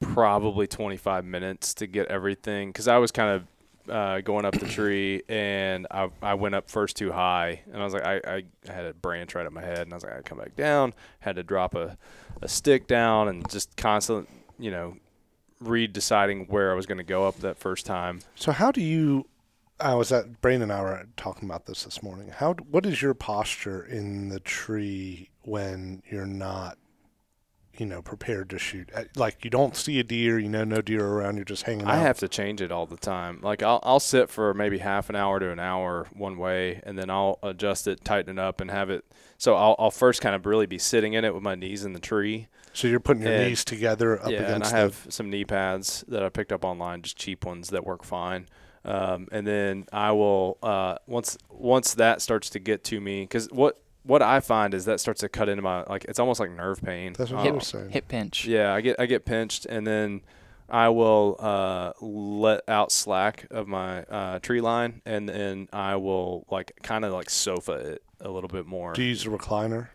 probably 0.00 0.66
25 0.68 1.24
minutes 1.24 1.74
to 1.74 1.86
get 1.88 2.06
everything 2.06 2.68
because 2.68 2.86
I 2.86 2.98
was 2.98 3.10
kind 3.10 3.30
of 3.34 3.42
uh, 3.88 4.20
going 4.20 4.44
up 4.44 4.54
the 4.54 4.66
tree 4.66 5.22
and 5.28 5.86
I, 5.90 6.08
I 6.22 6.34
went 6.34 6.54
up 6.54 6.70
first 6.70 6.96
too 6.96 7.12
high 7.12 7.60
and 7.72 7.80
I 7.80 7.84
was 7.84 7.92
like 7.92 8.04
I, 8.04 8.20
I, 8.26 8.42
had 8.72 8.86
a 8.86 8.94
branch 8.94 9.34
right 9.34 9.44
at 9.44 9.52
my 9.52 9.62
head 9.62 9.80
and 9.80 9.92
I 9.92 9.96
was 9.96 10.04
like 10.04 10.16
I 10.16 10.22
come 10.22 10.38
back 10.38 10.56
down 10.56 10.94
had 11.20 11.36
to 11.36 11.42
drop 11.42 11.74
a, 11.74 11.98
a 12.40 12.48
stick 12.48 12.86
down 12.86 13.28
and 13.28 13.48
just 13.50 13.76
constant 13.76 14.28
you 14.58 14.70
know 14.70 14.96
re 15.60 15.86
deciding 15.86 16.46
where 16.46 16.70
I 16.72 16.74
was 16.74 16.86
going 16.86 16.98
to 16.98 17.04
go 17.04 17.26
up 17.26 17.38
that 17.38 17.58
first 17.58 17.86
time 17.86 18.20
So 18.34 18.52
how 18.52 18.70
do 18.70 18.80
you? 18.80 19.26
I 19.80 19.94
was 19.94 20.12
at 20.12 20.40
Brayden 20.40 20.62
and 20.62 20.72
I 20.72 20.80
were 20.82 21.06
talking 21.16 21.48
about 21.48 21.66
this 21.66 21.82
this 21.82 22.02
morning. 22.02 22.28
How? 22.28 22.54
What 22.54 22.86
is 22.86 23.02
your 23.02 23.14
posture 23.14 23.84
in 23.84 24.28
the 24.28 24.38
tree 24.38 25.30
when 25.42 26.02
you're 26.08 26.26
not, 26.26 26.78
you 27.78 27.86
know, 27.86 28.02
prepared 28.02 28.50
to 28.50 28.58
shoot? 28.58 28.90
Uh, 28.94 29.04
Like 29.16 29.44
you 29.44 29.50
don't 29.50 29.76
see 29.76 29.98
a 30.00 30.04
deer, 30.04 30.38
you 30.38 30.48
know, 30.48 30.64
no 30.64 30.80
deer 30.80 31.04
around. 31.06 31.36
You're 31.36 31.44
just 31.44 31.64
hanging. 31.64 31.86
I 31.86 31.96
out. 31.96 32.02
have 32.02 32.18
to 32.18 32.28
change 32.28 32.60
it 32.62 32.70
all 32.72 32.86
the 32.86 32.96
time. 32.96 33.40
Like 33.42 33.62
I'll 33.62 33.80
I'll 33.82 34.00
sit 34.00 34.30
for 34.30 34.54
maybe 34.54 34.78
half 34.78 35.10
an 35.10 35.16
hour 35.16 35.40
to 35.40 35.50
an 35.50 35.58
hour 35.60 36.06
one 36.12 36.36
way, 36.38 36.80
and 36.84 36.98
then 36.98 37.10
I'll 37.10 37.38
adjust 37.42 37.86
it, 37.86 38.04
tighten 38.04 38.38
it 38.38 38.40
up, 38.42 38.60
and 38.60 38.70
have 38.70 38.90
it. 38.90 39.04
So 39.38 39.54
I'll 39.56 39.76
I'll 39.78 39.90
first 39.90 40.20
kind 40.20 40.34
of 40.34 40.46
really 40.46 40.66
be 40.66 40.78
sitting 40.78 41.12
in 41.14 41.24
it 41.24 41.34
with 41.34 41.42
my 41.42 41.54
knees 41.54 41.84
in 41.84 41.92
the 41.92 42.00
tree. 42.00 42.48
So 42.72 42.88
you're 42.88 43.00
putting 43.00 43.22
your 43.22 43.32
and- 43.32 43.48
knees 43.48 43.64
together 43.64 44.20
up 44.20 44.30
yeah, 44.30 44.38
and 44.38 44.46
I 44.46 44.50
against 44.56 44.72
have 44.72 45.06
some 45.08 45.30
knee 45.30 45.44
pads 45.44 46.04
that 46.08 46.22
I 46.22 46.28
picked 46.28 46.52
up 46.52 46.64
online, 46.64 47.02
just 47.02 47.16
cheap 47.16 47.44
ones 47.44 47.68
that 47.70 47.84
work 47.84 48.02
fine. 48.04 48.48
Um, 48.86 49.28
and 49.32 49.46
then 49.46 49.86
I 49.92 50.12
will 50.12 50.58
uh, 50.62 50.96
once 51.06 51.38
once 51.50 51.94
that 51.94 52.20
starts 52.20 52.50
to 52.50 52.58
get 52.58 52.84
to 52.84 53.00
me, 53.00 53.22
because 53.22 53.48
what 53.50 53.80
what 54.04 54.22
I 54.22 54.40
find 54.40 54.74
is 54.74 54.84
that 54.84 55.00
starts 55.00 55.20
to 55.20 55.28
cut 55.28 55.48
into 55.48 55.62
my 55.62 55.82
like 55.84 56.04
it's 56.04 56.18
almost 56.18 56.38
like 56.40 56.50
nerve 56.50 56.80
pain. 56.82 57.14
That's 57.16 57.30
what 57.30 57.40
Um, 57.40 57.46
I 57.48 57.50
was 57.52 57.66
saying. 57.66 57.90
hip 57.90 58.08
pinch. 58.08 58.46
yeah, 58.46 58.72
I 58.74 58.80
get 58.80 59.00
I 59.00 59.06
get 59.06 59.24
pinched, 59.24 59.66
and 59.66 59.86
then 59.86 60.20
I 60.68 60.88
will 60.88 61.36
uh, 61.40 61.92
let 62.00 62.62
out 62.68 62.90
slack 62.92 63.46
of 63.50 63.66
my 63.68 64.02
uh, 64.04 64.38
tree 64.38 64.60
line, 64.60 65.02
and 65.04 65.28
then 65.28 65.68
I 65.72 65.96
will 65.96 66.46
like 66.50 66.72
kind 66.82 67.04
of 67.04 67.12
like 67.12 67.28
sofa 67.30 67.72
it 67.72 68.02
a 68.20 68.30
little 68.30 68.48
bit 68.48 68.66
more. 68.66 68.92
Do 68.94 69.02
you 69.02 69.08
use 69.08 69.26
a 69.26 69.30
recliner? 69.30 69.88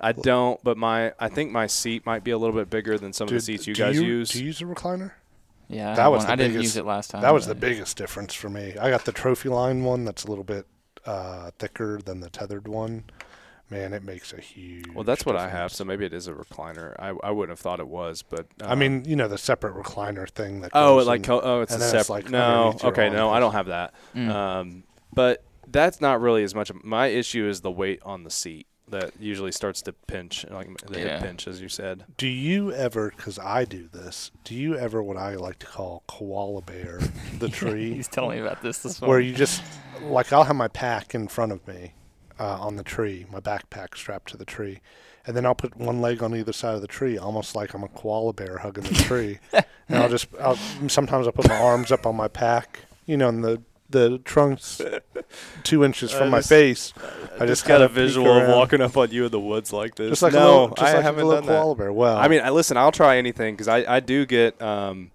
I 0.00 0.12
don't, 0.12 0.62
but 0.62 0.76
my 0.76 1.12
I 1.18 1.28
think 1.28 1.50
my 1.52 1.66
seat 1.66 2.06
might 2.06 2.22
be 2.24 2.30
a 2.30 2.38
little 2.38 2.54
bit 2.54 2.70
bigger 2.70 2.98
than 2.98 3.12
some 3.12 3.26
of 3.26 3.34
the 3.34 3.40
seats 3.40 3.66
you 3.66 3.74
guys 3.74 3.96
you, 3.96 4.02
use. 4.04 4.30
Do 4.30 4.38
you 4.40 4.46
use 4.46 4.60
a 4.60 4.64
recliner? 4.64 5.12
Yeah, 5.68 5.94
That 5.96 6.02
had 6.02 6.08
was 6.08 6.18
one. 6.20 6.26
the 6.28 6.32
I 6.32 6.36
didn't 6.36 6.62
use 6.62 6.76
it 6.76 6.86
last 6.86 7.10
time. 7.10 7.20
That 7.22 7.34
was 7.34 7.46
the 7.46 7.54
but- 7.54 7.60
biggest 7.60 7.96
difference 7.96 8.32
for 8.32 8.48
me. 8.48 8.76
I 8.80 8.90
got 8.90 9.04
the 9.04 9.12
Trophyline 9.12 9.82
one 9.82 10.04
that's 10.04 10.24
a 10.24 10.28
little 10.28 10.44
bit 10.44 10.66
uh, 11.04 11.50
thicker 11.58 12.00
than 12.02 12.20
the 12.20 12.30
Tethrd 12.30 12.68
one. 12.68 13.04
Man, 13.70 13.92
it 13.92 14.02
makes 14.02 14.32
a 14.32 14.40
huge. 14.40 14.86
well, 14.94 15.04
that's 15.04 15.26
what 15.26 15.36
I 15.36 15.48
have, 15.50 15.72
so 15.72 15.84
maybe 15.84 16.06
it 16.06 16.14
is 16.14 16.26
a 16.26 16.32
recliner. 16.32 16.94
I, 16.98 17.12
I 17.22 17.30
wouldn't 17.30 17.50
have 17.50 17.60
thought 17.60 17.80
it 17.80 17.88
was, 17.88 18.22
but 18.22 18.46
I 18.62 18.68
um, 18.72 18.78
mean, 18.78 19.04
you 19.04 19.14
know, 19.14 19.28
the 19.28 19.36
separate 19.36 19.74
recliner 19.74 20.28
thing 20.28 20.62
that. 20.62 20.70
oh, 20.72 20.96
goes 20.96 21.04
it 21.04 21.08
like 21.08 21.24
in- 21.26 21.40
oh, 21.42 21.60
it's 21.60 21.74
a 21.74 21.78
then 21.78 21.94
it's, 21.94 22.06
separate. 22.06 22.24
like, 22.24 22.30
no, 22.30 22.74
okay, 22.82 23.10
no, 23.10 23.30
I 23.30 23.40
don't 23.40 23.52
have 23.52 23.66
that. 23.66 23.92
Mm. 24.14 24.30
Um, 24.30 24.84
but 25.12 25.44
that's 25.66 26.00
not 26.00 26.20
really 26.22 26.44
as 26.44 26.54
much. 26.54 26.70
Of, 26.70 26.82
my 26.82 27.08
issue 27.08 27.46
is 27.46 27.60
the 27.60 27.70
weight 27.70 28.00
on 28.04 28.24
the 28.24 28.30
seat 28.30 28.66
that 28.88 29.12
usually 29.20 29.52
starts 29.52 29.82
to 29.82 29.92
pinch, 29.92 30.46
like 30.48 30.74
the 30.86 30.98
Yeah. 31.00 31.18
hip 31.18 31.22
pinch, 31.22 31.46
as 31.46 31.60
you 31.60 31.68
said. 31.68 32.04
Do 32.16 32.26
you 32.26 32.72
ever? 32.72 33.12
Because 33.14 33.38
I 33.38 33.66
do 33.66 33.86
this. 33.86 34.30
Do 34.44 34.54
you 34.54 34.76
ever 34.78 35.02
what 35.02 35.18
I 35.18 35.34
like 35.34 35.58
to 35.58 35.66
call 35.66 36.04
koala 36.06 36.62
bear 36.62 37.00
the 37.38 37.50
tree? 37.50 37.92
He's 37.92 38.08
telling 38.08 38.38
me 38.38 38.46
about 38.46 38.62
this 38.62 38.78
this 38.78 39.00
morning. 39.02 39.10
where 39.10 39.20
you 39.20 39.34
just 39.34 39.62
like 40.04 40.32
I'll 40.32 40.44
have 40.44 40.56
my 40.56 40.68
pack 40.68 41.14
in 41.14 41.28
front 41.28 41.52
of 41.52 41.68
me 41.68 41.92
uh, 42.38 42.58
on 42.60 42.76
the 42.76 42.82
tree, 42.82 43.26
my 43.30 43.40
backpack 43.40 43.96
strapped 43.96 44.30
to 44.30 44.36
the 44.36 44.44
tree, 44.44 44.80
and 45.26 45.36
then 45.36 45.44
I'll 45.44 45.54
put 45.54 45.76
one 45.76 46.00
leg 46.00 46.22
on 46.22 46.34
either 46.34 46.52
side 46.52 46.74
of 46.74 46.80
the 46.80 46.86
tree, 46.86 47.18
almost 47.18 47.54
like 47.54 47.74
I'm 47.74 47.84
a 47.84 47.88
koala 47.88 48.32
bear 48.32 48.58
hugging 48.58 48.84
the 48.84 48.94
tree. 48.94 49.38
and 49.52 49.98
I'll 49.98 50.08
just 50.08 50.28
I'll, 50.40 50.56
sometimes 50.88 51.26
I 51.26 51.30
put 51.30 51.48
my 51.48 51.58
arms 51.58 51.92
up 51.92 52.06
on 52.06 52.16
my 52.16 52.28
pack, 52.28 52.80
you 53.06 53.16
know, 53.16 53.28
and 53.28 53.44
the 53.44 53.62
the 53.90 54.18
trunk's 54.18 54.82
two 55.62 55.82
inches 55.82 56.12
from 56.12 56.28
I 56.28 56.30
my 56.30 56.38
just- 56.38 56.48
face. 56.48 56.92
I 57.36 57.46
just 57.46 57.62
just 57.62 57.66
got 57.66 57.80
a 57.80 57.88
visual 57.88 58.30
of 58.30 58.48
walking 58.48 58.80
up 58.80 58.96
on 58.96 59.10
you 59.10 59.26
in 59.26 59.30
the 59.30 59.40
woods 59.40 59.72
like 59.72 59.94
this. 59.94 60.10
Just 60.10 60.22
like 60.22 60.32
no, 60.32 60.40
a 60.40 60.42
little, 60.50 60.68
just 60.76 60.82
I 60.82 60.94
like 60.94 61.02
haven't 61.02 61.22
a 61.22 61.26
little 61.26 61.42
done 61.46 61.68
that. 61.70 61.78
bear. 61.78 61.92
Well, 61.92 62.16
I 62.16 62.28
mean, 62.28 62.40
I 62.42 62.50
listen. 62.50 62.76
I'll 62.76 62.92
try 62.92 63.16
anything 63.16 63.54
because 63.54 63.68
I, 63.68 63.96
I 63.96 64.00
do 64.00 64.26
get 64.26 64.60
um, 64.60 65.10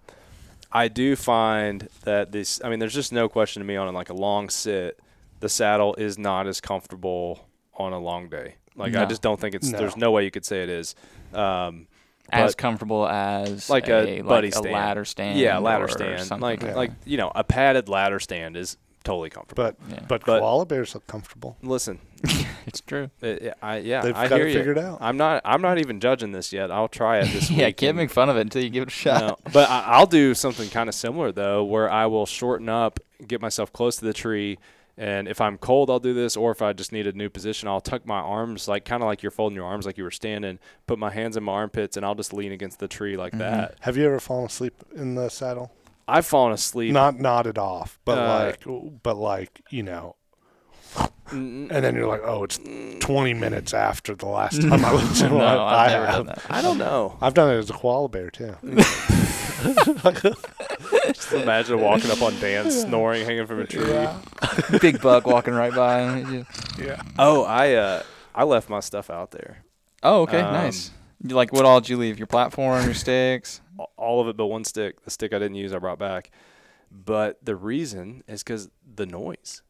I 0.71 0.87
do 0.87 1.15
find 1.15 1.87
that 2.03 2.31
this. 2.31 2.61
I 2.63 2.69
mean, 2.69 2.79
there's 2.79 2.93
just 2.93 3.11
no 3.11 3.29
question 3.29 3.59
to 3.61 3.65
me 3.65 3.75
on 3.75 3.93
like 3.93 4.09
a 4.09 4.13
long 4.15 4.49
sit, 4.49 4.99
the 5.43 5.49
saddle 5.49 5.93
is 5.95 6.17
not 6.17 6.47
as 6.47 6.59
comfortable 6.59 7.47
on 7.75 7.93
a 7.93 7.99
long 7.99 8.29
day. 8.29 8.55
Like 8.75 8.95
I 8.95 9.05
just 9.05 9.21
don't 9.21 9.39
think 9.39 9.53
it's. 9.55 9.69
No. 9.69 9.77
There's 9.77 9.95
no 9.97 10.09
way 10.11 10.23
you 10.23 10.31
could 10.31 10.45
say 10.45 10.63
it 10.63 10.69
is. 10.69 10.95
Um, 11.33 11.87
as 12.29 12.55
comfortable 12.55 13.07
as 13.07 13.69
like 13.69 13.87
a, 13.89 14.21
buddy 14.21 14.47
like 14.47 14.53
stand, 14.53 14.65
a 14.67 14.71
ladder 14.71 15.05
stand. 15.05 15.37
Yeah, 15.39 15.57
ladder 15.59 15.85
or 15.85 15.87
stand. 15.89 16.21
something 16.23 16.41
Like 16.41 16.63
Yeah. 16.63 16.73
like 16.75 16.91
you 17.05 17.17
know, 17.17 17.31
a 17.35 17.43
padded 17.43 17.89
ladder 17.89 18.19
stand 18.19 18.57
is 18.57 18.77
totally 19.03 19.29
comfortable. 19.29 19.61
but 19.63 19.75
Yeah. 19.89 19.99
but 20.07 20.25
But- 20.25 20.39
koala 20.39 20.65
bears 20.65 20.95
look 20.95 21.05
comfortable. 21.05 21.57
listen, 21.61 21.99
it's 22.65 22.79
true. 22.81 23.11
it, 23.21 23.41
it- 23.43 23.53
I 23.61 23.77
yeah, 23.79 24.01
They've 24.01 24.15
I 24.15 24.27
got 24.29 24.39
hear 24.39 24.47
it 24.47 24.77
you. 24.77 24.81
out. 24.83 24.97
I'm 25.01 25.17
not. 25.17 25.41
I'm 25.45 25.61
not 25.61 25.77
even 25.77 25.99
judging 25.99 26.31
this 26.31 26.51
yet. 26.53 26.71
I'll 26.71 26.87
try 26.87 27.19
it 27.19 27.25
this 27.33 27.51
yeah, 27.51 27.67
week. 27.67 27.77
can't 27.77 27.89
and- 27.91 27.97
make 27.97 28.09
fun 28.09 28.29
of 28.29 28.37
it 28.37 28.41
until 28.41 28.63
you 28.63 28.69
give 28.69 28.83
it 28.83 28.87
a 28.87 28.91
shot. 28.91 29.21
No, 29.21 29.37
but 29.51 29.69
I, 29.69 29.83
I'll 29.87 30.07
do 30.07 30.33
something 30.33 30.69
kind 30.69 30.87
of 30.89 30.95
similar 30.95 31.31
though, 31.31 31.63
where 31.63 31.91
I 31.91 32.05
will 32.07 32.25
shorten 32.25 32.69
up, 32.69 32.99
get 33.27 33.41
myself 33.41 33.71
close 33.73 33.97
to 33.97 34.05
the 34.05 34.13
tree, 34.13 34.57
and 34.97 35.27
if 35.27 35.41
I'm 35.41 35.57
cold, 35.57 35.89
I'll 35.89 35.99
do 35.99 36.13
this, 36.13 36.37
or 36.37 36.51
if 36.51 36.61
I 36.61 36.73
just 36.73 36.91
need 36.91 37.07
a 37.07 37.13
new 37.13 37.29
position, 37.29 37.67
I'll 37.67 37.81
tuck 37.81 38.05
my 38.05 38.19
arms 38.19 38.67
like 38.67 38.85
kind 38.85 39.01
of 39.01 39.07
like 39.07 39.23
you're 39.23 39.31
folding 39.31 39.55
your 39.55 39.65
arms 39.65 39.85
like 39.85 39.97
you 39.97 40.03
were 40.03 40.11
standing, 40.11 40.59
put 40.87 40.99
my 40.99 41.09
hands 41.09 41.35
in 41.37 41.43
my 41.43 41.53
armpits, 41.53 41.97
and 41.97 42.05
I'll 42.05 42.15
just 42.15 42.33
lean 42.33 42.51
against 42.51 42.79
the 42.79 42.87
tree 42.87 43.17
like 43.17 43.37
that. 43.37 43.77
Have 43.81 43.97
you 43.97 44.05
ever 44.05 44.19
fallen 44.19 44.45
asleep 44.45 44.75
in 44.95 45.15
the 45.15 45.29
saddle? 45.29 45.71
I've 46.07 46.25
fallen 46.25 46.51
asleep. 46.51 46.91
Not 46.93 47.19
nodded 47.19 47.57
off, 47.57 47.99
but 48.05 48.17
Uh, 48.17 48.45
like, 48.45 49.01
but 49.03 49.15
like, 49.17 49.61
you 49.69 49.83
know, 49.83 50.15
and 51.31 51.69
then 51.71 51.95
you're 51.95 52.07
like, 52.07 52.21
oh, 52.23 52.43
it's 52.43 52.59
20 52.99 53.33
minutes 53.33 53.73
after 53.73 54.13
the 54.13 54.27
last 54.27 54.61
time 54.69 54.83
I 54.85 54.93
was 54.93 55.21
in 55.21 55.29
no, 55.31 55.37
one. 55.37 55.45
I've 55.47 55.59
I 55.59 55.89
have. 55.89 56.45
I 56.49 56.61
don't 56.61 56.77
know. 56.77 57.17
I've 57.21 57.33
done 57.33 57.49
it 57.53 57.57
as 57.57 57.69
a 57.69 57.73
koala 57.73 58.09
bear 58.09 58.29
too. 58.29 58.55
Just 61.13 61.33
imagine 61.33 61.79
walking 61.79 62.11
up 62.11 62.21
on 62.21 62.37
Dan 62.39 62.69
snoring, 62.71 63.25
hanging 63.25 63.45
from 63.47 63.59
a 63.61 63.65
tree. 63.67 64.07
Big 64.79 65.01
buck 65.01 65.25
walking 65.25 65.53
right 65.53 65.73
by. 65.73 66.01
him. 66.01 66.45
yeah. 66.79 67.01
Oh, 67.17 67.43
I 67.43 67.73
uh, 67.73 68.03
I 68.35 68.43
left 68.43 68.69
my 68.69 68.79
stuff 68.79 69.09
out 69.09 69.31
there. 69.31 69.63
Oh, 70.01 70.21
okay, 70.23 70.39
Um, 70.41 70.53
nice. 70.53 70.91
You 71.25 71.35
like 71.35 71.53
what 71.53 71.65
all 71.65 71.79
did 71.79 71.89
you 71.89 71.97
leave? 71.97 72.17
Your 72.17 72.27
platform, 72.27 72.83
your 72.85 72.93
sticks. 72.93 73.61
A- 73.79 73.83
all 73.97 74.19
of 74.21 74.27
it 74.27 74.35
but 74.37 74.47
one 74.47 74.63
stick. 74.63 75.03
The 75.03 75.11
stick 75.11 75.33
I 75.33 75.39
didn't 75.39 75.55
use, 75.55 75.73
I 75.73 75.77
brought 75.79 75.99
back. 75.99 76.31
But 76.91 77.43
the 77.43 77.55
reason 77.55 78.23
is 78.27 78.43
because 78.43 78.69
the 78.95 79.05
noise. 79.05 79.61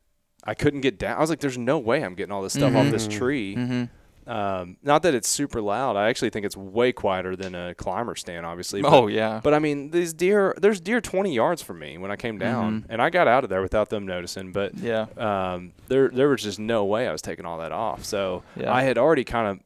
I 0.45 0.56
couldn't 0.56 0.82
get 0.82 0.99
down. 0.99 1.15
I 1.17 1.21
was 1.21 1.29
like, 1.29 1.39
"There's 1.39 1.58
no 1.58 1.79
way 1.79 2.03
I'm 2.03 2.15
getting 2.15 2.34
all 2.34 2.41
this 2.41 2.51
stuff 2.53 2.75
off 2.75 2.91
this 2.91 3.08
Mhm. 3.08 3.12
tree." 3.17 3.56
Mm-hmm. 3.56 3.84
Um, 4.27 4.77
not 4.83 5.03
that 5.03 5.13
it's 5.13 5.27
super 5.27 5.62
loud. 5.62 5.95
I 5.95 6.09
actually 6.09 6.29
think 6.29 6.45
it's 6.45 6.55
way 6.57 6.91
quieter 6.91 7.36
than 7.36 7.55
a 7.55 7.75
climber 7.75 8.15
stand, 8.15 8.45
obviously. 8.45 8.81
But, 8.81 8.93
Oh 8.93 9.07
yeah. 9.07 9.41
but 9.43 9.53
I 9.53 9.59
mean, 9.59 9.91
these 9.91 10.13
deer. 10.13 10.53
There's 10.57 10.79
deer 10.79 11.01
20 11.01 11.33
yards 11.33 11.62
from 11.62 11.79
me 11.79 11.97
when 11.97 12.12
I 12.12 12.15
came 12.15 12.38
down, 12.38 12.81
Mhm. 12.81 12.86
and 12.89 13.01
I 13.01 13.09
got 13.09 13.27
out 13.27 13.43
of 13.43 13.49
there 13.49 13.62
without 13.62 13.89
them 13.89 14.05
noticing. 14.05 14.51
But 14.51 14.75
yeah. 14.77 15.07
um, 15.17 15.73
there 15.88 16.09
there 16.09 16.29
was 16.29 16.41
just 16.43 16.59
no 16.59 16.86
way 16.86 17.07
I 17.07 17.12
was 17.12 17.21
taking 17.21 17.45
all 17.45 17.57
that 17.59 17.71
off. 17.71 18.03
So 18.05 18.43
Yeah. 18.55 18.73
I 18.73 18.83
had 18.83 18.97
already 18.97 19.23
kind 19.23 19.47
of. 19.47 19.59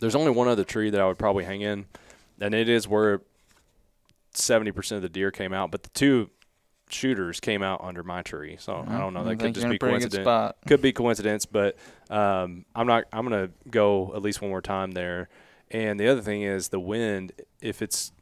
There's 0.00 0.14
only 0.14 0.30
one 0.32 0.48
other 0.48 0.64
tree 0.64 0.90
that 0.90 1.00
I 1.00 1.06
would 1.06 1.18
probably 1.18 1.44
hang 1.44 1.60
in, 1.62 1.86
and 2.40 2.54
it 2.54 2.68
is 2.68 2.86
where 2.86 3.22
seventy 4.32 4.72
percent 4.72 4.96
of 4.96 5.02
the 5.02 5.08
deer 5.08 5.30
came 5.30 5.52
out. 5.52 5.70
But 5.70 5.82
the 5.84 5.90
two 5.90 6.30
shooters 6.90 7.40
came 7.40 7.62
out 7.62 7.80
under 7.82 8.02
my 8.02 8.22
tree, 8.22 8.56
so 8.58 8.84
I 8.86 8.98
don't 8.98 9.14
know. 9.14 9.24
That 9.24 9.36
could 9.38 9.54
just 9.54 9.68
be 9.68 9.76
a 9.76 9.78
pretty 9.78 9.98
good 9.98 10.10
coincidence. 10.10 10.24
Could 10.66 10.82
be 10.82 10.92
coincidence, 10.92 11.46
but 11.46 11.76
um, 12.10 12.64
I'm 12.74 12.86
not. 12.86 13.04
I'm 13.12 13.24
gonna 13.24 13.50
go 13.70 14.12
at 14.14 14.22
least 14.22 14.40
one 14.42 14.50
more 14.50 14.62
time 14.62 14.92
there. 14.92 15.28
And 15.70 15.98
the 15.98 16.08
other 16.08 16.20
thing 16.20 16.42
is 16.42 16.68
the 16.68 16.80
wind. 16.80 17.32
If 17.60 17.82
it's 17.82 18.12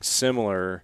similar, 0.00 0.82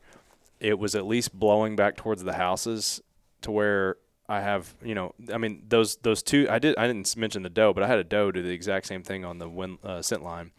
it 0.61 0.79
was 0.79 0.95
at 0.95 1.07
least 1.07 1.37
blowing 1.39 1.75
back 1.77 1.97
towards 1.97 2.23
the 2.23 2.35
houses 2.35 3.01
to 3.43 3.51
where 3.51 3.97
I 4.29 4.41
have, 4.41 4.75
you 4.83 4.95
know, 4.95 5.15
I 5.33 5.39
mean 5.39 5.65
those 5.69 5.97
those 5.97 6.23
two. 6.23 6.47
I 6.49 6.59
did 6.59 6.77
I 6.77 6.87
didn't 6.87 7.17
mention 7.17 7.43
the 7.43 7.51
doe, 7.51 7.73
but 7.73 7.83
I 7.83 7.89
had 7.89 7.99
a 7.99 8.05
doe 8.05 8.31
do 8.31 8.43
the 8.43 8.51
exact 8.51 8.87
same 8.87 9.03
thing 9.03 9.25
on 9.25 9.39
the 9.39 9.49
wind 9.49 9.79
uh, 9.83 10.01
scent 10.01 10.23
line, 10.23 10.53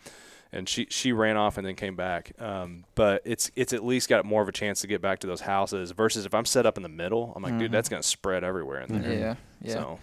and 0.54 0.70
she 0.70 0.88
she 0.90 1.12
ran 1.12 1.36
off 1.36 1.58
and 1.58 1.66
then 1.68 1.76
came 1.76 1.96
back. 1.96 2.32
Um, 2.40 2.86
but 2.96 3.22
it's 3.26 3.52
it's 3.56 3.74
at 3.74 3.84
least 3.84 4.08
got 4.08 4.24
more 4.26 4.42
of 4.42 4.48
a 4.48 4.52
chance 4.54 4.82
to 4.82 4.88
get 4.88 5.02
back 5.02 5.20
to 5.20 5.28
those 5.28 5.42
houses 5.42 5.92
versus 5.92 6.26
if 6.26 6.34
I'm 6.34 6.46
set 6.46 6.66
up 6.66 6.78
in 6.78 6.84
the 6.84 6.90
middle, 6.90 7.34
I'm 7.36 7.44
like, 7.44 7.58
dude, 7.58 7.70
Mhm. 7.70 7.74
that's 7.74 7.90
gonna 7.90 8.04
spread 8.04 8.44
everywhere 8.44 8.82
in 8.82 9.02
there. 9.02 9.14
Yeah. 9.14 9.36
Yeah. 9.62 9.74
So 9.74 10.00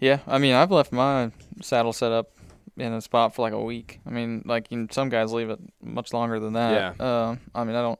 Yeah. 0.00 0.18
I 0.26 0.38
mean, 0.38 0.54
I've 0.54 0.70
left 0.72 0.90
my 0.92 1.30
saddle 1.62 1.92
set 1.92 2.10
up 2.12 2.30
in 2.76 2.92
a 2.92 3.00
spot 3.00 3.34
for 3.34 3.42
like 3.42 3.52
a 3.54 3.62
week. 3.62 4.00
I 4.06 4.10
mean, 4.10 4.42
like 4.44 4.70
you 4.70 4.78
know, 4.78 4.86
some 4.90 5.08
guys 5.08 5.32
leave 5.32 5.50
it 5.50 5.58
much 5.82 6.12
longer 6.12 6.40
than 6.40 6.54
that. 6.54 6.96
Yeah. 6.98 7.04
Uh, 7.04 7.36
I 7.54 7.64
mean, 7.64 7.76
I 7.76 7.82
don't. 7.82 7.98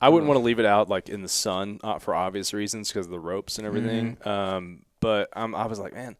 I 0.00 0.08
wouldn't 0.08 0.28
want 0.28 0.38
to 0.38 0.44
leave 0.44 0.58
it 0.58 0.66
out 0.66 0.88
like 0.88 1.08
in 1.08 1.22
the 1.22 1.28
sun 1.28 1.78
uh, 1.82 1.98
for 1.98 2.14
obvious 2.14 2.52
reasons 2.52 2.88
because 2.88 3.06
of 3.06 3.12
the 3.12 3.20
ropes 3.20 3.58
and 3.58 3.66
everything. 3.66 4.18
Um, 4.26 4.82
but 5.00 5.28
I'm, 5.34 5.54
I 5.54 5.66
was 5.66 5.78
like, 5.78 5.94
man, 5.94 6.16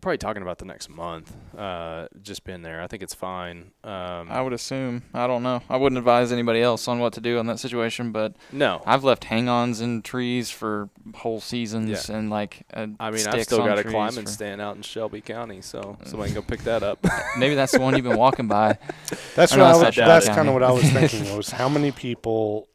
probably 0.00 0.18
talking 0.18 0.42
about 0.42 0.58
the 0.58 0.64
next 0.64 0.88
month. 0.88 1.32
Uh, 1.56 2.08
just 2.22 2.44
been 2.44 2.62
there. 2.62 2.80
I 2.80 2.86
think 2.86 3.02
it's 3.02 3.14
fine. 3.14 3.72
Um, 3.84 4.30
I 4.30 4.40
would 4.42 4.52
assume. 4.52 5.02
I 5.14 5.26
don't 5.26 5.42
know. 5.42 5.62
I 5.68 5.76
wouldn't 5.76 5.98
advise 5.98 6.32
anybody 6.32 6.60
else 6.62 6.88
on 6.88 6.98
what 6.98 7.12
to 7.14 7.20
do 7.20 7.38
in 7.38 7.46
that 7.46 7.58
situation, 7.60 8.12
but 8.12 8.34
no, 8.52 8.82
I've 8.86 9.04
left 9.04 9.24
hang-ons 9.24 9.80
in 9.80 10.02
trees 10.02 10.50
for 10.50 10.88
whole 11.14 11.40
seasons 11.40 12.08
Yeah. 12.08 12.16
and 12.16 12.30
like. 12.30 12.62
Uh, 12.72 12.88
I 12.98 13.10
mean, 13.10 13.26
I've 13.26 13.42
still 13.44 13.58
got 13.58 13.78
a 13.78 13.84
climbing 13.84 14.26
stand 14.26 14.60
out 14.60 14.76
in 14.76 14.82
Shelby 14.82 15.20
County, 15.20 15.60
so 15.62 15.98
somebody 16.04 16.32
can 16.32 16.40
go 16.40 16.46
pick 16.46 16.60
that 16.64 16.82
up. 16.82 17.04
Maybe 17.38 17.54
that's 17.54 17.72
the 17.72 17.80
one 17.80 17.94
you've 17.94 18.04
been 18.04 18.18
walking 18.18 18.48
by. 18.48 18.78
That's 19.34 19.52
what 19.52 19.60
I 19.60 19.72
was, 19.72 19.82
not 19.82 19.94
that's 19.94 20.28
kind 20.28 20.48
of 20.48 20.54
what 20.54 20.62
I 20.62 20.70
was 20.72 20.82
thinking 20.90 21.36
was 21.36 21.50
how 21.50 21.68
many 21.68 21.90
people, 21.92 22.68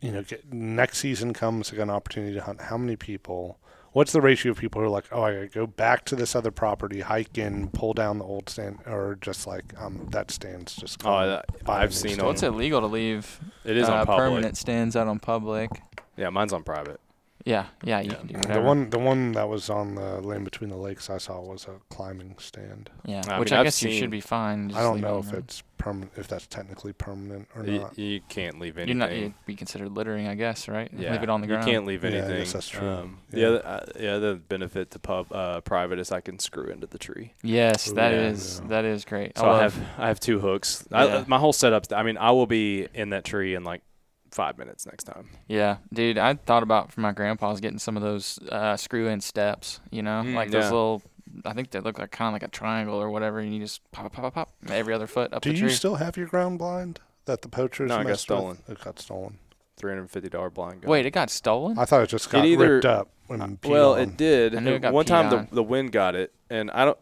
you 0.00 0.10
know, 0.12 0.22
get, 0.22 0.52
next 0.52 0.98
season 0.98 1.32
comes, 1.32 1.70
they 1.70 1.76
got 1.76 1.84
an 1.84 1.90
opportunity 1.90 2.34
to 2.34 2.40
hunt. 2.42 2.60
How 2.60 2.76
many 2.78 2.96
people? 2.96 3.58
What's 3.98 4.12
the 4.12 4.20
ratio 4.20 4.52
of 4.52 4.58
people 4.58 4.80
who 4.80 4.86
are 4.86 4.90
like, 4.90 5.06
oh, 5.10 5.24
I 5.24 5.34
gotta 5.34 5.48
go 5.48 5.66
back 5.66 6.04
to 6.04 6.14
this 6.14 6.36
other 6.36 6.52
property, 6.52 7.00
hike 7.00 7.36
in, 7.36 7.66
pull 7.70 7.94
down 7.94 8.18
the 8.18 8.24
old 8.24 8.48
stand, 8.48 8.78
or 8.86 9.18
just 9.20 9.44
like, 9.44 9.74
um, 9.76 10.06
that 10.12 10.30
stand's 10.30 10.76
just. 10.76 11.00
Oh, 11.00 11.06
gone, 11.06 11.26
that- 11.26 11.64
buy 11.64 11.80
a 11.80 11.82
I've 11.82 11.92
seen 11.92 12.10
stand. 12.10 12.22
Well, 12.22 12.30
it's 12.30 12.44
illegal 12.44 12.80
to 12.80 12.86
leave 12.86 13.40
It 13.64 13.76
is 13.76 13.88
uh, 13.88 13.94
on 13.94 14.06
public. 14.06 14.18
permanent 14.18 14.56
stands 14.56 14.94
out 14.94 15.08
on 15.08 15.18
public. 15.18 15.82
Yeah, 16.16 16.30
mine's 16.30 16.52
on 16.52 16.62
private. 16.62 17.00
Yeah, 17.44 17.66
yeah, 17.82 18.00
you 18.00 18.10
Yeah. 18.10 18.16
can 18.16 18.26
do 18.26 18.52
The 18.54 18.60
one, 18.60 18.90
the 18.90 18.98
one 18.98 19.32
that 19.32 19.48
was 19.48 19.70
on 19.70 19.94
the 19.94 20.20
lane 20.20 20.44
between 20.44 20.70
the 20.70 20.76
lakes, 20.76 21.08
I 21.08 21.18
saw 21.18 21.40
was 21.40 21.64
a 21.66 21.76
climbing 21.88 22.34
stand. 22.38 22.90
yeah, 23.04 23.22
I 23.28 23.38
which 23.38 23.50
mean, 23.50 23.56
I 23.56 23.60
I've 23.60 23.66
guess 23.66 23.82
you 23.82 23.90
seen- 23.90 24.00
should 24.00 24.10
be 24.10 24.20
fine. 24.20 24.72
I 24.74 24.82
don't 24.82 25.00
know 25.00 25.18
if 25.20 25.32
it's 25.32 25.62
permanent, 25.78 26.10
if 26.16 26.26
that's 26.26 26.46
technically 26.48 26.92
permanent 26.92 27.48
or 27.54 27.64
You, 27.64 27.78
not. 27.78 27.96
you 27.98 28.20
can't 28.28 28.58
leave 28.58 28.76
anything. 28.76 28.98
You're 28.98 29.06
anything. 29.06 29.20
not. 29.22 29.36
You'd 29.38 29.46
be 29.46 29.54
considered 29.54 29.92
littering, 29.92 30.26
I 30.26 30.34
guess, 30.34 30.66
right? 30.68 30.90
yeah, 30.92 31.12
Leave 31.12 31.22
it 31.22 31.30
on 31.30 31.40
the 31.40 31.46
ground. 31.46 31.66
You 31.66 31.72
can't 31.72 31.86
leave 31.86 32.02
Yeah, 32.02 32.10
I 32.10 32.12
anything. 32.14 32.36
guess 32.38 32.52
that's 32.52 32.68
true. 32.68 32.86
Um, 32.88 33.18
The 33.30 33.40
Yeah. 33.40 33.46
other, 33.48 33.66
uh, 33.66 33.80
the 33.94 34.08
other 34.08 34.34
benefit 34.34 34.90
to 34.90 34.98
pub 34.98 35.32
uh, 35.32 35.60
private 35.60 36.00
is 36.00 36.10
I 36.10 36.20
can 36.20 36.40
screw 36.40 36.64
into 36.66 36.88
the 36.88 36.98
tree. 36.98 37.34
Yes, 37.42 37.88
Ooh, 37.90 37.94
that 37.94 38.12
yeah. 38.12 38.28
is 38.28 38.60
Yeah. 38.64 38.68
that 38.68 38.84
is 38.84 39.04
great. 39.04 39.38
So 39.38 39.44
I 39.44 39.46
I 39.46 39.52
love- 39.52 39.74
have 39.76 39.86
I 39.98 40.08
have 40.08 40.18
two 40.20 40.40
hooks. 40.40 40.84
I, 40.92 41.06
Yeah. 41.06 41.24
my 41.28 41.38
whole 41.38 41.52
setup's. 41.52 41.92
I 41.92 42.02
mean, 42.02 42.18
I 42.18 42.32
will 42.32 42.46
be 42.48 42.88
in 42.92 43.10
that 43.10 43.24
tree 43.24 43.54
in 43.54 43.62
like 43.62 43.82
five 44.30 44.58
minutes 44.58 44.86
next 44.86 45.04
time. 45.04 45.28
Yeah, 45.46 45.78
dude, 45.92 46.18
I 46.18 46.34
thought 46.34 46.62
about 46.62 46.92
for 46.92 47.00
my 47.00 47.12
grandpa's 47.12 47.60
getting 47.60 47.78
some 47.78 47.96
of 47.96 48.02
those 48.02 48.38
uh, 48.50 48.76
screw-in 48.76 49.20
steps. 49.20 49.80
You 49.90 50.02
know, 50.02 50.22
Mm, 50.24 50.34
like 50.34 50.50
those 50.50 50.64
yeah. 50.64 50.70
little. 50.70 51.02
I 51.44 51.52
think 51.52 51.70
they 51.70 51.80
look 51.80 51.98
like 51.98 52.10
kind 52.10 52.28
of 52.28 52.32
like 52.32 52.42
a 52.42 52.48
triangle 52.48 52.96
or 52.96 53.10
whatever, 53.10 53.38
and 53.38 53.52
you 53.54 53.60
just 53.60 53.80
pop, 53.92 54.10
pop, 54.12 54.22
pop, 54.22 54.34
pop 54.34 54.52
every 54.70 54.94
other 54.94 55.06
foot 55.06 55.32
up 55.32 55.42
Do 55.42 55.50
the 55.50 55.56
you 55.56 55.62
tree. 55.66 55.72
still 55.74 55.96
have 55.96 56.16
your 56.16 56.26
ground 56.26 56.58
blind 56.58 57.00
that 57.26 57.42
the 57.42 57.48
poachers 57.48 57.88
No, 57.90 57.96
it 57.96 57.98
got 57.98 58.06
messed 58.06 58.28
with? 58.30 58.38
stolen. 58.38 58.58
It 58.68 58.82
got 58.82 58.98
stolen. 58.98 59.38
Three 59.76 59.92
hundred 59.92 60.10
fifty 60.10 60.28
dollar 60.28 60.50
blind 60.50 60.80
gun. 60.82 60.90
Wait, 60.90 61.06
it 61.06 61.10
got 61.12 61.30
stolen? 61.30 61.78
I 61.78 61.84
thought 61.84 62.02
it 62.02 62.08
just 62.08 62.30
got 62.30 62.44
It 62.44 62.48
either- 62.48 62.74
ripped 62.76 62.86
up 62.86 63.10
when 63.28 63.40
peed 63.58 63.68
well, 63.70 63.92
on. 63.94 64.00
it 64.00 64.16
did. 64.16 64.54
I 64.56 64.60
knew 64.60 64.72
it 64.74 64.80
got 64.82 64.92
One 64.92 65.04
time 65.04 65.26
on. 65.32 65.46
the 65.50 65.54
the 65.56 65.62
wind 65.62 65.92
got 65.92 66.14
it, 66.16 66.32
and 66.50 66.70
I 66.72 66.84
don't. 66.86 66.98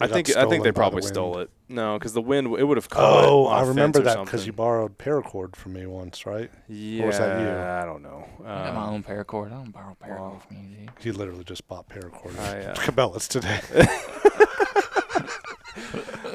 I 0.00 0.06
think 0.08 0.36
I 0.36 0.46
think 0.46 0.64
they 0.64 0.70
by 0.70 0.72
the 0.72 0.72
probably 0.72 1.02
stole 1.02 1.38
it. 1.38 1.50
No, 1.68 1.96
because 1.98 2.12
the 2.14 2.20
wind 2.20 2.48
it 2.58 2.64
would 2.64 2.76
have 2.76 2.88
caught. 2.90 3.24
Oh, 3.24 3.46
on 3.46 3.58
I 3.58 3.62
a 3.62 3.66
remember 3.66 4.00
that 4.00 4.24
because 4.24 4.44
you 4.46 4.52
borrowed 4.52 4.98
paracord 4.98 5.54
from 5.56 5.74
me 5.74 5.86
once, 5.86 6.26
right? 6.26 6.50
Yeah, 6.68 7.06
was 7.06 7.18
that 7.18 7.40
you? 7.40 7.48
I 7.48 7.84
don't 7.84 8.02
know. 8.02 8.24
I 8.44 8.64
got 8.66 8.74
my 8.74 8.82
Um, 8.82 8.94
own 8.94 9.02
paracord. 9.04 9.46
I 9.46 9.50
don't 9.56 9.70
borrow 9.70 9.96
paracord 10.02 10.18
wow. 10.18 10.42
from 10.46 10.56
you, 10.56 10.76
dude. 10.86 10.90
He 11.00 11.12
literally 11.12 11.44
just 11.44 11.66
bought 11.68 11.88
paracord. 11.88 12.38
I, 12.38 12.64
uh, 12.66 12.74
Cabela's 12.76 13.28
today. 13.28 13.60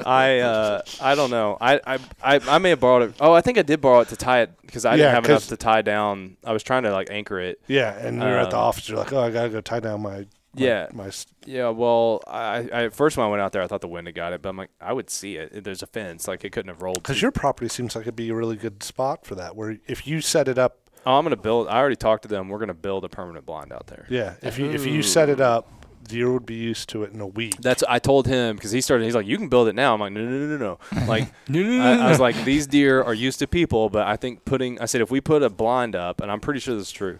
I 0.06 0.38
uh, 0.38 0.82
I 1.00 1.14
don't 1.14 1.30
know. 1.30 1.58
I, 1.60 1.80
I 1.86 1.98
I 2.22 2.40
I 2.48 2.58
may 2.58 2.70
have 2.70 2.80
borrowed 2.80 3.10
it. 3.10 3.14
Oh, 3.20 3.32
I 3.34 3.42
think 3.42 3.58
I 3.58 3.62
did 3.62 3.80
borrow 3.82 4.00
it 4.00 4.08
to 4.08 4.16
tie 4.16 4.40
it 4.40 4.50
because 4.64 4.84
I 4.86 4.92
Yeah, 4.92 4.96
didn't 4.96 5.14
have 5.14 5.24
enough 5.26 5.48
to 5.48 5.56
tie 5.58 5.82
down. 5.82 6.36
I 6.44 6.52
was 6.52 6.62
trying 6.62 6.84
to 6.84 6.92
like 6.92 7.08
anchor 7.10 7.38
it. 7.38 7.60
yeah, 7.66 7.92
and 7.98 8.18
we 8.18 8.24
were 8.26 8.38
at 8.38 8.50
the 8.50 8.56
Um, 8.56 8.62
office. 8.64 8.88
You're 8.88 8.98
like, 8.98 9.12
oh, 9.12 9.20
I 9.20 9.30
gotta 9.30 9.50
go 9.50 9.60
tie 9.60 9.80
down 9.80 10.00
my. 10.02 10.26
My 10.54 10.62
Yeah. 10.62 10.86
My. 10.92 11.06
s- 11.06 11.26
Yeah, 11.46 11.68
well, 11.68 12.22
I, 12.26 12.68
I 12.72 12.88
first 12.88 13.16
when 13.16 13.26
I 13.26 13.30
went 13.30 13.40
out 13.42 13.52
there, 13.52 13.62
I 13.62 13.66
thought 13.66 13.80
the 13.80 13.88
wind 13.88 14.06
had 14.08 14.14
got 14.14 14.32
it, 14.32 14.42
but 14.42 14.48
I'm 14.48 14.56
like, 14.56 14.70
I 14.80 14.92
would 14.92 15.10
see 15.10 15.36
it. 15.36 15.64
There's 15.64 15.82
a 15.82 15.86
fence, 15.86 16.26
like 16.28 16.44
it 16.44 16.50
couldn't 16.50 16.68
have 16.68 16.82
rolled. 16.82 17.02
Because 17.02 17.22
your 17.22 17.30
property 17.32 17.68
seems 17.68 17.94
like 17.94 18.02
it'd 18.02 18.16
be 18.16 18.30
a 18.30 18.34
really 18.34 18.56
good 18.56 18.82
spot 18.82 19.24
for 19.26 19.34
that. 19.36 19.56
Where 19.56 19.78
if 19.86 20.06
you 20.06 20.20
set 20.20 20.48
it 20.48 20.58
up, 20.58 20.90
oh, 21.06 21.18
I'm 21.18 21.24
gonna 21.24 21.36
build. 21.36 21.68
I 21.68 21.78
already 21.78 21.96
talked 21.96 22.22
to 22.22 22.28
them. 22.28 22.48
We're 22.48 22.58
gonna 22.58 22.74
build 22.74 23.04
a 23.04 23.08
permanent 23.08 23.46
blind 23.46 23.72
out 23.72 23.86
there. 23.86 24.06
yeah, 24.08 24.34
if 24.42 24.58
you 24.58 24.70
if 24.70 24.86
you 24.86 25.02
set 25.02 25.28
it 25.28 25.40
up, 25.40 25.68
deer 26.04 26.32
would 26.32 26.46
be 26.46 26.56
used 26.56 26.88
to 26.88 27.04
it 27.04 27.12
in 27.12 27.20
a 27.20 27.26
week. 27.26 27.56
That's 27.60 27.82
I 27.88 27.98
told 28.00 28.26
him 28.26 28.56
because 28.56 28.72
he 28.72 28.80
started. 28.80 29.04
He's 29.04 29.14
like, 29.14 29.26
you 29.26 29.36
can 29.38 29.48
build 29.48 29.68
it 29.68 29.74
now. 29.76 29.94
I'm 29.94 30.00
like, 30.00 30.12
no, 30.12 30.24
no, 30.24 30.30
no, 30.30 30.56
no, 30.56 30.78
no. 30.92 31.06
Like, 31.06 31.32
No, 31.48 31.62
no, 31.62 31.84
I, 31.84 32.06
I 32.06 32.10
was 32.10 32.18
like, 32.18 32.34
these 32.44 32.66
deer 32.66 33.02
are 33.02 33.14
used 33.14 33.38
to 33.38 33.46
people, 33.46 33.88
but 33.90 34.06
I 34.08 34.16
think 34.16 34.44
putting. 34.44 34.80
I 34.80 34.86
said 34.86 35.00
if 35.00 35.10
we 35.10 35.20
put 35.20 35.42
a 35.42 35.50
blind 35.50 35.94
up, 35.94 36.20
and 36.20 36.30
I'm 36.30 36.40
pretty 36.40 36.60
sure 36.60 36.74
this 36.74 36.88
is 36.88 36.92
true. 36.92 37.18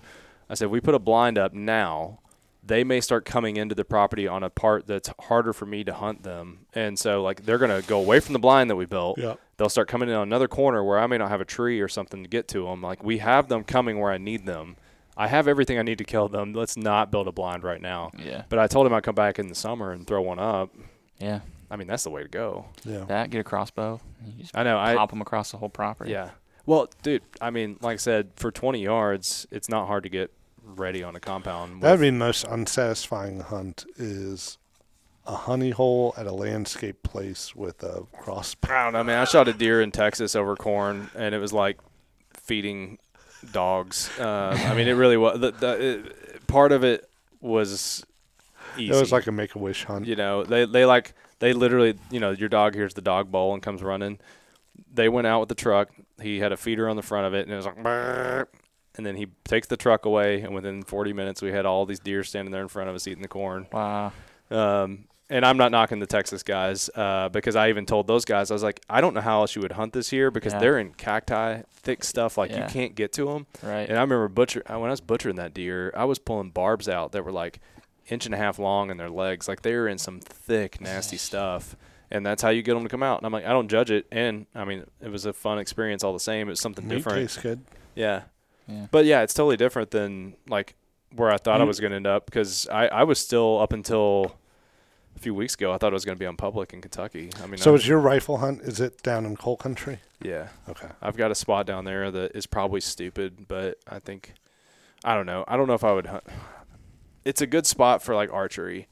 I 0.49 0.55
said 0.55 0.64
if 0.66 0.70
we 0.72 0.81
put 0.81 0.95
a 0.97 0.99
blind 0.99 1.39
up 1.39 1.53
now, 1.55 2.18
they 2.71 2.85
may 2.85 3.01
start 3.01 3.25
coming 3.25 3.57
into 3.57 3.75
the 3.75 3.85
property 3.85 4.27
on 4.29 4.43
a 4.43 4.49
part 4.49 4.87
that's 4.87 5.11
harder 5.23 5.53
for 5.53 5.66
me 5.66 5.85
to 5.85 5.93
hunt 5.93 6.23
them, 6.23 6.66
and 6.73 6.99
so 6.99 7.23
like 7.23 7.45
they're 7.45 7.59
gonna 7.59 7.83
go 7.83 7.99
away 8.01 8.21
from 8.21 8.33
the 8.33 8.39
blind 8.39 8.71
that 8.71 8.77
we 8.77 8.87
built. 8.87 9.18
Yeah. 9.18 9.35
They'll 9.57 9.68
start 9.68 9.89
coming 9.89 10.09
in 10.09 10.14
on 10.14 10.23
another 10.23 10.49
corner 10.49 10.83
where 10.83 10.99
I 10.99 11.07
may 11.07 11.18
not 11.18 11.29
have 11.29 11.41
a 11.41 11.45
tree 11.45 11.81
or 11.81 11.89
something 11.89 12.23
to 12.23 12.29
get 12.29 12.49
to 12.49 12.64
them. 12.64 12.81
Like 12.81 13.03
we 13.05 13.18
have 13.18 13.49
them 13.49 13.62
coming 13.64 13.99
where 14.01 14.11
I 14.11 14.16
need 14.18 14.47
them. 14.47 14.77
I 15.16 15.27
have 15.29 15.47
everything 15.49 15.79
I 15.79 15.83
need 15.83 15.99
to 15.99 16.05
kill 16.05 16.29
them. 16.29 16.55
Let's 16.55 16.79
not 16.79 17.11
build 17.11 17.29
a 17.29 17.33
blind 17.33 17.62
right 17.62 17.83
now. 17.83 18.11
Yeah, 18.16 18.45
But 18.49 18.59
I 18.59 18.66
told 18.68 18.87
him 18.87 18.95
I'd 18.95 19.03
come 19.03 19.14
back 19.14 19.39
in 19.39 19.49
the 19.49 19.55
summer 19.55 19.93
and 19.93 20.07
throw 20.07 20.23
one 20.23 20.39
up. 20.39 20.75
yeah. 21.18 21.41
I 21.73 21.77
mean, 21.77 21.87
that's 21.87 22.03
the 22.05 22.11
way 22.11 22.23
to 22.23 22.29
go. 22.29 22.64
Yeah. 22.85 23.05
That 23.05 23.31
get 23.31 23.39
a 23.41 23.45
crossbow. 23.45 24.01
You 24.27 24.43
just 24.43 24.57
I 24.57 24.62
know. 24.64 24.77
I 24.79 24.95
pop 24.97 25.11
them 25.11 25.21
across 25.21 25.51
the 25.53 25.59
whole 25.59 25.68
property. 25.68 26.11
yeah. 26.11 26.31
Well, 26.66 26.89
dude, 27.03 27.23
I 27.41 27.51
mean, 27.51 27.77
like 27.81 27.95
I 27.95 27.97
said, 27.97 28.31
for 28.37 28.51
20 28.51 28.83
yards, 28.83 29.47
it's 29.51 29.68
not 29.68 29.87
hard 29.87 30.03
to 30.05 30.09
get 30.09 30.33
ready 30.77 31.03
on 31.03 31.16
a 31.16 31.21
compound. 31.21 31.83
That'd 31.83 32.01
be 32.01 32.11
the 32.11 32.16
most 32.16 32.45
unsatisfying 32.45 33.41
hunt 33.41 33.85
is 33.97 34.59
a 35.27 35.35
honey 35.35 35.71
hole 35.71 36.14
at 36.16 36.27
a 36.27 36.33
landscape 36.33 37.03
place 37.03 37.55
with 37.55 37.83
a 37.83 38.05
crossbow. 38.12 38.73
I 38.73 38.85
don't 38.85 38.93
know, 38.95 39.05
man. 39.05 39.21
I 39.21 39.25
shot 39.25 39.49
a 39.49 39.53
deer 39.53 39.81
in 39.81 39.91
Texas 39.91 40.35
over 40.35 40.57
corn, 40.57 41.11
and 41.14 41.35
it 41.35 41.39
was 41.39 41.53
like 41.53 41.79
feeding 42.35 42.99
dogs. 43.53 44.11
Um, 44.18 44.27
I 44.27 44.75
mean, 44.75 44.89
it 44.89 44.93
really 44.93 45.16
was. 45.16 45.41
The, 45.41 45.53
the, 45.53 45.89
it, 45.89 46.47
part 46.47 46.73
of 46.73 46.85
it 46.85 47.09
was 47.41 48.05
easy. 48.77 48.93
It 48.93 49.01
was 49.01 49.12
like 49.12 49.27
a 49.27 49.33
make 49.33 49.55
a 49.55 49.59
wish 49.59 49.85
hunt. 49.85 50.07
you 50.07 50.16
know, 50.16 50.45
they 50.45 50.64
they 50.64 50.85
like 50.85 51.14
they 51.39 51.53
literally, 51.53 51.99
you 52.11 52.21
know, 52.21 52.31
your 52.31 52.49
dog 52.49 52.75
hears 52.75 52.95
the 52.95 53.03
dog 53.03 53.31
bowl 53.31 53.55
and 53.55 53.62
comes 53.62 53.83
running. 53.83 54.18
They 54.93 55.09
went 55.09 55.27
out 55.27 55.41
with 55.41 55.49
the 55.49 55.55
truck. 55.55 55.91
He 56.21 56.41
had 56.41 56.53
a 56.53 56.57
feeder 56.57 56.89
on 56.89 56.97
the 56.97 57.03
front 57.03 57.27
of 57.27 57.35
it, 57.35 57.47
and 57.47 57.53
it 57.53 57.57
was 57.57 57.66
like. 57.66 58.49
And 58.97 59.05
then 59.07 59.16
he 59.16 59.28
takes 59.45 59.66
the 59.68 59.76
truck 59.76 60.05
away, 60.05 60.41
and 60.43 60.55
within 60.55 60.82
40 60.82 61.12
minutes, 61.12 61.43
we 61.43 61.51
had 61.53 61.66
all 61.66 61.86
these 61.86 62.01
deer 62.01 62.24
standing 62.24 62.53
there 62.53 62.62
in 62.62 62.68
front 62.68 62.88
of 62.88 62.95
us 62.95 63.07
eating 63.07 63.22
the 63.22 63.28
corn. 63.28 63.66
Wow. 63.72 64.12
Um, 64.51 65.05
and 65.28 65.47
I'm 65.47 65.57
not 65.57 65.70
knocking 65.70 66.01
the 66.01 66.07
Texas 66.09 66.43
guys 66.43 66.91
uh, 66.97 67.28
because 67.28 67.55
I 67.55 67.68
even 67.68 67.86
told 67.86 68.09
those 68.09 68.24
guys 68.24 68.51
I 68.51 68.55
was 68.55 68.64
like, 68.64 68.80
I 68.91 69.01
don't 69.01 69.14
know 69.14 69.20
how 69.20 69.43
else 69.43 69.55
you 69.55 69.62
would 69.62 69.70
hunt 69.72 69.93
this 69.93 70.11
here 70.11 70.32
because 70.32 70.53
Yeah. 70.55 70.59
they're 70.59 70.78
in 70.80 70.93
cacti, 70.95 71.62
thick 71.72 72.03
stuff. 72.03 72.36
Like 72.36 72.51
Yeah. 72.51 72.66
you 72.66 72.72
can't 72.72 72.97
get 72.97 73.12
to 73.12 73.26
them. 73.26 73.47
Right. 73.62 73.88
And 73.88 73.97
I 73.97 74.01
remember 74.01 74.26
butcher 74.28 74.64
uh, 74.66 74.76
when 74.80 74.88
I 74.88 74.91
was 74.91 75.01
butchering 75.01 75.36
that 75.36 75.55
deer, 75.55 75.93
I 75.97 76.05
was 76.05 76.18
pulling 76.18 76.51
barbs 76.51 76.88
out 76.88 77.12
that 77.12 77.24
were 77.24 77.30
like 77.30 77.61
inch 78.09 78.26
and 78.26 78.34
a 78.34 78.38
half 78.38 78.59
long 78.59 78.91
in 78.91 78.97
their 78.97 79.09
legs. 79.09 79.47
Like 79.47 79.62
they 79.62 79.72
were 79.76 79.86
in 79.86 79.99
some 79.99 80.18
thick, 80.18 80.80
nasty 80.80 81.16
stuff. 81.16 81.76
And 82.11 82.26
that's 82.26 82.43
how 82.43 82.49
you 82.49 82.62
get 82.62 82.74
them 82.74 82.82
to 82.82 82.88
come 82.88 83.05
out. 83.05 83.20
And 83.20 83.26
I'm 83.26 83.32
like, 83.32 83.45
I 83.47 83.51
don't 83.51 83.68
judge 83.68 83.93
it. 83.93 84.07
And 84.11 84.47
I 84.53 84.64
mean, 84.64 84.84
it 85.01 85.11
was 85.12 85.26
a 85.26 85.32
fun 85.32 85.61
experience 85.61 86.03
all 86.03 86.12
the 86.12 86.18
same. 86.18 86.49
It 86.49 86.51
was 86.51 86.61
something 86.61 86.88
Meat 86.88 86.97
different. 86.97 87.18
tastes 87.20 87.41
good. 87.41 87.61
Yeah. 87.95 88.22
Yeah. 88.71 88.87
But 88.91 89.05
yeah, 89.05 89.23
it's 89.23 89.35
totally 89.35 89.57
different 89.57 89.91
than 89.91 90.37
like 90.49 90.77
where 91.16 91.31
I 91.31 91.37
thought 91.39 91.61
I 91.61 91.64
was 91.64 91.81
going 91.81 91.91
to 91.91 91.97
end 91.97 92.07
up 92.07 92.27
because 92.27 92.68
I, 92.68 92.87
I 92.89 93.03
was 93.05 93.18
still 93.18 93.59
up 93.61 93.73
until 93.73 94.37
a 95.16 95.18
few 95.18 95.35
weeks 95.35 95.55
ago. 95.55 95.73
I 95.73 95.79
thought 95.79 95.93
I 95.93 95.95
was 95.95 96.05
going 96.05 96.16
to 96.16 96.21
be 96.21 96.27
on 96.27 96.37
public 96.37 96.73
in 96.73 96.81
Kentucky. 96.81 97.31
I 97.43 97.47
mean, 97.47 97.59
So 97.59 97.73
I- 97.73 97.75
is 97.75 97.89
your 97.89 97.99
rifle 97.99 98.39
hunt? 98.39 98.61
Is 98.62 98.79
it 98.81 99.03
down 99.03 99.27
in 99.27 99.37
coal 99.37 99.57
country? 99.57 99.99
yeah, 100.23 100.49
Okay. 100.68 100.87
I've 101.03 101.16
got 101.16 101.31
a 101.31 101.35
spot 101.35 101.66
down 101.66 101.85
there 101.85 102.11
that 102.11 102.37
is 102.37 102.47
probably 102.47 102.81
stupid, 102.81 103.49
but 103.49 103.79
I 103.89 103.99
think 103.99 104.35
I 105.03 105.14
don't 105.14 105.27
know. 105.27 105.45
I 105.49 105.57
don't 105.57 105.66
know 105.66 105.75
if 105.75 105.83
I 105.85 105.93
would 105.93 106.07
hunt. 106.07 106.25
It's 107.25 107.41
a 107.41 107.47
good 107.47 107.66
spot 107.66 108.03
for 108.03 108.14
like 108.14 108.33
archery. 108.33 108.87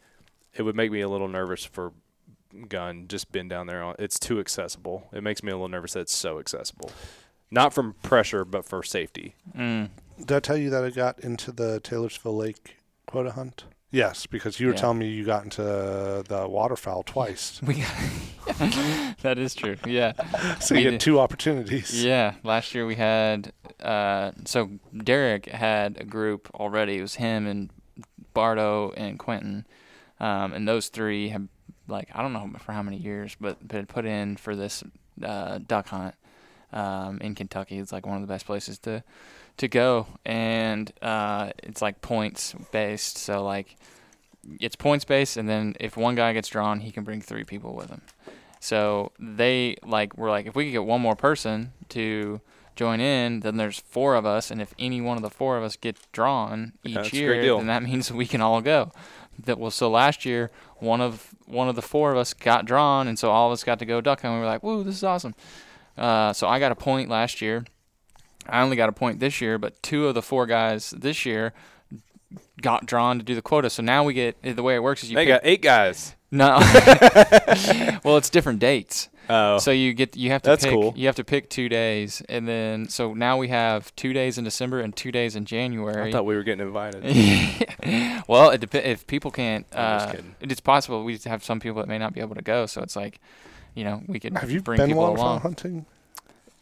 It 0.55 0.63
would 0.63 0.75
make 0.75 0.91
me 0.91 1.01
a 1.03 1.09
little 1.09 1.29
nervous 1.29 1.65
for 1.65 1.93
gun. 2.69 3.07
Just 3.09 3.31
been 3.31 3.47
down 3.47 3.67
there. 3.69 3.85
Uh, 3.85 3.95
it's 3.99 4.19
too 4.19 4.41
accessible. 4.41 5.09
It 5.13 5.23
makes 5.23 5.43
me 5.43 5.53
a 5.53 5.55
little 5.55 5.69
nervous 5.69 5.93
that 5.93 6.01
it's 6.01 6.15
so 6.15 6.39
accessible. 6.41 6.91
Not 7.51 7.73
from 7.73 7.95
pressure, 8.03 8.45
but 8.45 8.65
for 8.65 8.83
safety. 8.83 9.35
Mm. 9.57 9.91
Did 10.19 10.33
I 10.33 10.41
tell 10.41 10.57
you 10.57 10.69
that 10.71 10.85
I 10.85 10.91
got 10.91 11.19
into 11.21 11.51
the 11.53 11.81
Taylorsville 11.81 12.37
Lake 12.37 12.77
quota 13.07 13.33
hunt? 13.33 13.65
Yes, 13.91 14.27
because 14.27 14.61
you 14.61 14.67
were 14.67 14.75
Yeah. 14.75 14.79
telling 14.81 14.99
me 14.99 15.09
you 15.09 15.25
got 15.25 15.45
into 15.45 15.63
the 15.63 16.47
waterfowl 16.49 17.05
twice. 17.05 17.61
We 17.67 17.85
that 19.23 19.39
is 19.39 19.55
true. 19.55 19.77
Yeah. 19.87 20.13
so 20.61 20.75
We 20.75 20.83
you 20.83 20.91
did- 20.93 21.01
two 21.01 21.19
opportunities. 21.21 22.03
Yeah, 22.05 22.35
last 22.43 22.75
year 22.75 22.87
we 22.87 22.97
had 22.97 23.53
uh, 23.81 24.33
so 24.45 24.71
Derek 24.97 25.47
had 25.47 25.99
a 26.01 26.05
group 26.05 26.51
already. 26.55 26.99
It 26.99 27.03
was 27.03 27.15
him 27.17 27.47
and 27.47 27.71
Bardo 28.35 28.93
and 28.97 29.19
Quentin, 29.19 29.67
um, 30.21 30.53
and 30.53 30.67
those 30.69 30.89
three 30.89 31.29
have 31.31 31.47
like 31.87 32.09
I 32.15 32.23
don't 32.23 32.33
know 32.33 32.51
for 32.59 32.73
how 32.73 32.83
many 32.83 32.97
years, 32.97 33.37
but 33.41 33.67
but 33.67 33.77
had 33.77 33.89
put 33.89 34.05
in 34.05 34.37
for 34.37 34.55
this 34.57 34.83
uh, 35.23 35.59
duck 35.67 35.89
hunt 35.89 36.15
um, 36.73 37.19
in 37.21 37.35
Kentucky. 37.35 37.79
It's 37.79 37.93
like 37.93 38.07
one 38.07 38.17
of 38.17 38.23
the 38.23 38.33
best 38.33 38.47
places 38.47 38.79
to 38.81 39.03
to 39.59 39.69
go, 39.69 40.07
and 40.25 40.93
uh, 41.03 41.51
it's 41.63 41.83
like 41.83 42.01
points 42.01 42.55
based. 42.73 43.19
So 43.19 43.43
like 43.43 43.77
it's 44.61 44.77
points 44.77 45.05
based, 45.05 45.37
and 45.37 45.49
then 45.49 45.77
if 45.81 45.97
one 45.97 46.15
guy 46.15 46.33
gets 46.33 46.49
drawn, 46.49 46.81
he 46.81 46.91
can 46.91 47.05
bring 47.05 47.21
three 47.21 47.45
people 47.45 47.75
with 47.75 47.91
him. 47.91 48.03
So 48.61 49.13
they 49.19 49.77
like 49.85 50.17
were 50.17 50.31
like 50.31 50.47
if 50.47 50.55
we 50.55 50.65
could 50.67 50.73
get 50.73 50.85
one 50.85 51.01
more 51.01 51.17
person 51.17 51.73
to 51.91 52.41
join 52.77 53.01
in, 53.01 53.41
then 53.41 53.57
there's 53.57 53.81
four 53.81 54.15
of 54.15 54.25
us, 54.25 54.51
and 54.51 54.63
if 54.63 54.75
any 54.79 55.01
one 55.01 55.17
of 55.17 55.23
the 55.23 55.31
four 55.31 55.57
of 55.57 55.65
us 55.65 55.77
get 55.77 55.97
drawn 56.13 56.73
each 56.85 56.95
that's 56.95 57.13
year, 57.13 57.57
then 57.57 57.67
that 57.67 57.83
means 57.89 58.13
we 58.13 58.27
can 58.27 58.41
all 58.41 58.61
go. 58.61 58.93
That 59.45 59.59
well, 59.59 59.71
so 59.71 59.89
last 59.91 60.25
year 60.25 60.51
one 60.79 61.01
of 61.01 61.35
one 61.47 61.69
of 61.69 61.77
the 61.77 61.83
four 61.83 62.13
of 62.13 62.19
us 62.19 62.35
got 62.35 62.65
drawn, 62.65 63.07
and 63.09 63.19
so 63.19 63.31
all 63.31 63.49
of 63.49 63.53
us 63.53 63.65
got 63.65 63.79
to 63.81 63.85
go 63.85 64.01
duck 64.01 64.23
hunt. 64.23 64.35
We 64.35 64.41
were 64.41 64.47
like, 64.47 64.63
"Woo, 64.63 64.83
this 64.83 64.97
is 64.97 65.05
awesome!" 65.05 65.35
Uh, 65.99 66.33
so 66.33 66.47
I 66.47 66.59
got 66.59 66.73
a 66.73 66.77
point 66.77 67.09
last 67.09 67.41
year. 67.43 67.65
I 68.49 68.63
only 68.63 68.77
got 68.77 68.89
a 68.89 68.93
point 68.93 69.21
this 69.21 69.41
year, 69.41 69.59
but 69.59 69.83
two 69.83 70.07
of 70.07 70.15
the 70.15 70.23
four 70.23 70.47
guys 70.47 70.91
this 70.97 71.27
year 71.27 71.53
got 72.63 72.87
drawn 72.87 73.19
to 73.19 73.25
do 73.25 73.35
the 73.35 73.43
quota. 73.43 73.69
So 73.71 73.83
now 73.83 74.05
we 74.05 74.15
get 74.15 74.37
the 74.43 74.63
way 74.63 74.75
it 74.75 74.83
works 74.83 75.03
is 75.03 75.11
you 75.11 75.17
They 75.17 75.25
pick, 75.27 75.35
got 75.35 75.41
eight 75.45 75.63
guys. 75.63 76.15
no. 76.31 76.59
well, 78.05 78.17
it's 78.17 78.31
different 78.31 78.59
dates. 78.61 79.09
Oh, 79.31 79.59
So 79.59 79.71
you 79.73 79.93
get 79.93 80.17
you 80.17 80.31
have 80.31 80.41
to 80.43 80.51
That's 80.51 80.65
pick 80.65 80.73
cool. 80.73 80.95
you 80.97 81.05
have 81.07 81.17
to 81.17 81.25
pick 81.25 81.51
two 81.51 81.69
days, 81.69 82.23
and 82.31 82.49
then 82.49 82.89
so 82.89 83.13
now 83.13 83.37
we 83.37 83.49
have 83.49 83.95
two 83.95 84.15
days 84.15 84.39
in 84.39 84.45
December 84.45 84.81
and 84.81 84.97
two 84.97 85.13
days 85.13 85.37
in 85.37 85.45
January. 85.45 86.09
I 86.09 86.13
thought 86.13 86.25
we 86.25 86.35
were 86.35 86.43
getting 86.43 86.67
invited. 86.67 87.05
well, 88.27 88.49
it 88.51 88.63
dep- 88.63 88.75
if 88.77 89.07
people 89.07 89.31
can't. 89.31 89.67
Uh, 89.71 90.13
kidding. 90.13 90.35
it's 90.41 90.61
possible 90.61 91.05
we 91.05 91.19
have 91.27 91.45
some 91.45 91.61
people 91.61 91.77
that 91.83 91.89
may 91.89 91.99
not 91.99 92.15
be 92.15 92.21
able 92.21 92.37
to 92.37 92.43
go. 92.43 92.65
So 92.65 92.81
it's 92.81 92.97
like, 92.97 93.21
you 93.79 93.85
know, 93.85 94.03
we 94.09 94.19
could 94.19 94.37
Have 94.37 94.51
you 94.51 94.61
bring 94.61 94.77
been 94.79 94.89
people 94.89 95.03
waterfowl 95.05 95.27
along. 95.29 95.41
hunting? 95.41 95.87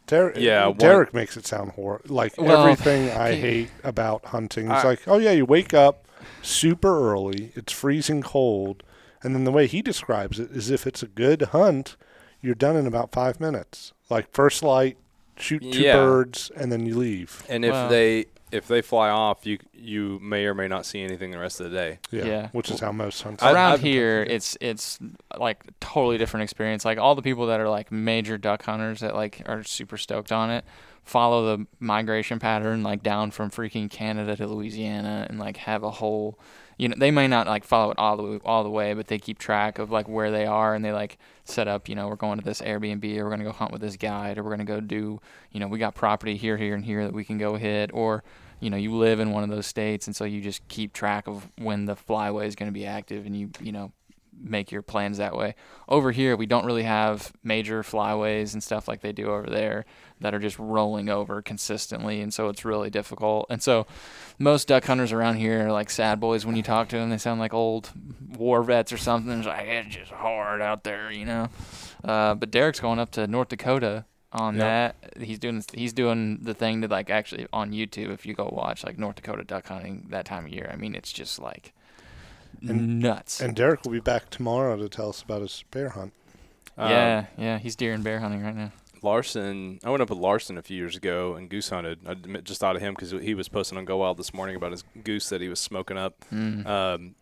Derek, 0.07 0.37
Yeah, 0.37 0.67
one- 0.69 0.77
Derek 0.77 1.15
makes 1.15 1.37
it 1.37 1.47
sound 1.47 1.73
horrible. 1.73 2.15
Like 2.15 2.35
Well, 2.39 2.63
everything 2.63 3.11
I 3.11 3.33
he- 3.33 3.41
hate 3.41 3.71
about 3.83 4.27
hunting. 4.27 4.67
It's 4.71 4.85
I- 4.85 4.89
like, 4.89 5.01
oh 5.09 5.19
yeah, 5.19 5.33
you 5.33 5.47
wake 5.47 5.73
up 5.75 6.07
super 6.43 7.11
early, 7.13 7.53
it's 7.57 7.73
freezing 7.73 8.23
cold, 8.23 8.83
and 9.23 9.35
then 9.35 9.45
the 9.45 9.51
way 9.51 9.67
he 9.67 9.81
describes 9.83 10.39
it 10.39 10.51
is 10.53 10.71
if 10.71 10.87
it's 10.87 11.03
a 11.03 11.07
good 11.09 11.43
hunt, 11.53 11.97
you're 12.43 12.55
done 12.55 12.77
in 12.77 12.87
about 12.87 13.11
five 13.13 13.41
minutes. 13.41 13.93
Like 14.11 14.31
first 14.33 14.63
light, 14.63 14.97
shoot 15.39 15.63
two 15.73 15.81
Yeah. 15.81 15.97
birds, 15.97 16.51
and 16.55 16.71
then 16.71 16.87
you 16.87 16.97
leave. 16.97 17.43
And 17.49 17.65
if 17.65 17.73
Well- 17.73 17.89
they 17.89 18.27
if 18.53 18.69
they 18.69 18.81
fly 18.83 19.09
off, 19.11 19.45
you 19.47 19.59
you 19.75 20.19
may 20.23 20.47
or 20.47 20.55
may 20.55 20.69
not 20.69 20.87
see 20.87 21.03
anything 21.03 21.31
the 21.33 21.39
rest 21.39 21.61
of 21.61 21.71
the 21.71 21.77
day. 21.77 21.99
Yeah, 22.11 22.25
Yeah. 22.25 22.49
which 22.53 22.71
is 22.71 22.81
how 22.81 22.93
most 22.93 23.23
hunts. 23.23 23.43
I- 23.43 23.53
Around 23.53 23.73
I've- 23.75 23.83
here, 23.89 24.23
it's 24.29 24.57
it's 24.61 24.99
like 25.39 25.65
totally 25.81 26.17
different 26.19 26.45
experience. 26.45 26.85
Like 26.85 26.99
all 26.99 27.15
the 27.15 27.23
people 27.23 27.47
that 27.47 27.61
are 27.61 27.69
like 27.69 27.91
major 27.91 28.39
duck 28.39 28.63
hunters 28.65 29.01
that 29.01 29.15
like 29.15 29.43
are 29.47 29.63
super 29.65 29.97
stoked 29.97 30.31
on 30.33 30.51
it, 30.51 30.65
follow 31.05 31.57
the 31.57 31.67
migration 31.81 32.39
pattern 32.39 32.83
like 32.83 33.03
down 33.03 33.31
from 33.31 33.51
freaking 33.51 33.91
Canada 33.91 34.37
to 34.37 34.47
Louisiana 34.47 35.27
and 35.29 35.39
like 35.39 35.57
have 35.59 35.83
a 35.83 35.91
whole, 35.91 36.39
you 36.77 36.89
know, 36.89 36.95
they 36.99 37.11
may 37.11 37.27
not 37.27 37.47
like 37.47 37.65
follow 37.65 37.91
it 37.91 37.99
all 37.99 38.17
the 38.17 38.41
all 38.45 38.63
the 38.63 38.71
way, 38.71 38.93
but 38.95 39.07
they 39.07 39.19
keep 39.19 39.39
track 39.39 39.79
of 39.79 39.91
like 39.91 40.09
where 40.09 40.31
they 40.31 40.47
are 40.47 40.75
and 40.75 40.85
they 40.85 40.93
like 40.93 41.19
set 41.45 41.69
up. 41.69 41.89
You 41.89 41.95
know, 41.95 42.09
we're 42.09 42.17
going 42.17 42.39
to 42.39 42.45
this 42.45 42.61
Airbnb 42.61 43.17
or 43.19 43.25
we're 43.25 43.31
gonna 43.31 43.45
go 43.45 43.53
hunt 43.53 43.73
with 43.73 43.81
this 43.81 43.97
guide 43.97 44.39
or 44.39 44.43
we're 44.43 44.51
gonna 44.51 44.65
go 44.65 44.81
do, 44.81 45.21
you 45.53 45.61
know, 45.61 45.69
we 45.69 45.79
got 45.79 45.95
property 45.95 46.37
here, 46.37 46.57
here, 46.57 46.75
and 46.75 46.85
here 46.85 47.05
that 47.05 47.15
we 47.15 47.25
can 47.25 47.39
go 47.39 47.57
hit 47.57 47.91
or 47.95 48.23
you 48.61 48.71
know 48.71 48.77
you 48.77 48.95
live 48.95 49.21
in 49.21 49.33
one 49.33 49.43
of 49.43 49.51
those 49.51 49.67
states 49.67 50.07
and 50.07 50.17
so 50.17 50.25
you 50.25 50.41
just 50.41 50.67
keep 50.69 50.93
track 50.93 51.29
of 51.29 51.51
when 51.59 51.85
the 51.85 51.95
flyway 51.95 52.47
is 52.47 52.57
going 52.57 52.69
to 52.69 52.73
be 52.73 52.87
active 52.87 53.27
and 53.27 53.37
you 53.37 53.51
you 53.61 53.71
know 53.71 53.93
make 54.41 54.71
your 54.71 54.83
plans 54.83 55.19
that 55.19 55.37
way. 55.37 55.55
Over 55.89 56.13
here 56.13 56.37
we 56.37 56.47
don't 56.47 56.65
really 56.67 56.83
have 56.85 57.33
major 57.43 57.83
flyways 57.83 58.53
and 58.53 58.63
stuff 58.63 58.87
like 58.89 59.01
they 59.01 59.13
do 59.13 59.27
over 59.31 59.49
there 59.49 59.85
that 60.21 60.35
are 60.35 60.39
just 60.39 60.59
rolling 60.59 61.09
over 61.09 61.43
consistently 61.43 62.21
and 62.21 62.33
so 62.33 62.49
it's 62.49 62.65
really 62.65 62.91
difficult. 62.91 63.47
And 63.51 63.63
so 63.63 63.87
most 64.39 64.69
duck 64.69 64.85
hunters 64.85 65.13
around 65.13 65.37
here 65.37 65.67
are 65.69 65.73
like 65.73 65.91
sad 65.91 66.21
boys 66.21 66.45
when 66.47 66.57
you 66.57 66.63
talk 66.63 66.89
to 66.91 66.97
them 66.97 67.11
they 67.11 67.19
sound 67.19 67.41
like 67.41 67.55
old 67.55 67.91
war 68.37 68.63
vets 68.63 68.93
or 68.93 68.99
something. 68.99 69.33
It's 69.39 69.47
like 69.47 69.67
it's 69.67 69.95
just 69.97 70.13
hard 70.13 70.61
out 70.61 70.85
there 70.85 71.11
you 71.11 71.25
know? 71.25 71.49
Uh, 72.05 72.35
but 72.35 72.51
derek's 72.51 72.81
going 72.81 72.99
up 72.99 73.11
to 73.13 73.27
north 73.27 73.49
dakota 73.49 74.05
on 74.33 74.57
Yep. 74.57 74.97
that. 75.03 75.23
He's 75.23 75.39
doing 75.39 75.65
he's 75.73 75.93
doing 75.93 76.41
the 76.43 76.53
thing 76.53 76.81
that 76.81 76.91
like 76.91 77.09
actually 77.11 77.47
on 77.53 77.71
YouTube 77.71 78.13
if 78.13 78.27
you 78.27 78.35
go 78.35 78.51
watch 78.53 78.85
like 78.85 78.99
North 78.99 79.17
Dakota 79.17 79.45
duck 79.45 79.69
hunting 79.69 80.09
that 80.11 80.27
time 80.27 80.45
of 80.47 80.53
year. 80.53 80.69
I 80.71 80.77
mean 80.77 80.95
it's 80.95 81.13
just 81.13 81.39
like 81.39 81.73
And- 82.63 83.01
nuts 83.01 83.41
and 83.41 83.55
Derek 83.55 83.85
will 83.85 83.93
be 83.93 84.01
back 84.01 84.31
tomorrow 84.31 84.77
to 84.77 84.89
tell 84.89 85.09
us 85.09 85.23
about 85.23 85.43
his 85.43 85.65
bear 85.71 85.91
hunt. 85.91 86.13
Um, 86.79 86.91
yeah 86.91 87.27
yeah 87.39 87.59
he's 87.59 87.75
deer 87.75 87.95
and 87.95 88.05
bear 88.05 88.21
hunting 88.21 88.43
right 88.43 88.55
now 88.55 88.73
Larson, 89.03 89.79
I 89.85 89.91
went 89.91 90.03
up 90.03 90.11
with 90.11 90.19
Larson 90.19 90.59
a 90.59 90.63
few 90.63 90.77
years 90.77 90.97
ago 90.97 91.35
and 91.35 91.49
goose 91.49 91.69
hunted. 91.69 92.01
I 92.07 92.15
just 92.41 92.61
thought 92.61 92.77
of 92.77 92.83
him 92.83 92.95
because 92.95 93.13
he 93.13 93.35
was 93.35 93.49
posting 93.49 93.79
on 93.79 93.85
Go 93.85 93.99
Wild 93.99 94.17
this 94.17 94.35
morning 94.35 94.57
about 94.57 94.73
his 94.73 94.83
goose 95.05 95.29
that 95.29 95.41
he 95.41 95.49
was 95.49 95.61
smoking 95.61 95.97
up, 95.97 96.25
mm. 96.33 96.67
um, 96.67 97.15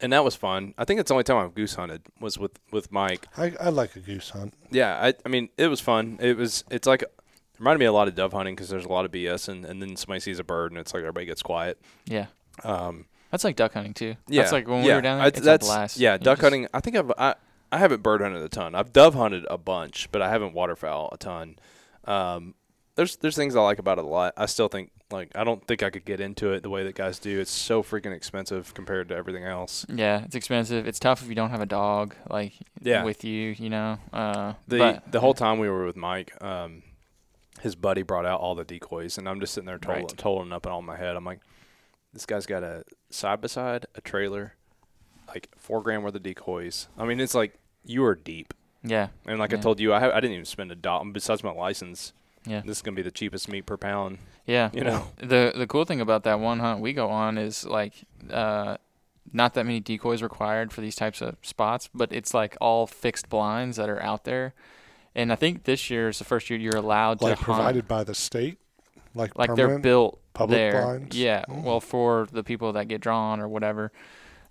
and 0.00 0.12
that 0.12 0.22
was 0.22 0.36
fun. 0.36 0.74
I 0.78 0.84
think 0.84 1.00
it's 1.00 1.08
the 1.08 1.14
only 1.14 1.24
time 1.24 1.38
I've 1.38 1.54
goose 1.54 1.74
hunted 1.74 2.02
was 2.20 2.38
with 2.38 2.60
with 2.70 2.92
Mike. 2.92 3.26
I, 3.36 3.52
I 3.60 3.68
like 3.70 3.96
a 3.96 4.00
goose 4.00 4.30
hunt. 4.30 4.54
Yeah, 4.70 4.96
I, 5.00 5.14
I 5.24 5.28
mean 5.28 5.48
it 5.56 5.66
was 5.68 5.80
fun. 5.80 6.18
It 6.20 6.36
was 6.36 6.64
it's 6.70 6.86
like 6.86 7.02
reminded 7.58 7.80
me 7.80 7.86
a 7.86 7.92
lot 7.92 8.08
of 8.08 8.14
dove 8.14 8.32
hunting 8.32 8.54
because 8.54 8.68
there's 8.68 8.84
a 8.84 8.88
lot 8.88 9.04
of 9.04 9.10
BS 9.10 9.48
and, 9.48 9.64
and 9.64 9.80
then 9.80 9.96
somebody 9.96 10.20
sees 10.20 10.38
a 10.38 10.44
bird 10.44 10.72
and 10.72 10.78
it's 10.78 10.92
like 10.92 11.00
everybody 11.00 11.26
gets 11.26 11.42
quiet. 11.42 11.80
yeah 12.06 12.26
Um, 12.62 13.06
that's 13.34 13.44
like 13.44 13.56
duck 13.56 13.72
hunting 13.74 13.92
too 13.94 14.14
yeah, 14.28 14.42
that's 14.42 14.52
like 14.52 14.66
when 14.68 14.82
we 14.84 14.92
were 14.92 15.00
down 15.02 15.18
there 15.18 15.24
I- 15.24 15.28
it's 15.28 15.40
that's, 15.40 15.66
a 15.66 15.70
blast 15.70 15.98
Yeah, 15.98 16.12
You 16.14 16.18
duck 16.20 16.36
just- 16.36 16.42
hunting. 16.42 16.68
I 16.72 16.80
think 16.80 16.96
I've 16.96 17.12
I, 17.18 17.34
I 17.72 17.78
haven't 17.78 18.02
bird 18.04 18.20
hunted 18.20 18.40
a 18.42 18.48
ton. 18.48 18.74
I've 18.76 18.92
dove 18.92 19.14
hunted 19.14 19.46
a 19.50 19.58
bunch, 19.58 20.08
but 20.12 20.22
I 20.22 20.28
haven't 20.30 20.52
waterfowl 20.54 21.08
a 21.12 21.16
ton. 21.18 21.56
Um, 22.04 22.54
there's 22.94 23.16
there's 23.16 23.34
things 23.34 23.56
I 23.56 23.60
like 23.62 23.78
about 23.80 23.98
it 23.98 24.04
a 24.04 24.06
lot. 24.08 24.34
I 24.36 24.46
still 24.46 24.68
think 24.68 24.90
like 25.10 25.30
I 25.34 25.42
don't 25.42 25.66
think 25.66 25.82
I 25.82 25.90
could 25.90 26.04
get 26.04 26.20
into 26.20 26.52
it 26.52 26.62
the 26.62 26.70
way 26.70 26.84
that 26.84 26.94
guys 26.94 27.18
do. 27.18 27.40
It's 27.40 27.50
so 27.50 27.82
freaking 27.82 28.12
expensive 28.14 28.72
compared 28.74 29.08
to 29.08 29.16
everything 29.16 29.44
else. 29.44 29.84
yeah 29.88 30.22
it's 30.24 30.36
expensive 30.36 30.86
it's 30.86 31.00
tough 31.00 31.22
if 31.22 31.28
you 31.28 31.34
don't 31.34 31.50
have 31.50 31.60
a 31.60 31.66
dog 31.66 32.14
like 32.30 32.52
Yeah. 32.80 33.02
with 33.04 33.24
you 33.24 33.54
you 33.58 33.70
know 33.70 33.98
uh 34.12 34.52
The 34.68 34.78
but, 34.78 35.10
the 35.12 35.20
whole 35.20 35.34
time 35.34 35.58
we 35.58 35.68
were 35.68 35.84
with 35.86 35.96
Mike, 35.96 36.32
um, 36.42 36.82
his 37.60 37.74
buddy 37.74 38.02
brought 38.02 38.26
out 38.26 38.40
all 38.40 38.54
the 38.54 38.64
decoys, 38.64 39.18
and 39.18 39.28
I'm 39.28 39.40
just 39.40 39.54
sitting 39.54 39.66
there 39.66 39.78
total, 39.78 40.02
Right. 40.02 40.08
totaling 40.16 40.52
up 40.52 40.66
in 40.66 40.72
all 40.72 40.82
my 40.82 40.96
head. 40.96 41.16
I'm 41.16 41.24
like, 41.24 41.40
this 42.14 42.24
guy's 42.24 42.46
got 42.46 42.62
a 42.62 42.84
side 43.10 43.40
by 43.42 43.48
side, 43.48 43.84
a 43.94 44.00
trailer, 44.00 44.54
like 45.28 45.50
four 45.58 45.82
grand 45.82 46.02
worth 46.04 46.14
of 46.14 46.22
decoys. 46.22 46.88
I 46.96 47.04
mean, 47.04 47.20
it's 47.20 47.34
like 47.34 47.58
you 47.84 48.02
are 48.04 48.14
deep. 48.14 48.54
yeah 48.82 49.08
And 49.26 49.38
like 49.38 49.52
I 49.52 49.56
told 49.58 49.78
you, 49.80 49.92
I, 49.92 50.00
ha- 50.00 50.12
I 50.14 50.20
didn't 50.20 50.32
even 50.34 50.44
spend 50.46 50.72
a 50.72 50.74
dollar 50.76 51.04
besides 51.12 51.44
my 51.44 51.50
license. 51.52 52.12
yeah 52.46 52.62
This 52.64 52.78
is 52.78 52.82
gonna 52.82 52.94
be 52.94 53.02
the 53.02 53.10
cheapest 53.10 53.48
meat 53.48 53.66
per 53.66 53.76
pound. 53.76 54.18
Yeah. 54.46 54.70
You 54.72 54.84
know. 54.84 55.08
The 55.18 55.52
the 55.54 55.66
cool 55.66 55.84
thing 55.84 56.00
about 56.00 56.22
that 56.24 56.40
one 56.40 56.60
hunt 56.60 56.80
we 56.80 56.92
go 56.94 57.08
on 57.10 57.36
is 57.36 57.64
like 57.66 57.92
uh 58.30 58.76
not 59.32 59.54
that 59.54 59.64
many 59.66 59.80
decoys 59.80 60.22
required 60.22 60.72
for 60.72 60.80
these 60.82 60.94
types 60.94 61.20
of 61.22 61.36
spots, 61.42 61.88
but 61.94 62.12
it's 62.12 62.32
like 62.34 62.56
all 62.60 62.86
fixed 62.86 63.28
blinds 63.28 63.76
that 63.78 63.88
are 63.88 64.00
out 64.02 64.24
there. 64.24 64.54
And 65.14 65.32
I 65.32 65.36
think 65.36 65.64
this 65.64 65.90
year 65.90 66.08
is 66.10 66.18
the 66.18 66.24
first 66.24 66.50
year 66.50 66.58
you're 66.58 66.76
allowed 66.76 67.22
Like 67.22 67.38
to 67.38 67.44
hunt 67.44 67.56
provided 67.56 67.88
by 67.88 68.04
the 68.04 68.14
state. 68.14 68.58
Like, 69.14 69.36
like 69.38 69.54
they're 69.54 69.78
built 69.78 70.20
public 70.32 70.56
there. 70.56 70.82
blinds? 70.82 71.16
Yeah. 71.16 71.44
Oh. 71.48 71.60
Well, 71.60 71.80
for 71.80 72.26
the 72.32 72.42
people 72.42 72.72
that 72.72 72.88
get 72.88 73.00
drawn 73.00 73.40
or 73.40 73.48
whatever. 73.48 73.92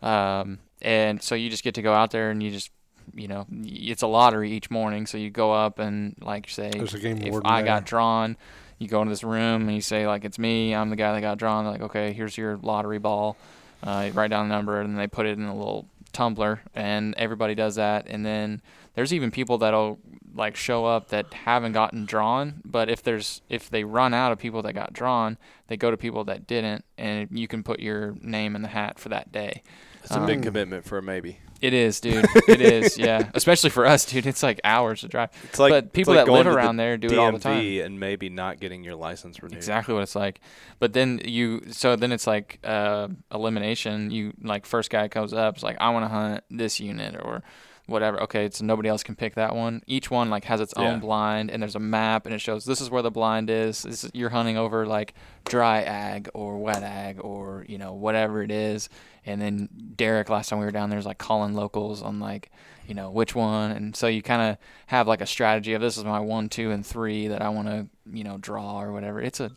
Um, 0.01 0.59
and 0.81 1.21
so 1.21 1.35
you 1.35 1.49
just 1.49 1.63
get 1.63 1.75
to 1.75 1.81
go 1.81 1.93
out 1.93 2.11
there 2.11 2.29
and 2.29 2.41
you 2.43 2.51
just, 2.51 2.71
you 3.13 3.27
know, 3.27 3.45
it's 3.63 4.01
a 4.01 4.07
lottery 4.07 4.51
each 4.51 4.69
morning. 4.69 5.05
So 5.05 5.17
you 5.17 5.29
go 5.29 5.51
up 5.53 5.79
and 5.79 6.15
like 6.21 6.49
say, 6.49 6.71
There's 6.73 6.93
a 6.93 6.99
game 6.99 7.21
if 7.21 7.35
I 7.45 7.61
there. 7.61 7.65
got 7.65 7.85
drawn, 7.85 8.37
you 8.79 8.87
go 8.87 9.01
into 9.01 9.11
this 9.11 9.23
room 9.23 9.63
and 9.63 9.73
you 9.75 9.81
say 9.81 10.07
like 10.07 10.25
it's 10.25 10.39
me, 10.39 10.73
I'm 10.75 10.89
the 10.89 10.95
guy 10.95 11.13
that 11.13 11.21
got 11.21 11.37
drawn. 11.37 11.63
They're 11.63 11.73
like, 11.73 11.81
okay, 11.83 12.13
here's 12.13 12.37
your 12.37 12.57
lottery 12.57 12.99
ball. 12.99 13.37
Uh, 13.81 14.05
you 14.07 14.13
write 14.13 14.29
down 14.29 14.47
the 14.47 14.55
number 14.55 14.79
and 14.79 14.97
they 14.97 15.07
put 15.07 15.25
it 15.25 15.37
in 15.37 15.45
a 15.45 15.55
little 15.55 15.87
tumbler 16.13 16.61
and 16.75 17.13
everybody 17.17 17.55
does 17.55 17.75
that. 17.75 18.07
And 18.07 18.25
then 18.25 18.61
there's 18.95 19.13
even 19.13 19.31
people 19.31 19.57
that'll 19.59 19.99
like 20.35 20.55
show 20.55 20.85
up 20.85 21.09
that 21.09 21.33
haven't 21.33 21.73
gotten 21.73 22.05
drawn, 22.05 22.61
but 22.65 22.89
if 22.89 23.03
there's 23.03 23.41
if 23.49 23.69
they 23.69 23.83
run 23.83 24.13
out 24.13 24.31
of 24.31 24.39
people 24.39 24.61
that 24.63 24.73
got 24.73 24.93
drawn, 24.93 25.37
they 25.67 25.77
go 25.77 25.91
to 25.91 25.97
people 25.97 26.23
that 26.25 26.47
didn't, 26.47 26.85
and 26.97 27.27
you 27.31 27.47
can 27.47 27.63
put 27.63 27.79
your 27.79 28.15
name 28.21 28.55
in 28.55 28.61
the 28.61 28.67
hat 28.67 28.99
for 28.99 29.09
that 29.09 29.31
day. 29.31 29.61
It's 30.03 30.11
a 30.15 30.19
big 30.19 30.37
Um, 30.37 30.43
commitment 30.43 30.85
for 30.85 30.97
a 30.97 31.01
maybe. 31.01 31.39
It 31.61 31.73
is, 31.73 32.01
dude. 32.01 32.25
it 32.49 32.59
is, 32.59 32.97
yeah. 32.97 33.29
Especially 33.33 33.69
for 33.69 33.85
us, 33.85 34.03
dude. 34.05 34.25
It's 34.25 34.43
like 34.43 34.59
hours 34.65 34.99
to 34.99 35.07
drive. 35.07 35.29
It's 35.45 35.59
like 35.59 35.69
but 35.71 35.93
people 35.93 36.13
like 36.13 36.25
that 36.25 36.31
live 36.31 36.43
to 36.43 36.49
the 36.49 36.55
around 36.57 36.75
there 36.75 36.97
do 36.97 37.07
it 37.07 37.17
all 37.17 37.31
the 37.31 37.39
time. 37.39 37.63
DMV 37.63 37.85
and 37.85 37.99
maybe 38.01 38.27
not 38.27 38.59
getting 38.59 38.83
your 38.83 38.95
license 38.95 39.41
renewed. 39.41 39.55
Exactly 39.55 39.93
what 39.93 40.03
it's 40.03 40.15
like. 40.15 40.41
But 40.79 40.91
then 40.91 41.21
you, 41.23 41.61
so 41.71 41.95
then 41.95 42.11
it's 42.11 42.27
like 42.27 42.59
uh, 42.65 43.07
elimination. 43.33 44.11
You 44.11 44.33
like 44.41 44.65
first 44.65 44.89
guy 44.89 45.07
comes 45.07 45.31
up, 45.31 45.55
it's 45.55 45.63
like 45.63 45.77
I 45.79 45.91
want 45.91 46.03
to 46.03 46.09
hunt 46.09 46.43
this 46.49 46.81
unit, 46.81 47.15
or 47.15 47.43
whatever. 47.85 48.21
Okay, 48.23 48.49
so 48.51 48.65
nobody 48.65 48.89
else 48.89 49.03
can 49.03 49.15
pick 49.15 49.35
that 49.35 49.55
one. 49.55 49.83
Each 49.87 50.09
one 50.09 50.29
like 50.29 50.45
has 50.45 50.61
its 50.61 50.73
own 50.73 50.99
blind, 50.99 51.51
and 51.51 51.61
there's 51.61 51.75
a 51.75 51.79
map, 51.79 52.25
and 52.25 52.33
it 52.33 52.39
shows 52.39 52.65
this 52.65 52.81
is 52.81 52.89
where 52.89 53.01
the 53.01 53.11
blind 53.11 53.49
is. 53.49 53.83
This 53.83 54.03
is, 54.03 54.11
you're 54.13 54.29
hunting 54.29 54.57
over 54.57 54.85
like 54.85 55.13
dry 55.45 55.81
ag 55.81 56.29
or 56.33 56.57
wet 56.59 56.83
ag 56.83 57.19
or 57.19 57.65
you 57.67 57.77
know 57.77 57.93
whatever 57.93 58.41
it 58.41 58.51
is. 58.51 58.89
And 59.25 59.41
then 59.41 59.69
Derek, 59.95 60.29
last 60.29 60.49
time 60.49 60.59
we 60.59 60.65
were 60.65 60.71
down 60.71 60.89
there, 60.89 60.97
was 60.97 61.05
like 61.05 61.17
calling 61.17 61.53
locals 61.53 62.01
on 62.01 62.19
like 62.19 62.51
you 62.87 62.93
know 62.93 63.09
which 63.09 63.35
one, 63.35 63.71
and 63.71 63.95
so 63.95 64.07
you 64.07 64.21
kind 64.21 64.41
of 64.41 64.57
have 64.87 65.07
like 65.07 65.21
a 65.21 65.27
strategy 65.27 65.73
of 65.73 65.81
this 65.81 65.97
is 65.97 66.03
my 66.03 66.19
one, 66.19 66.49
two, 66.49 66.71
and 66.71 66.85
three 66.85 67.27
that 67.27 67.41
I 67.41 67.49
want 67.49 67.67
to 67.67 67.87
you 68.11 68.23
know 68.23 68.37
draw 68.37 68.81
or 68.81 68.91
whatever. 68.91 69.21
It's 69.21 69.39
a 69.39 69.51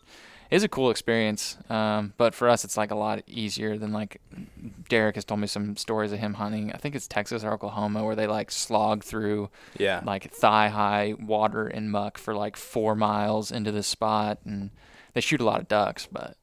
it's 0.51 0.65
a 0.65 0.69
cool 0.69 0.91
experience, 0.91 1.59
um, 1.69 2.13
but 2.17 2.35
for 2.35 2.49
us, 2.49 2.65
it's 2.65 2.77
like 2.77 2.91
a 2.91 2.97
lot 2.97 3.23
easier 3.27 3.77
than 3.79 3.93
like 3.93 4.21
Derek 4.89 5.15
has 5.17 5.25
told 5.25 5.41
me 5.41 5.47
some 5.47 5.77
stories 5.77 6.13
of 6.13 6.19
him 6.19 6.35
hunting. 6.35 6.73
I 6.73 6.77
think 6.79 6.95
it's 6.95 7.07
Texas 7.09 7.43
or 7.45 7.53
Oklahoma 7.53 8.05
where 8.05 8.15
they 8.17 8.27
like 8.27 8.51
slog 8.51 9.03
through 9.05 9.51
Yeah. 9.79 10.01
like 10.05 10.31
thigh 10.33 10.69
high 10.69 11.15
water 11.19 11.67
and 11.67 11.91
muck 11.91 12.19
for 12.19 12.35
like 12.35 12.57
four 12.57 12.95
miles 12.95 13.51
into 13.51 13.73
this 13.73 13.87
spot, 13.87 14.39
and 14.45 14.71
they 15.15 15.21
shoot 15.21 15.41
a 15.41 15.45
lot 15.45 15.61
of 15.61 15.69
ducks, 15.69 16.07
but 16.11 16.37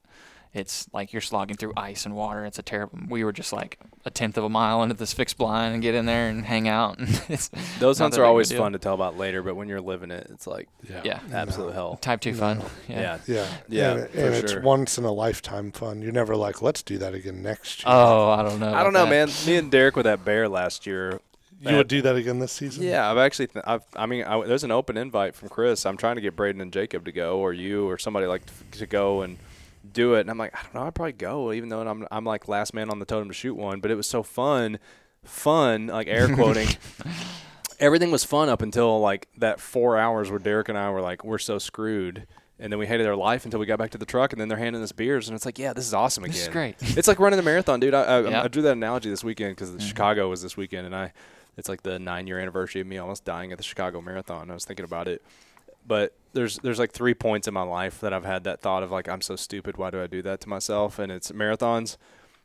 it's 0.53 0.87
like 0.93 1.13
you're 1.13 1.21
slogging 1.21 1.57
through 1.57 1.73
ice 1.75 2.05
and 2.05 2.15
water. 2.15 2.45
It's 2.45 2.59
a 2.59 2.61
terrible. 2.61 2.99
We 3.09 3.23
were 3.23 3.31
just 3.33 3.51
like 3.53 3.79
a 4.05 4.11
tenth 4.11 4.37
of 4.37 4.43
a 4.43 4.49
mile 4.49 4.83
into 4.83 4.93
this 4.95 5.11
fixed 5.11 5.37
blind 5.37 5.73
and 5.73 5.81
get 5.81 5.95
in 5.95 6.05
there 6.05 6.29
and 6.29 6.45
hang 6.45 6.67
out. 6.67 6.97
And 6.99 7.09
it's 7.29 7.49
Those 7.79 7.97
hunts 7.97 8.17
are 8.17 8.21
big 8.21 8.23
of 8.23 8.27
a 8.27 8.29
always 8.29 8.51
fun 8.51 8.73
to 8.73 8.77
tell 8.79 8.93
about 8.93 9.17
later, 9.17 9.41
but 9.41 9.55
when 9.55 9.67
you're 9.67 9.81
living 9.81 10.11
it, 10.11 10.27
it's 10.29 10.45
like 10.45 10.67
Yeah, 11.03 11.19
absolute 11.33 11.73
hell. 11.73 11.95
type 11.97 12.21
two 12.21 12.33
fun. 12.35 12.61
Yeah. 12.87 12.99
Yeah. 12.99 13.17
Yeah, 13.27 13.47
Yeah, 13.67 13.91
and, 13.93 14.09
for 14.09 14.19
and 14.19 14.35
it's 14.35 14.51
sure. 14.51 14.61
once 14.61 14.97
in 14.97 15.05
a 15.05 15.11
lifetime 15.11 15.71
fun. 15.71 16.01
You're 16.01 16.11
never 16.11 16.35
like, 16.35 16.61
let's 16.61 16.83
do 16.83 16.97
that 16.99 17.13
again 17.15 17.41
next 17.41 17.79
year. 17.83 17.93
Oh, 17.95 18.29
I 18.29 18.43
don't 18.43 18.59
know. 18.59 18.73
I 18.73 18.83
don't 18.83 18.93
know, 18.93 19.05
that. 19.05 19.09
man. 19.09 19.29
Me 19.47 19.55
and 19.55 19.71
Derek 19.71 19.95
with 19.95 20.05
that 20.05 20.23
bear 20.23 20.47
last 20.47 20.85
year. 20.85 21.19
you 21.61 21.77
would 21.77 21.87
do 21.87 22.01
that 22.03 22.15
again 22.15 22.37
this 22.39 22.51
season? 22.51 22.83
Yeah, 22.83 23.09
I've 23.09 23.17
actually. 23.17 23.47
Th- 23.47 23.63
I've, 23.65 23.83
I 23.95 24.05
mean, 24.05 24.23
I, 24.25 24.45
there's 24.45 24.65
an 24.65 24.71
open 24.71 24.97
invite 24.97 25.33
from 25.33 25.47
Chris. 25.49 25.85
I'm 25.85 25.95
trying 25.97 26.15
to 26.17 26.21
get 26.21 26.35
Brayden 26.35 26.61
and 26.61 26.71
Jacob 26.73 27.05
to 27.05 27.11
go, 27.11 27.39
or 27.39 27.53
you, 27.53 27.87
or 27.89 27.97
somebody 27.97 28.25
like 28.27 28.43
to, 28.71 28.79
to 28.79 28.85
go 28.85 29.21
and 29.21 29.37
do 29.93 30.15
it. 30.15 30.21
And 30.21 30.29
I'm 30.31 30.37
like, 30.37 30.53
I 30.55 30.63
don't 30.63 30.75
know. 30.75 30.83
I'd 30.83 30.95
probably 30.95 31.13
go, 31.13 31.53
even 31.53 31.69
though 31.69 31.81
I'm 31.87 32.07
I'm 32.11 32.25
like 32.25 32.47
last 32.47 32.73
man 32.73 32.89
on 32.89 32.99
the 32.99 33.05
totem 33.05 33.27
to 33.29 33.33
shoot 33.33 33.55
one. 33.55 33.79
But 33.79 33.91
it 33.91 33.95
was 33.95 34.07
so 34.07 34.23
fun, 34.23 34.79
fun, 35.23 35.87
like 35.87 36.07
air 36.07 36.33
quoting. 36.35 36.67
Everything 37.79 38.11
was 38.11 38.23
fun 38.23 38.49
up 38.49 38.61
until 38.61 38.99
like 38.99 39.27
that 39.37 39.59
four 39.59 39.97
hours 39.97 40.29
where 40.29 40.39
Derek 40.39 40.69
and 40.69 40.77
I 40.77 40.89
were 40.89 41.01
like, 41.01 41.23
we're 41.23 41.37
so 41.37 41.57
screwed. 41.59 42.27
And 42.59 42.71
then 42.71 42.79
we 42.79 42.85
hated 42.87 43.07
our 43.07 43.15
life 43.15 43.45
until 43.45 43.59
we 43.59 43.65
got 43.65 43.79
back 43.79 43.89
to 43.91 43.97
the 43.97 44.05
truck, 44.05 44.31
and 44.31 44.39
then 44.39 44.47
they're 44.47 44.59
handing 44.59 44.81
us 44.83 44.91
beers, 44.91 45.27
and 45.27 45.35
it's 45.35 45.43
like, 45.45 45.57
yeah, 45.59 45.73
this 45.73 45.85
is 45.87 45.93
awesome 45.93 46.23
again. 46.23 46.33
This 46.33 46.43
is 46.43 46.47
great. 46.49 46.75
It's 46.79 47.07
like 47.07 47.19
running 47.19 47.39
a 47.39 47.41
marathon, 47.41 47.79
dude. 47.79 47.93
I, 47.95 48.03
I, 48.03 48.21
Yeah. 48.21 48.43
I 48.43 48.47
drew 48.47 48.61
that 48.61 48.73
analogy 48.73 49.09
this 49.09 49.23
weekend 49.23 49.55
because 49.55 49.71
Mm-hmm. 49.71 49.79
Chicago 49.79 50.29
was 50.29 50.41
this 50.43 50.55
weekend, 50.55 50.85
and 50.85 50.95
I, 50.95 51.11
it's 51.57 51.67
like 51.67 51.81
the 51.81 51.97
nine 51.99 52.25
year 52.27 52.39
anniversary 52.39 52.79
of 52.79 52.87
me 52.87 52.99
almost 52.99 53.25
dying 53.25 53.51
at 53.51 53.57
the 53.57 53.63
Chicago 53.63 53.99
Marathon. 54.01 54.49
I 54.49 54.53
was 54.53 54.63
thinking 54.65 54.85
about 54.85 55.07
it, 55.09 55.23
but 55.85 56.15
there's 56.33 56.57
there's 56.59 56.79
like 56.79 56.91
three 56.91 57.13
points 57.13 57.47
in 57.47 57.53
my 57.53 57.61
life 57.63 57.99
that 58.01 58.13
I've 58.13 58.25
had 58.25 58.43
that 58.45 58.61
thought 58.61 58.83
of 58.83 58.91
like 58.91 59.07
I'm 59.07 59.21
so 59.21 59.35
stupid. 59.35 59.77
Why 59.77 59.89
do 59.91 60.01
I 60.01 60.07
do 60.07 60.21
that 60.23 60.41
to 60.41 60.49
myself? 60.49 60.97
And 60.99 61.11
it's 61.11 61.31
marathons, 61.31 61.97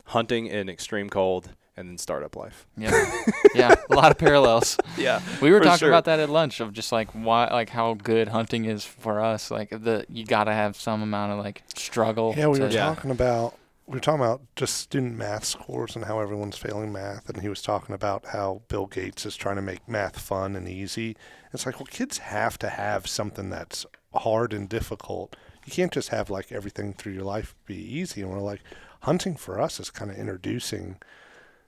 hunting 0.06 0.46
in 0.46 0.68
extreme 0.68 1.08
cold, 1.08 1.50
and 1.76 1.88
then 1.88 1.98
startup 1.98 2.36
life. 2.36 2.66
Yeah, 2.76 3.10
yeah, 3.54 3.74
a 3.90 3.94
lot 3.94 4.10
of 4.10 4.18
parallels. 4.18 4.76
Yeah, 4.98 5.20
We 5.40 5.52
were 5.52 5.60
talking 5.60 5.78
sure. 5.78 5.88
about 5.90 6.06
that 6.06 6.18
at 6.18 6.28
lunch 6.28 6.58
of 6.60 6.72
just 6.72 6.90
like 6.90 7.08
why, 7.12 7.46
like 7.52 7.70
how 7.70 7.94
good 7.94 8.28
hunting 8.28 8.64
is 8.64 8.84
for 8.84 9.20
us. 9.20 9.50
Like 9.50 9.70
the 9.70 10.04
you 10.08 10.24
gotta 10.26 10.52
have 10.52 10.76
some 10.76 11.02
amount 11.02 11.32
of 11.32 11.38
like 11.38 11.62
struggle. 11.76 12.34
Yeah, 12.36 12.48
we 12.48 12.58
to, 12.58 12.64
were 12.64 12.70
Yeah. 12.70 12.86
talking 12.94 13.10
about 13.12 13.54
we 13.88 13.94
were 13.94 14.00
talking 14.00 14.20
about 14.20 14.42
just 14.54 14.76
student 14.76 15.16
math 15.16 15.46
scores 15.46 15.96
and 15.96 16.04
how 16.04 16.20
everyone's 16.20 16.58
failing 16.58 16.92
math, 16.92 17.30
and 17.30 17.40
he 17.40 17.48
was 17.48 17.62
talking 17.62 17.94
about 17.94 18.26
how 18.26 18.60
Bill 18.68 18.86
Gates 18.86 19.24
is 19.24 19.34
trying 19.34 19.56
to 19.56 19.62
make 19.62 19.88
math 19.88 20.18
fun 20.20 20.54
and 20.54 20.68
easy. 20.68 21.16
It's 21.54 21.64
like, 21.64 21.80
well, 21.80 21.86
kids 21.86 22.18
have 22.18 22.58
to 22.58 22.68
have 22.68 23.06
something 23.06 23.48
that's 23.48 23.86
hard 24.14 24.52
and 24.52 24.68
difficult. 24.68 25.36
You 25.64 25.72
can't 25.72 25.92
just 25.92 26.10
have 26.10 26.28
like 26.28 26.52
everything 26.52 26.92
through 26.92 27.14
your 27.14 27.24
life 27.24 27.54
be 27.64 27.76
easy. 27.76 28.20
And 28.20 28.30
we're 28.30 28.40
like, 28.40 28.60
hunting 29.02 29.36
for 29.36 29.58
us 29.58 29.80
is 29.80 29.90
kind 29.90 30.10
of 30.10 30.18
introducing 30.18 30.98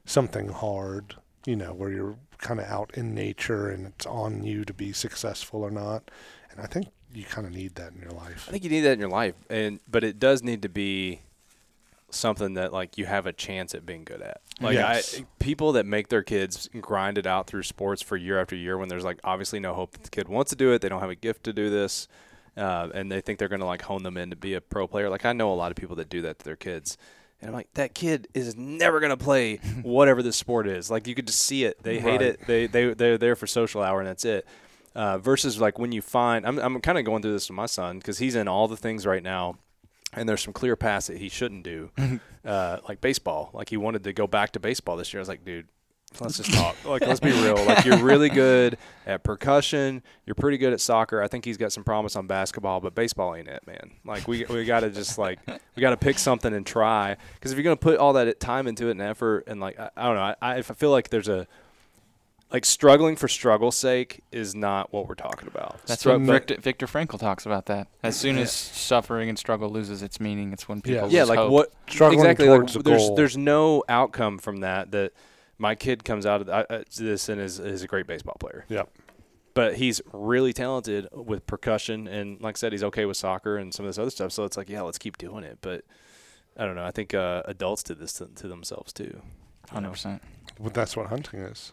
something 0.05 0.49
hard, 0.49 1.17
you 1.47 1.57
know, 1.57 1.73
where 1.73 1.91
you're 1.91 2.19
kind 2.37 2.61
of 2.61 2.67
out 2.67 2.91
in 2.95 3.15
nature 3.15 3.71
and 3.71 3.87
it's 3.87 4.05
on 4.05 4.45
you 4.45 4.67
to 4.67 4.75
be 4.75 4.93
successful 4.93 5.63
or 5.63 5.71
not. 5.71 6.11
And 6.51 6.61
I 6.61 6.67
think 6.67 6.89
you 7.15 7.25
kind 7.25 7.47
of 7.47 7.55
need 7.55 7.77
that 7.77 7.93
in 7.95 8.03
your 8.03 8.13
life. 8.13 8.45
I 8.47 8.53
think 8.53 8.65
you 8.65 8.71
need 8.71 8.83
that 8.83 8.93
in 8.93 9.01
your 9.01 9.09
life, 9.09 9.35
and 9.49 9.81
but 9.91 10.05
it 10.05 10.19
does 10.19 10.43
need 10.43 10.63
to 10.63 10.69
be 10.69 11.23
something 12.11 12.55
that 12.55 12.73
like 12.73 12.99
you 12.99 13.07
have 13.07 13.27
a 13.27 13.33
chance 13.33 13.75
at 13.75 13.85
being 13.87 14.05
good 14.05 14.23
at. 14.23 14.41
Like 14.61 14.75
Yes. 14.75 15.19
I, 15.21 15.25
people 15.39 15.73
that 15.73 15.87
make 15.87 16.09
their 16.09 16.23
kids 16.23 16.69
grind 16.81 17.19
it 17.19 17.27
out 17.27 17.47
through 17.47 17.63
sports 17.63 18.03
for 18.03 18.17
year 18.17 18.41
after 18.41 18.55
year, 18.57 18.77
when 18.79 18.89
there's 18.89 19.05
like 19.05 19.19
obviously 19.25 19.61
no 19.61 19.75
hope 19.75 19.93
that 19.93 20.03
the 20.05 20.11
kid 20.11 20.29
wants 20.29 20.51
to 20.51 20.57
do 20.57 20.73
it, 20.73 20.81
they 20.83 20.89
don't 20.89 21.01
have 21.01 21.11
a 21.11 21.15
gift 21.15 21.45
to 21.45 21.53
do 21.53 21.71
this, 21.71 22.09
uh, 22.57 22.89
and 22.95 23.11
they 23.11 23.21
think 23.21 23.39
they're 23.39 23.49
going 23.49 23.61
to 23.61 23.67
like 23.67 23.83
hone 23.83 24.03
them 24.03 24.17
in 24.17 24.31
to 24.31 24.37
be 24.37 24.55
a 24.55 24.61
pro 24.61 24.87
player. 24.87 25.09
Like 25.09 25.25
I 25.25 25.33
know 25.33 25.53
a 25.53 25.55
lot 25.55 25.71
of 25.71 25.77
people 25.77 25.97
that 25.97 26.09
do 26.09 26.23
that 26.23 26.39
to 26.41 26.45
their 26.45 26.57
kids. 26.57 26.97
And 27.43 27.49
I'm 27.49 27.55
like, 27.55 27.73
that 27.73 27.95
kid 27.95 28.29
is 28.35 28.55
never 28.55 29.01
gonna 29.01 29.17
play 29.17 29.57
whatever 29.83 30.23
this 30.23 30.37
sport 30.37 30.67
is. 30.67 30.91
Like 30.91 31.07
you 31.07 31.15
could 31.15 31.27
just 31.27 31.41
see 31.41 31.65
it. 31.65 31.83
They 31.83 31.99
hate 31.99 32.11
Right. 32.11 32.23
it. 32.23 32.47
They 32.47 32.67
they 32.67 32.93
they're 32.93 33.17
there 33.17 33.35
for 33.35 33.47
social 33.47 33.83
hour 33.83 33.99
and 34.01 34.07
that's 34.09 34.27
it. 34.27 34.47
Uh, 34.95 35.17
versus 35.19 35.59
like 35.59 35.79
when 35.79 35.91
you 35.93 36.03
find, 36.03 36.45
I'm 36.47 36.59
I'm 36.59 36.81
kind 36.83 36.99
of 36.99 37.05
going 37.07 37.23
through 37.23 37.33
this 37.33 37.49
with 37.49 37.57
my 37.57 37.65
son 37.67 37.97
because 37.99 38.19
he's 38.19 38.35
in 38.35 38.47
all 38.47 38.69
the 38.69 38.77
things 38.77 39.07
right 39.07 39.23
now, 39.23 39.57
and 40.13 40.29
there's 40.29 40.43
some 40.43 40.53
clear 40.53 40.77
paths 40.77 41.07
that 41.07 41.19
he 41.19 41.29
shouldn't 41.29 41.63
do, 41.65 41.91
uh, 42.45 42.79
like 42.89 43.01
baseball. 43.01 43.51
Like 43.53 43.69
he 43.69 43.77
wanted 43.77 44.05
to 44.05 44.13
go 44.13 44.27
back 44.27 44.53
to 44.53 44.61
baseball 44.61 44.97
this 44.97 45.13
year. 45.13 45.21
I 45.21 45.23
was 45.23 45.29
like, 45.29 45.45
dude, 45.45 45.69
let's 46.21 46.39
just 46.39 46.53
talk. 46.55 46.77
Like 46.85 47.07
let's 47.07 47.21
be 47.21 47.31
real. 47.31 47.63
Like 47.65 47.85
you're 47.85 47.99
really 47.99 48.29
good 48.29 48.77
at 49.07 49.23
percussion. 49.23 50.03
You're 50.27 50.35
pretty 50.35 50.59
good 50.59 50.73
at 50.73 50.81
soccer. 50.81 51.23
I 51.23 51.29
think 51.29 51.45
he's 51.45 51.57
got 51.57 51.73
some 51.73 51.85
promise 51.85 52.17
on 52.17 52.27
basketball, 52.27 52.81
but 52.81 52.95
baseball 52.95 53.35
ain't 53.35 53.49
it, 53.49 53.67
man. 53.67 53.93
Like 54.05 54.27
we 54.27 54.45
we 54.47 54.65
got 54.65 54.81
to 54.81 54.91
just 54.91 55.19
like 55.19 55.39
we 55.47 55.81
got 55.81 55.91
to 55.91 55.97
pick 55.97 56.19
something 56.19 56.53
and 56.53 56.67
try. 56.67 57.17
Because 57.35 57.53
if 57.53 57.59
you're 57.59 57.65
gonna 57.65 57.77
put 57.77 57.99
all 57.99 58.15
that 58.15 58.41
time 58.41 58.67
into 58.67 58.89
it 58.89 58.93
and 58.93 59.03
effort 59.03 59.45
and 59.47 59.61
like 59.61 59.79
I, 59.79 59.91
I 59.97 60.07
don't 60.07 60.17
know, 60.17 60.23
I, 60.23 60.35
I 60.43 60.55
I 60.57 60.63
feel 60.63 60.91
like 60.91 61.11
there's 61.11 61.29
a 61.29 61.47
like 62.53 62.65
struggling 62.65 63.17
for 63.17 63.29
struggle's 63.29 63.77
sake 63.77 64.23
is 64.33 64.55
not 64.55 64.93
what 64.93 65.09
we're 65.09 65.15
talking 65.15 65.49
about. 65.49 65.81
That's 65.87 66.05
Strug- 66.05 66.27
what 66.27 66.33
Viktor, 66.33 66.57
Viktor 66.61 66.87
Frankl 66.87 67.19
talks 67.19 67.47
about. 67.47 67.67
That 67.67 67.89
as 68.03 68.17
soon 68.17 68.39
as 68.39 68.53
suffering 68.53 69.29
and 69.29 69.39
struggle 69.39 69.71
loses 69.71 70.03
its 70.03 70.19
meaning, 70.21 70.53
it's 70.53 70.69
when 70.69 70.81
people 70.81 71.11
yeah, 71.11 71.21
lose 71.23 71.29
like 71.29 71.39
hope. 71.39 71.53
what 71.53 71.73
Struggling 71.89 72.21
exactly? 72.21 72.47
towards 72.47 72.77
like 72.77 72.85
a 72.85 72.89
there's 72.89 73.03
goal. 73.03 73.15
there's 73.15 73.37
no 73.37 73.85
outcome 73.89 74.39
from 74.39 74.59
that 74.59 74.91
that 74.91 75.13
my 75.59 75.75
kid 75.75 76.05
comes 76.05 76.27
out 76.27 76.41
of 76.41 76.49
uh, 76.49 76.65
uh, 76.69 76.83
this 76.97 77.29
and 77.29 77.41
is 77.41 77.61
is 77.61 77.83
a 77.83 77.87
great 77.87 78.07
baseball 78.07 78.37
player. 78.41 78.65
Yep. 78.69 78.91
But 79.55 79.77
he's 79.77 80.01
really 80.13 80.53
talented 80.53 81.09
with 81.13 81.47
percussion 81.47 82.09
and 82.09 82.41
like 82.41 82.57
I 82.57 82.59
said, 82.59 82.73
he's 82.73 82.85
okay 82.85 83.05
with 83.05 83.17
soccer 83.17 83.59
and 83.59 83.73
some 83.73 83.85
of 83.85 83.91
this 83.91 83.99
other 83.99 84.11
stuff. 84.11 84.33
So 84.33 84.45
it's 84.45 84.57
like, 84.57 84.69
yeah, 84.69 84.81
let's 84.83 84.99
keep 84.99 85.19
doing 85.19 85.45
it. 85.45 85.59
But 85.61 85.85
I 86.57 86.65
don't 86.67 86.75
know. 86.75 86.85
I 86.85 86.91
think 86.91 87.15
uh, 87.15 87.43
adults 87.47 87.83
did 87.83 87.99
this 87.99 88.15
to, 88.15 88.27
to 88.27 88.49
themselves 88.49 88.93
too. 88.93 89.21
Hundred 89.71 89.91
percent. 89.91 90.23
But 90.59 90.75
that's 90.75 90.97
what 90.97 91.07
hunting 91.09 91.41
is. 91.41 91.73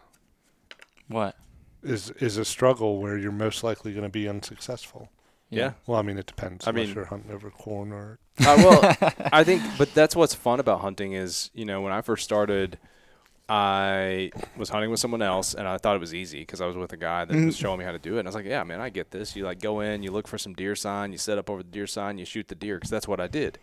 What? 1.08 1.36
Is 1.84 2.10
is 2.20 2.38
a 2.38 2.46
struggle 2.46 3.00
where 3.00 3.18
you're 3.18 3.32
most 3.32 3.64
likely 3.64 3.92
going 3.94 4.04
to 4.04 4.10
be 4.10 4.28
unsuccessful. 4.28 5.10
Yeah. 5.50 5.74
Well, 5.86 5.98
I 5.98 6.02
mean, 6.02 6.18
it 6.18 6.26
depends. 6.26 6.68
I 6.68 6.72
mean- 6.72 6.94
you're 6.94 7.06
hunting 7.06 7.32
over 7.32 7.50
corn 7.50 7.92
or 7.94 8.20
Uh, 8.40 8.56
well, 8.58 8.96
I 9.32 9.44
think, 9.44 9.62
but 9.78 9.94
that's 9.94 10.16
what's 10.16 10.34
fun 10.36 10.60
about 10.60 10.82
hunting 10.82 11.14
is, 11.14 11.50
you 11.54 11.66
know, 11.66 11.82
when 11.82 11.94
I 11.94 12.02
first 12.02 12.24
started, 12.26 12.78
I 13.50 14.32
was 14.58 14.70
hunting 14.70 14.92
with 14.92 15.00
someone 15.00 15.22
else, 15.22 15.54
and 15.54 15.68
I 15.68 15.78
thought 15.78 15.96
it 15.96 16.00
was 16.00 16.14
easy 16.14 16.40
because 16.40 16.60
I 16.60 16.66
was 16.66 16.76
with 16.76 16.92
a 16.92 16.98
guy 16.98 17.24
that 17.26 17.34
was 17.46 17.56
showing 17.56 17.80
me 17.80 17.86
how 17.86 17.94
to 17.94 18.00
do 18.00 18.18
it. 18.18 18.20
And 18.20 18.28
I 18.28 18.30
was 18.30 18.36
like, 18.36 18.46
"Yeah, 18.46 18.64
man, 18.64 18.82
I 18.82 18.90
get 18.90 19.12
this. 19.12 19.36
You 19.36 19.46
like 19.46 19.62
go 19.62 19.80
in, 19.80 20.04
you 20.04 20.12
look 20.12 20.28
for 20.28 20.38
some 20.38 20.54
deer 20.54 20.76
sign, 20.76 21.12
you 21.14 21.18
set 21.18 21.38
up 21.38 21.50
over 21.50 21.64
the 21.64 21.70
deer 21.70 21.88
sign, 21.88 22.18
you 22.18 22.26
shoot 22.26 22.50
the 22.50 22.56
deer 22.56 22.76
because 22.76 22.90
that's 22.90 23.08
what 23.08 23.22
I 23.22 23.28
did." 23.28 23.58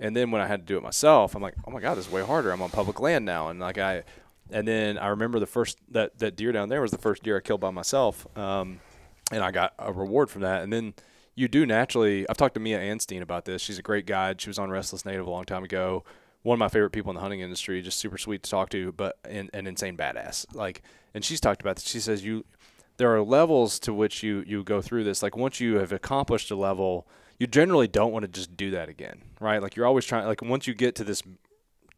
And 0.00 0.16
then 0.16 0.30
when 0.30 0.40
I 0.40 0.46
had 0.46 0.60
to 0.60 0.72
do 0.72 0.76
it 0.76 0.82
myself, 0.82 1.36
I'm 1.36 1.42
like, 1.42 1.54
"Oh 1.66 1.70
my 1.70 1.80
god, 1.80 1.94
this 1.96 2.06
is 2.06 2.12
way 2.12 2.24
harder. 2.24 2.50
I'm 2.50 2.62
on 2.62 2.70
public 2.70 2.98
land 3.00 3.24
now." 3.24 3.48
And 3.48 3.60
like 3.60 3.78
I, 3.78 4.02
and 4.50 4.66
then 4.66 4.98
I 4.98 5.08
remember 5.08 5.38
the 5.38 5.46
first 5.46 5.78
that 5.90 6.18
that 6.18 6.36
deer 6.36 6.52
down 6.52 6.68
there 6.68 6.80
was 6.80 6.90
the 6.90 6.98
first 6.98 7.22
deer 7.22 7.36
I 7.36 7.40
killed 7.40 7.60
by 7.60 7.70
myself, 7.70 8.26
um, 8.36 8.80
and 9.30 9.42
I 9.42 9.50
got 9.50 9.74
a 9.78 9.92
reward 9.92 10.30
from 10.30 10.42
that. 10.42 10.62
And 10.62 10.72
then 10.72 10.94
you 11.34 11.48
do 11.48 11.66
naturally. 11.66 12.28
I've 12.28 12.36
talked 12.36 12.54
to 12.54 12.60
Mia 12.60 12.78
Anstine 12.78 13.22
about 13.22 13.44
this. 13.44 13.62
She's 13.62 13.78
a 13.78 13.82
great 13.82 14.06
guide. 14.06 14.40
She 14.40 14.50
was 14.50 14.58
on 14.58 14.70
Restless 14.70 15.04
Native 15.04 15.26
a 15.26 15.30
long 15.30 15.44
time 15.44 15.64
ago. 15.64 16.04
One 16.42 16.54
of 16.54 16.58
my 16.58 16.68
favorite 16.68 16.90
people 16.90 17.10
in 17.10 17.14
the 17.14 17.20
hunting 17.20 17.40
industry. 17.40 17.80
Just 17.82 17.98
super 17.98 18.18
sweet 18.18 18.42
to 18.42 18.50
talk 18.50 18.70
to, 18.70 18.92
but 18.92 19.18
an, 19.24 19.50
an 19.52 19.66
insane 19.66 19.96
badass. 19.96 20.52
Like, 20.54 20.82
and 21.14 21.24
she's 21.24 21.40
talked 21.40 21.60
about 21.60 21.76
this. 21.76 21.86
She 21.86 22.00
says 22.00 22.24
you, 22.24 22.44
there 22.96 23.14
are 23.14 23.22
levels 23.22 23.78
to 23.80 23.94
which 23.94 24.22
you 24.22 24.42
you 24.46 24.64
go 24.64 24.82
through 24.82 25.04
this. 25.04 25.22
Like 25.22 25.36
once 25.36 25.60
you 25.60 25.76
have 25.76 25.92
accomplished 25.92 26.50
a 26.50 26.56
level, 26.56 27.06
you 27.38 27.46
generally 27.46 27.88
don't 27.88 28.12
want 28.12 28.24
to 28.24 28.28
just 28.28 28.56
do 28.56 28.70
that 28.72 28.88
again, 28.88 29.22
right? 29.40 29.62
Like 29.62 29.76
you're 29.76 29.86
always 29.86 30.04
trying. 30.04 30.26
Like 30.26 30.42
once 30.42 30.66
you 30.66 30.74
get 30.74 30.94
to 30.96 31.04
this 31.04 31.22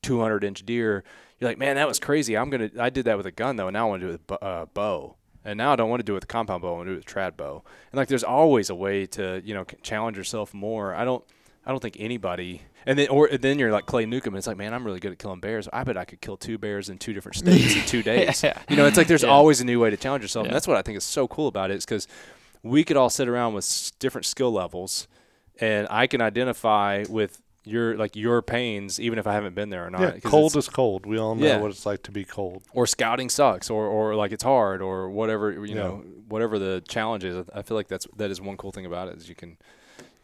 200 0.02 0.44
inch 0.44 0.64
deer, 0.64 1.02
you're 1.40 1.50
like, 1.50 1.58
man, 1.58 1.76
that 1.76 1.88
was 1.88 1.98
crazy. 1.98 2.36
I'm 2.36 2.50
gonna. 2.50 2.70
I 2.78 2.90
did 2.90 3.06
that 3.06 3.16
with 3.16 3.26
a 3.26 3.32
gun 3.32 3.56
though, 3.56 3.66
and 3.68 3.74
now 3.74 3.86
I 3.86 3.90
want 3.90 4.02
to 4.02 4.06
do 4.06 4.12
it 4.14 4.20
with 4.28 4.30
a 4.42 4.44
uh, 4.44 4.66
bow. 4.66 5.16
And 5.42 5.56
now 5.56 5.72
I 5.72 5.76
don't 5.76 5.88
want 5.88 6.00
to 6.00 6.04
do 6.04 6.12
it 6.12 6.16
with 6.16 6.24
a 6.24 6.26
compound 6.28 6.60
bow. 6.60 6.74
I 6.74 6.76
want 6.76 6.86
to 6.88 6.90
do 6.90 6.94
it 6.98 7.04
with 7.04 7.10
a 7.10 7.18
trad 7.18 7.36
bow. 7.38 7.64
And 7.90 7.96
like, 7.96 8.08
there's 8.08 8.22
always 8.24 8.68
a 8.68 8.74
way 8.74 9.06
to 9.06 9.40
you 9.44 9.54
know 9.54 9.64
challenge 9.82 10.16
yourself 10.18 10.52
more. 10.54 10.94
I 10.94 11.04
don't. 11.04 11.24
I 11.64 11.70
don't 11.70 11.80
think 11.80 11.96
anybody. 11.98 12.62
And 12.86 12.98
then, 12.98 13.08
or 13.08 13.28
then 13.28 13.58
you're 13.58 13.70
like 13.70 13.84
Clay 13.84 14.06
Newcomb. 14.06 14.32
And 14.32 14.38
it's 14.38 14.46
like, 14.46 14.56
man, 14.56 14.72
I'm 14.72 14.82
really 14.84 14.98
good 15.00 15.12
at 15.12 15.18
killing 15.18 15.40
bears. 15.40 15.68
I 15.70 15.84
bet 15.84 15.98
I 15.98 16.06
could 16.06 16.22
kill 16.22 16.38
two 16.38 16.56
bears 16.56 16.88
in 16.88 16.96
two 16.96 17.12
different 17.12 17.36
states 17.36 17.76
in 17.76 17.82
two 17.82 18.02
days. 18.12 18.42
Yeah. 18.42 18.58
You 18.70 18.76
know, 18.76 18.86
it's 18.86 18.96
like 18.96 19.06
there's 19.08 19.22
Yeah. 19.22 19.28
always 19.28 19.60
a 19.60 19.64
new 19.66 19.78
way 19.78 19.90
to 19.90 19.96
challenge 19.98 20.22
yourself. 20.22 20.44
yeah. 20.44 20.48
And 20.48 20.56
that's 20.56 20.66
what 20.66 20.78
I 20.78 20.82
think 20.82 20.96
is 20.96 21.04
so 21.04 21.28
cool 21.28 21.48
about 21.48 21.70
it. 21.70 21.76
Is 21.76 21.84
because 21.84 22.08
we 22.62 22.82
could 22.82 22.96
all 22.96 23.10
sit 23.10 23.28
around 23.28 23.52
with 23.52 23.64
s- 23.64 23.92
different 23.98 24.24
skill 24.24 24.50
levels, 24.52 25.06
and 25.60 25.86
I 25.90 26.06
can 26.06 26.22
identify 26.22 27.04
with 27.10 27.42
your 27.64 27.96
like 27.96 28.16
your 28.16 28.40
pains, 28.42 28.98
even 28.98 29.18
if 29.18 29.26
I 29.26 29.32
haven't 29.34 29.54
been 29.54 29.70
there 29.70 29.86
or 29.86 29.90
not. 29.90 30.00
Yeah, 30.00 30.18
cold 30.20 30.56
is 30.56 30.68
cold. 30.68 31.04
We 31.06 31.18
all 31.18 31.34
know 31.34 31.46
Yeah. 31.46 31.60
what 31.60 31.70
it's 31.70 31.84
like 31.86 32.02
to 32.04 32.10
be 32.10 32.24
cold. 32.24 32.62
or 32.72 32.86
scouting 32.86 33.28
sucks, 33.28 33.68
or, 33.70 33.86
or 33.86 34.14
like 34.14 34.32
it's 34.32 34.44
hard, 34.44 34.80
or 34.82 35.10
whatever 35.10 35.52
you 35.52 35.66
Yeah. 35.66 35.74
know, 35.74 36.04
whatever 36.28 36.58
the 36.58 36.82
challenge 36.88 37.24
is. 37.24 37.46
I 37.54 37.62
feel 37.62 37.76
like 37.76 37.88
that's 37.88 38.06
that 38.16 38.30
is 38.30 38.40
one 38.40 38.56
cool 38.56 38.72
thing 38.72 38.86
about 38.86 39.08
it 39.08 39.18
is 39.18 39.28
you 39.28 39.34
can 39.34 39.58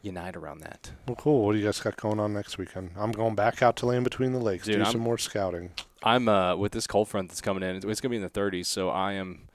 unite 0.03 0.37
around 0.37 0.61
that. 0.61 0.93
Well, 1.07 1.17
cool. 1.17 1.45
What 1.45 1.53
do 1.53 1.59
you 1.59 1.65
guys 1.65 1.81
got 1.81 1.97
going 1.97 2.21
on 2.21 2.33
next 2.33 2.59
weekend? 2.59 2.91
I'm 2.97 3.13
going 3.13 3.35
back 3.35 3.61
out 3.63 3.77
to 3.77 3.87
land 3.87 4.05
between 4.05 4.33
the 4.33 4.39
lakes, 4.39 4.65
Dude, 4.67 4.77
do 4.77 4.83
I'm- 4.83 4.93
some 4.93 5.01
more 5.01 5.19
scouting. 5.19 5.71
I'm 6.03 6.29
uh, 6.29 6.55
with 6.57 6.73
this 6.73 6.87
cold 6.87 7.09
front 7.09 7.29
that's 7.31 7.41
coming 7.41 7.63
in. 7.65 7.75
It's, 7.77 7.85
it's 7.85 8.01
gonna 8.01 8.11
be 8.11 8.17
in 8.17 8.23
the 8.23 8.31
30s, 8.31 8.67
so 8.67 8.89
I 8.91 9.15
am. 9.15 9.49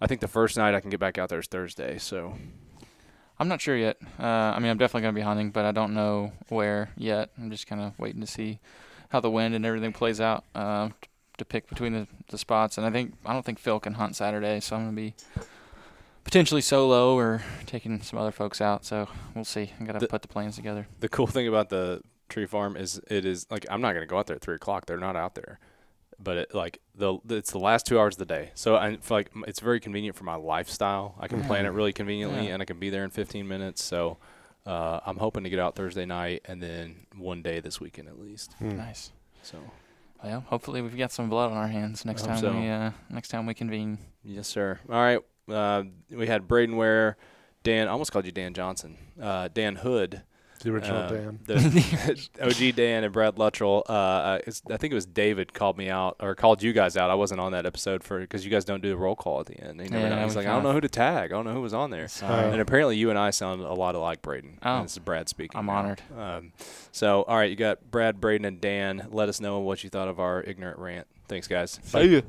I 0.00 0.06
think 0.08 0.20
the 0.20 0.26
first 0.28 0.56
night 0.56 0.74
I 0.74 0.80
can 0.80 0.90
get 0.90 0.98
back 0.98 1.16
out 1.16 1.28
there 1.28 1.38
is 1.38 1.46
Thursday. 1.46 1.96
So 1.98 2.34
I'm 3.42 3.48
not 3.48 3.60
sure 3.60 3.76
yet. 3.76 3.96
Uh, 4.20 4.54
I 4.54 4.60
mean, 4.60 4.70
I'm 4.70 4.78
definitely 4.78 5.02
gonna 5.02 5.14
be 5.14 5.20
hunting, 5.20 5.50
but 5.50 5.64
I 5.64 5.72
don't 5.72 5.94
know 5.94 6.30
where 6.48 6.90
yet. 6.96 7.30
I'm 7.36 7.50
just 7.50 7.66
kind 7.66 7.82
of 7.82 7.98
waiting 7.98 8.20
to 8.20 8.26
see 8.28 8.60
how 9.08 9.18
the 9.18 9.32
wind 9.32 9.56
and 9.56 9.66
everything 9.66 9.92
plays 9.92 10.20
out 10.20 10.44
uh, 10.54 10.90
to 11.38 11.44
pick 11.44 11.68
between 11.68 11.92
the, 11.92 12.06
the 12.28 12.38
spots. 12.38 12.78
And 12.78 12.86
I 12.86 12.90
think 12.90 13.14
I 13.26 13.32
don't 13.32 13.44
think 13.44 13.58
Phil 13.58 13.80
can 13.80 13.94
hunt 13.94 14.14
Saturday, 14.14 14.60
so 14.60 14.76
I'm 14.76 14.82
gonna 14.84 14.94
be 14.94 15.14
potentially 16.22 16.60
solo 16.60 17.16
or 17.16 17.42
taking 17.66 18.00
some 18.00 18.16
other 18.16 18.30
folks 18.30 18.60
out. 18.60 18.84
So 18.84 19.08
we'll 19.34 19.44
see. 19.44 19.72
I 19.80 19.84
gotta 19.86 20.06
put 20.06 20.22
the 20.22 20.28
plans 20.28 20.54
together. 20.54 20.86
the 21.00 21.08
cool 21.08 21.26
thing 21.26 21.48
about 21.48 21.68
the 21.68 22.00
tree 22.28 22.46
farm 22.46 22.76
is 22.76 23.00
it 23.10 23.24
is 23.24 23.48
like 23.50 23.66
I'm 23.68 23.80
not 23.80 23.94
gonna 23.94 24.06
go 24.06 24.18
out 24.18 24.28
there 24.28 24.36
at 24.36 24.42
three 24.42 24.54
o'clock. 24.54 24.86
They're 24.86 24.98
not 24.98 25.16
out 25.16 25.34
there, 25.34 25.58
but 26.22 26.36
it 26.36 26.54
like 26.54 26.78
the 26.94 27.18
it's 27.28 27.50
the 27.52 27.58
last 27.58 27.86
two 27.86 27.98
hours 27.98 28.14
of 28.14 28.18
the 28.20 28.24
day. 28.26 28.50
So 28.54 28.76
I 28.76 28.96
feel 28.96 29.16
like 29.18 29.30
it's 29.46 29.60
very 29.60 29.80
convenient 29.80 30.16
for 30.16 30.24
my 30.24 30.34
lifestyle. 30.36 31.14
I 31.18 31.28
can 31.28 31.42
plan 31.44 31.66
it 31.66 31.70
really 31.70 31.92
conveniently, 31.92 32.46
Yeah. 32.46 32.54
and 32.54 32.62
I 32.62 32.64
can 32.64 32.78
be 32.78 32.90
there 32.90 33.04
in 33.04 33.10
15 33.10 33.46
minutes. 33.48 33.82
So. 33.82 34.18
Uh, 34.64 35.00
I'm 35.04 35.16
hoping 35.16 35.42
to 35.42 35.50
get 35.50 35.58
out 35.58 35.74
Thursday 35.74 36.04
night 36.06 36.42
and 36.44 36.62
then 36.62 37.06
one 37.16 37.42
day 37.42 37.58
this 37.58 37.80
weekend 37.80 38.06
at 38.06 38.16
least. 38.20 38.52
Hmm. 38.60 38.76
Nice. 38.76 39.10
So 39.42 39.58
Well, 40.22 40.44
hopefully 40.46 40.80
we've 40.82 40.96
got 40.96 41.10
some 41.10 41.28
blood 41.28 41.50
on 41.50 41.56
our 41.56 41.66
hands 41.66 42.04
next 42.04 42.26
time 42.26 42.38
so. 42.38 42.52
we 42.52 42.68
uh, 42.68 42.92
next 43.10 43.26
time 43.30 43.44
we 43.46 43.54
convene. 43.54 43.98
Yes, 44.22 44.46
sir. 44.46 44.78
All 44.88 45.00
right. 45.02 45.18
Uh, 45.52 45.82
we 46.10 46.28
had 46.28 46.46
Brayden 46.46 46.76
Ware, 46.76 47.16
Dan. 47.64 47.88
I 47.88 47.90
almost 47.90 48.12
called 48.12 48.24
you 48.24 48.30
Dan 48.30 48.54
Johnson. 48.54 48.98
Uh, 49.20 49.48
Dan 49.52 49.74
Hood. 49.74 50.22
The 50.62 50.70
original 50.72 50.96
uh, 50.98 51.08
Dan. 51.08 51.38
The 51.46 52.28
OG 52.42 52.76
Dan 52.76 53.04
and 53.04 53.12
Brad 53.12 53.38
Luttrell. 53.38 53.82
Uh, 53.88 53.92
uh, 53.92 54.38
it's, 54.46 54.62
I 54.70 54.76
think 54.76 54.92
it 54.92 54.94
was 54.94 55.06
David 55.06 55.52
called 55.52 55.76
me 55.76 55.88
out 55.90 56.16
or 56.20 56.34
called 56.34 56.62
you 56.62 56.72
guys 56.72 56.96
out. 56.96 57.10
I 57.10 57.14
wasn't 57.14 57.40
on 57.40 57.52
that 57.52 57.66
episode 57.66 58.02
for 58.04 58.20
because 58.20 58.44
you 58.44 58.50
guys 58.50 58.64
don't 58.64 58.80
do 58.82 58.88
the 58.90 58.96
roll 58.96 59.16
call 59.16 59.40
at 59.40 59.46
the 59.46 59.58
end. 59.60 59.80
He 59.80 59.88
never 59.88 60.08
Yeah, 60.08 60.14
know. 60.16 60.22
He's 60.24 60.34
we 60.34 60.42
like, 60.42 60.46
I 60.46 60.52
don't 60.54 60.62
know 60.62 60.72
who 60.72 60.80
to 60.80 60.88
tag. 60.88 61.32
I 61.32 61.34
don't 61.34 61.44
know 61.44 61.52
who 61.54 61.60
was 61.62 61.74
on 61.74 61.90
there. 61.90 62.08
Sorry. 62.08 62.50
And 62.50 62.60
apparently, 62.60 62.96
you 62.96 63.10
and 63.10 63.18
I 63.18 63.30
sound 63.30 63.60
a 63.60 63.72
lot 63.74 63.94
alike, 63.94 64.22
Brayden. 64.22 64.54
Oh. 64.62 64.82
This 64.82 64.92
is 64.92 64.98
Brad 64.98 65.28
speaking. 65.28 65.58
I'm 65.58 65.68
honored. 65.68 66.02
Um, 66.16 66.52
so, 66.92 67.22
all 67.22 67.36
right, 67.36 67.50
you 67.50 67.56
got 67.56 67.90
Brad, 67.90 68.20
Brayden, 68.20 68.46
and 68.46 68.60
Dan. 68.60 69.08
Let 69.10 69.28
us 69.28 69.40
know 69.40 69.58
what 69.60 69.82
you 69.84 69.90
thought 69.90 70.08
of 70.08 70.20
our 70.20 70.42
ignorant 70.42 70.78
rant. 70.78 71.06
Thanks, 71.28 71.48
guys. 71.48 71.80
See 71.82 72.16
ya. 72.16 72.20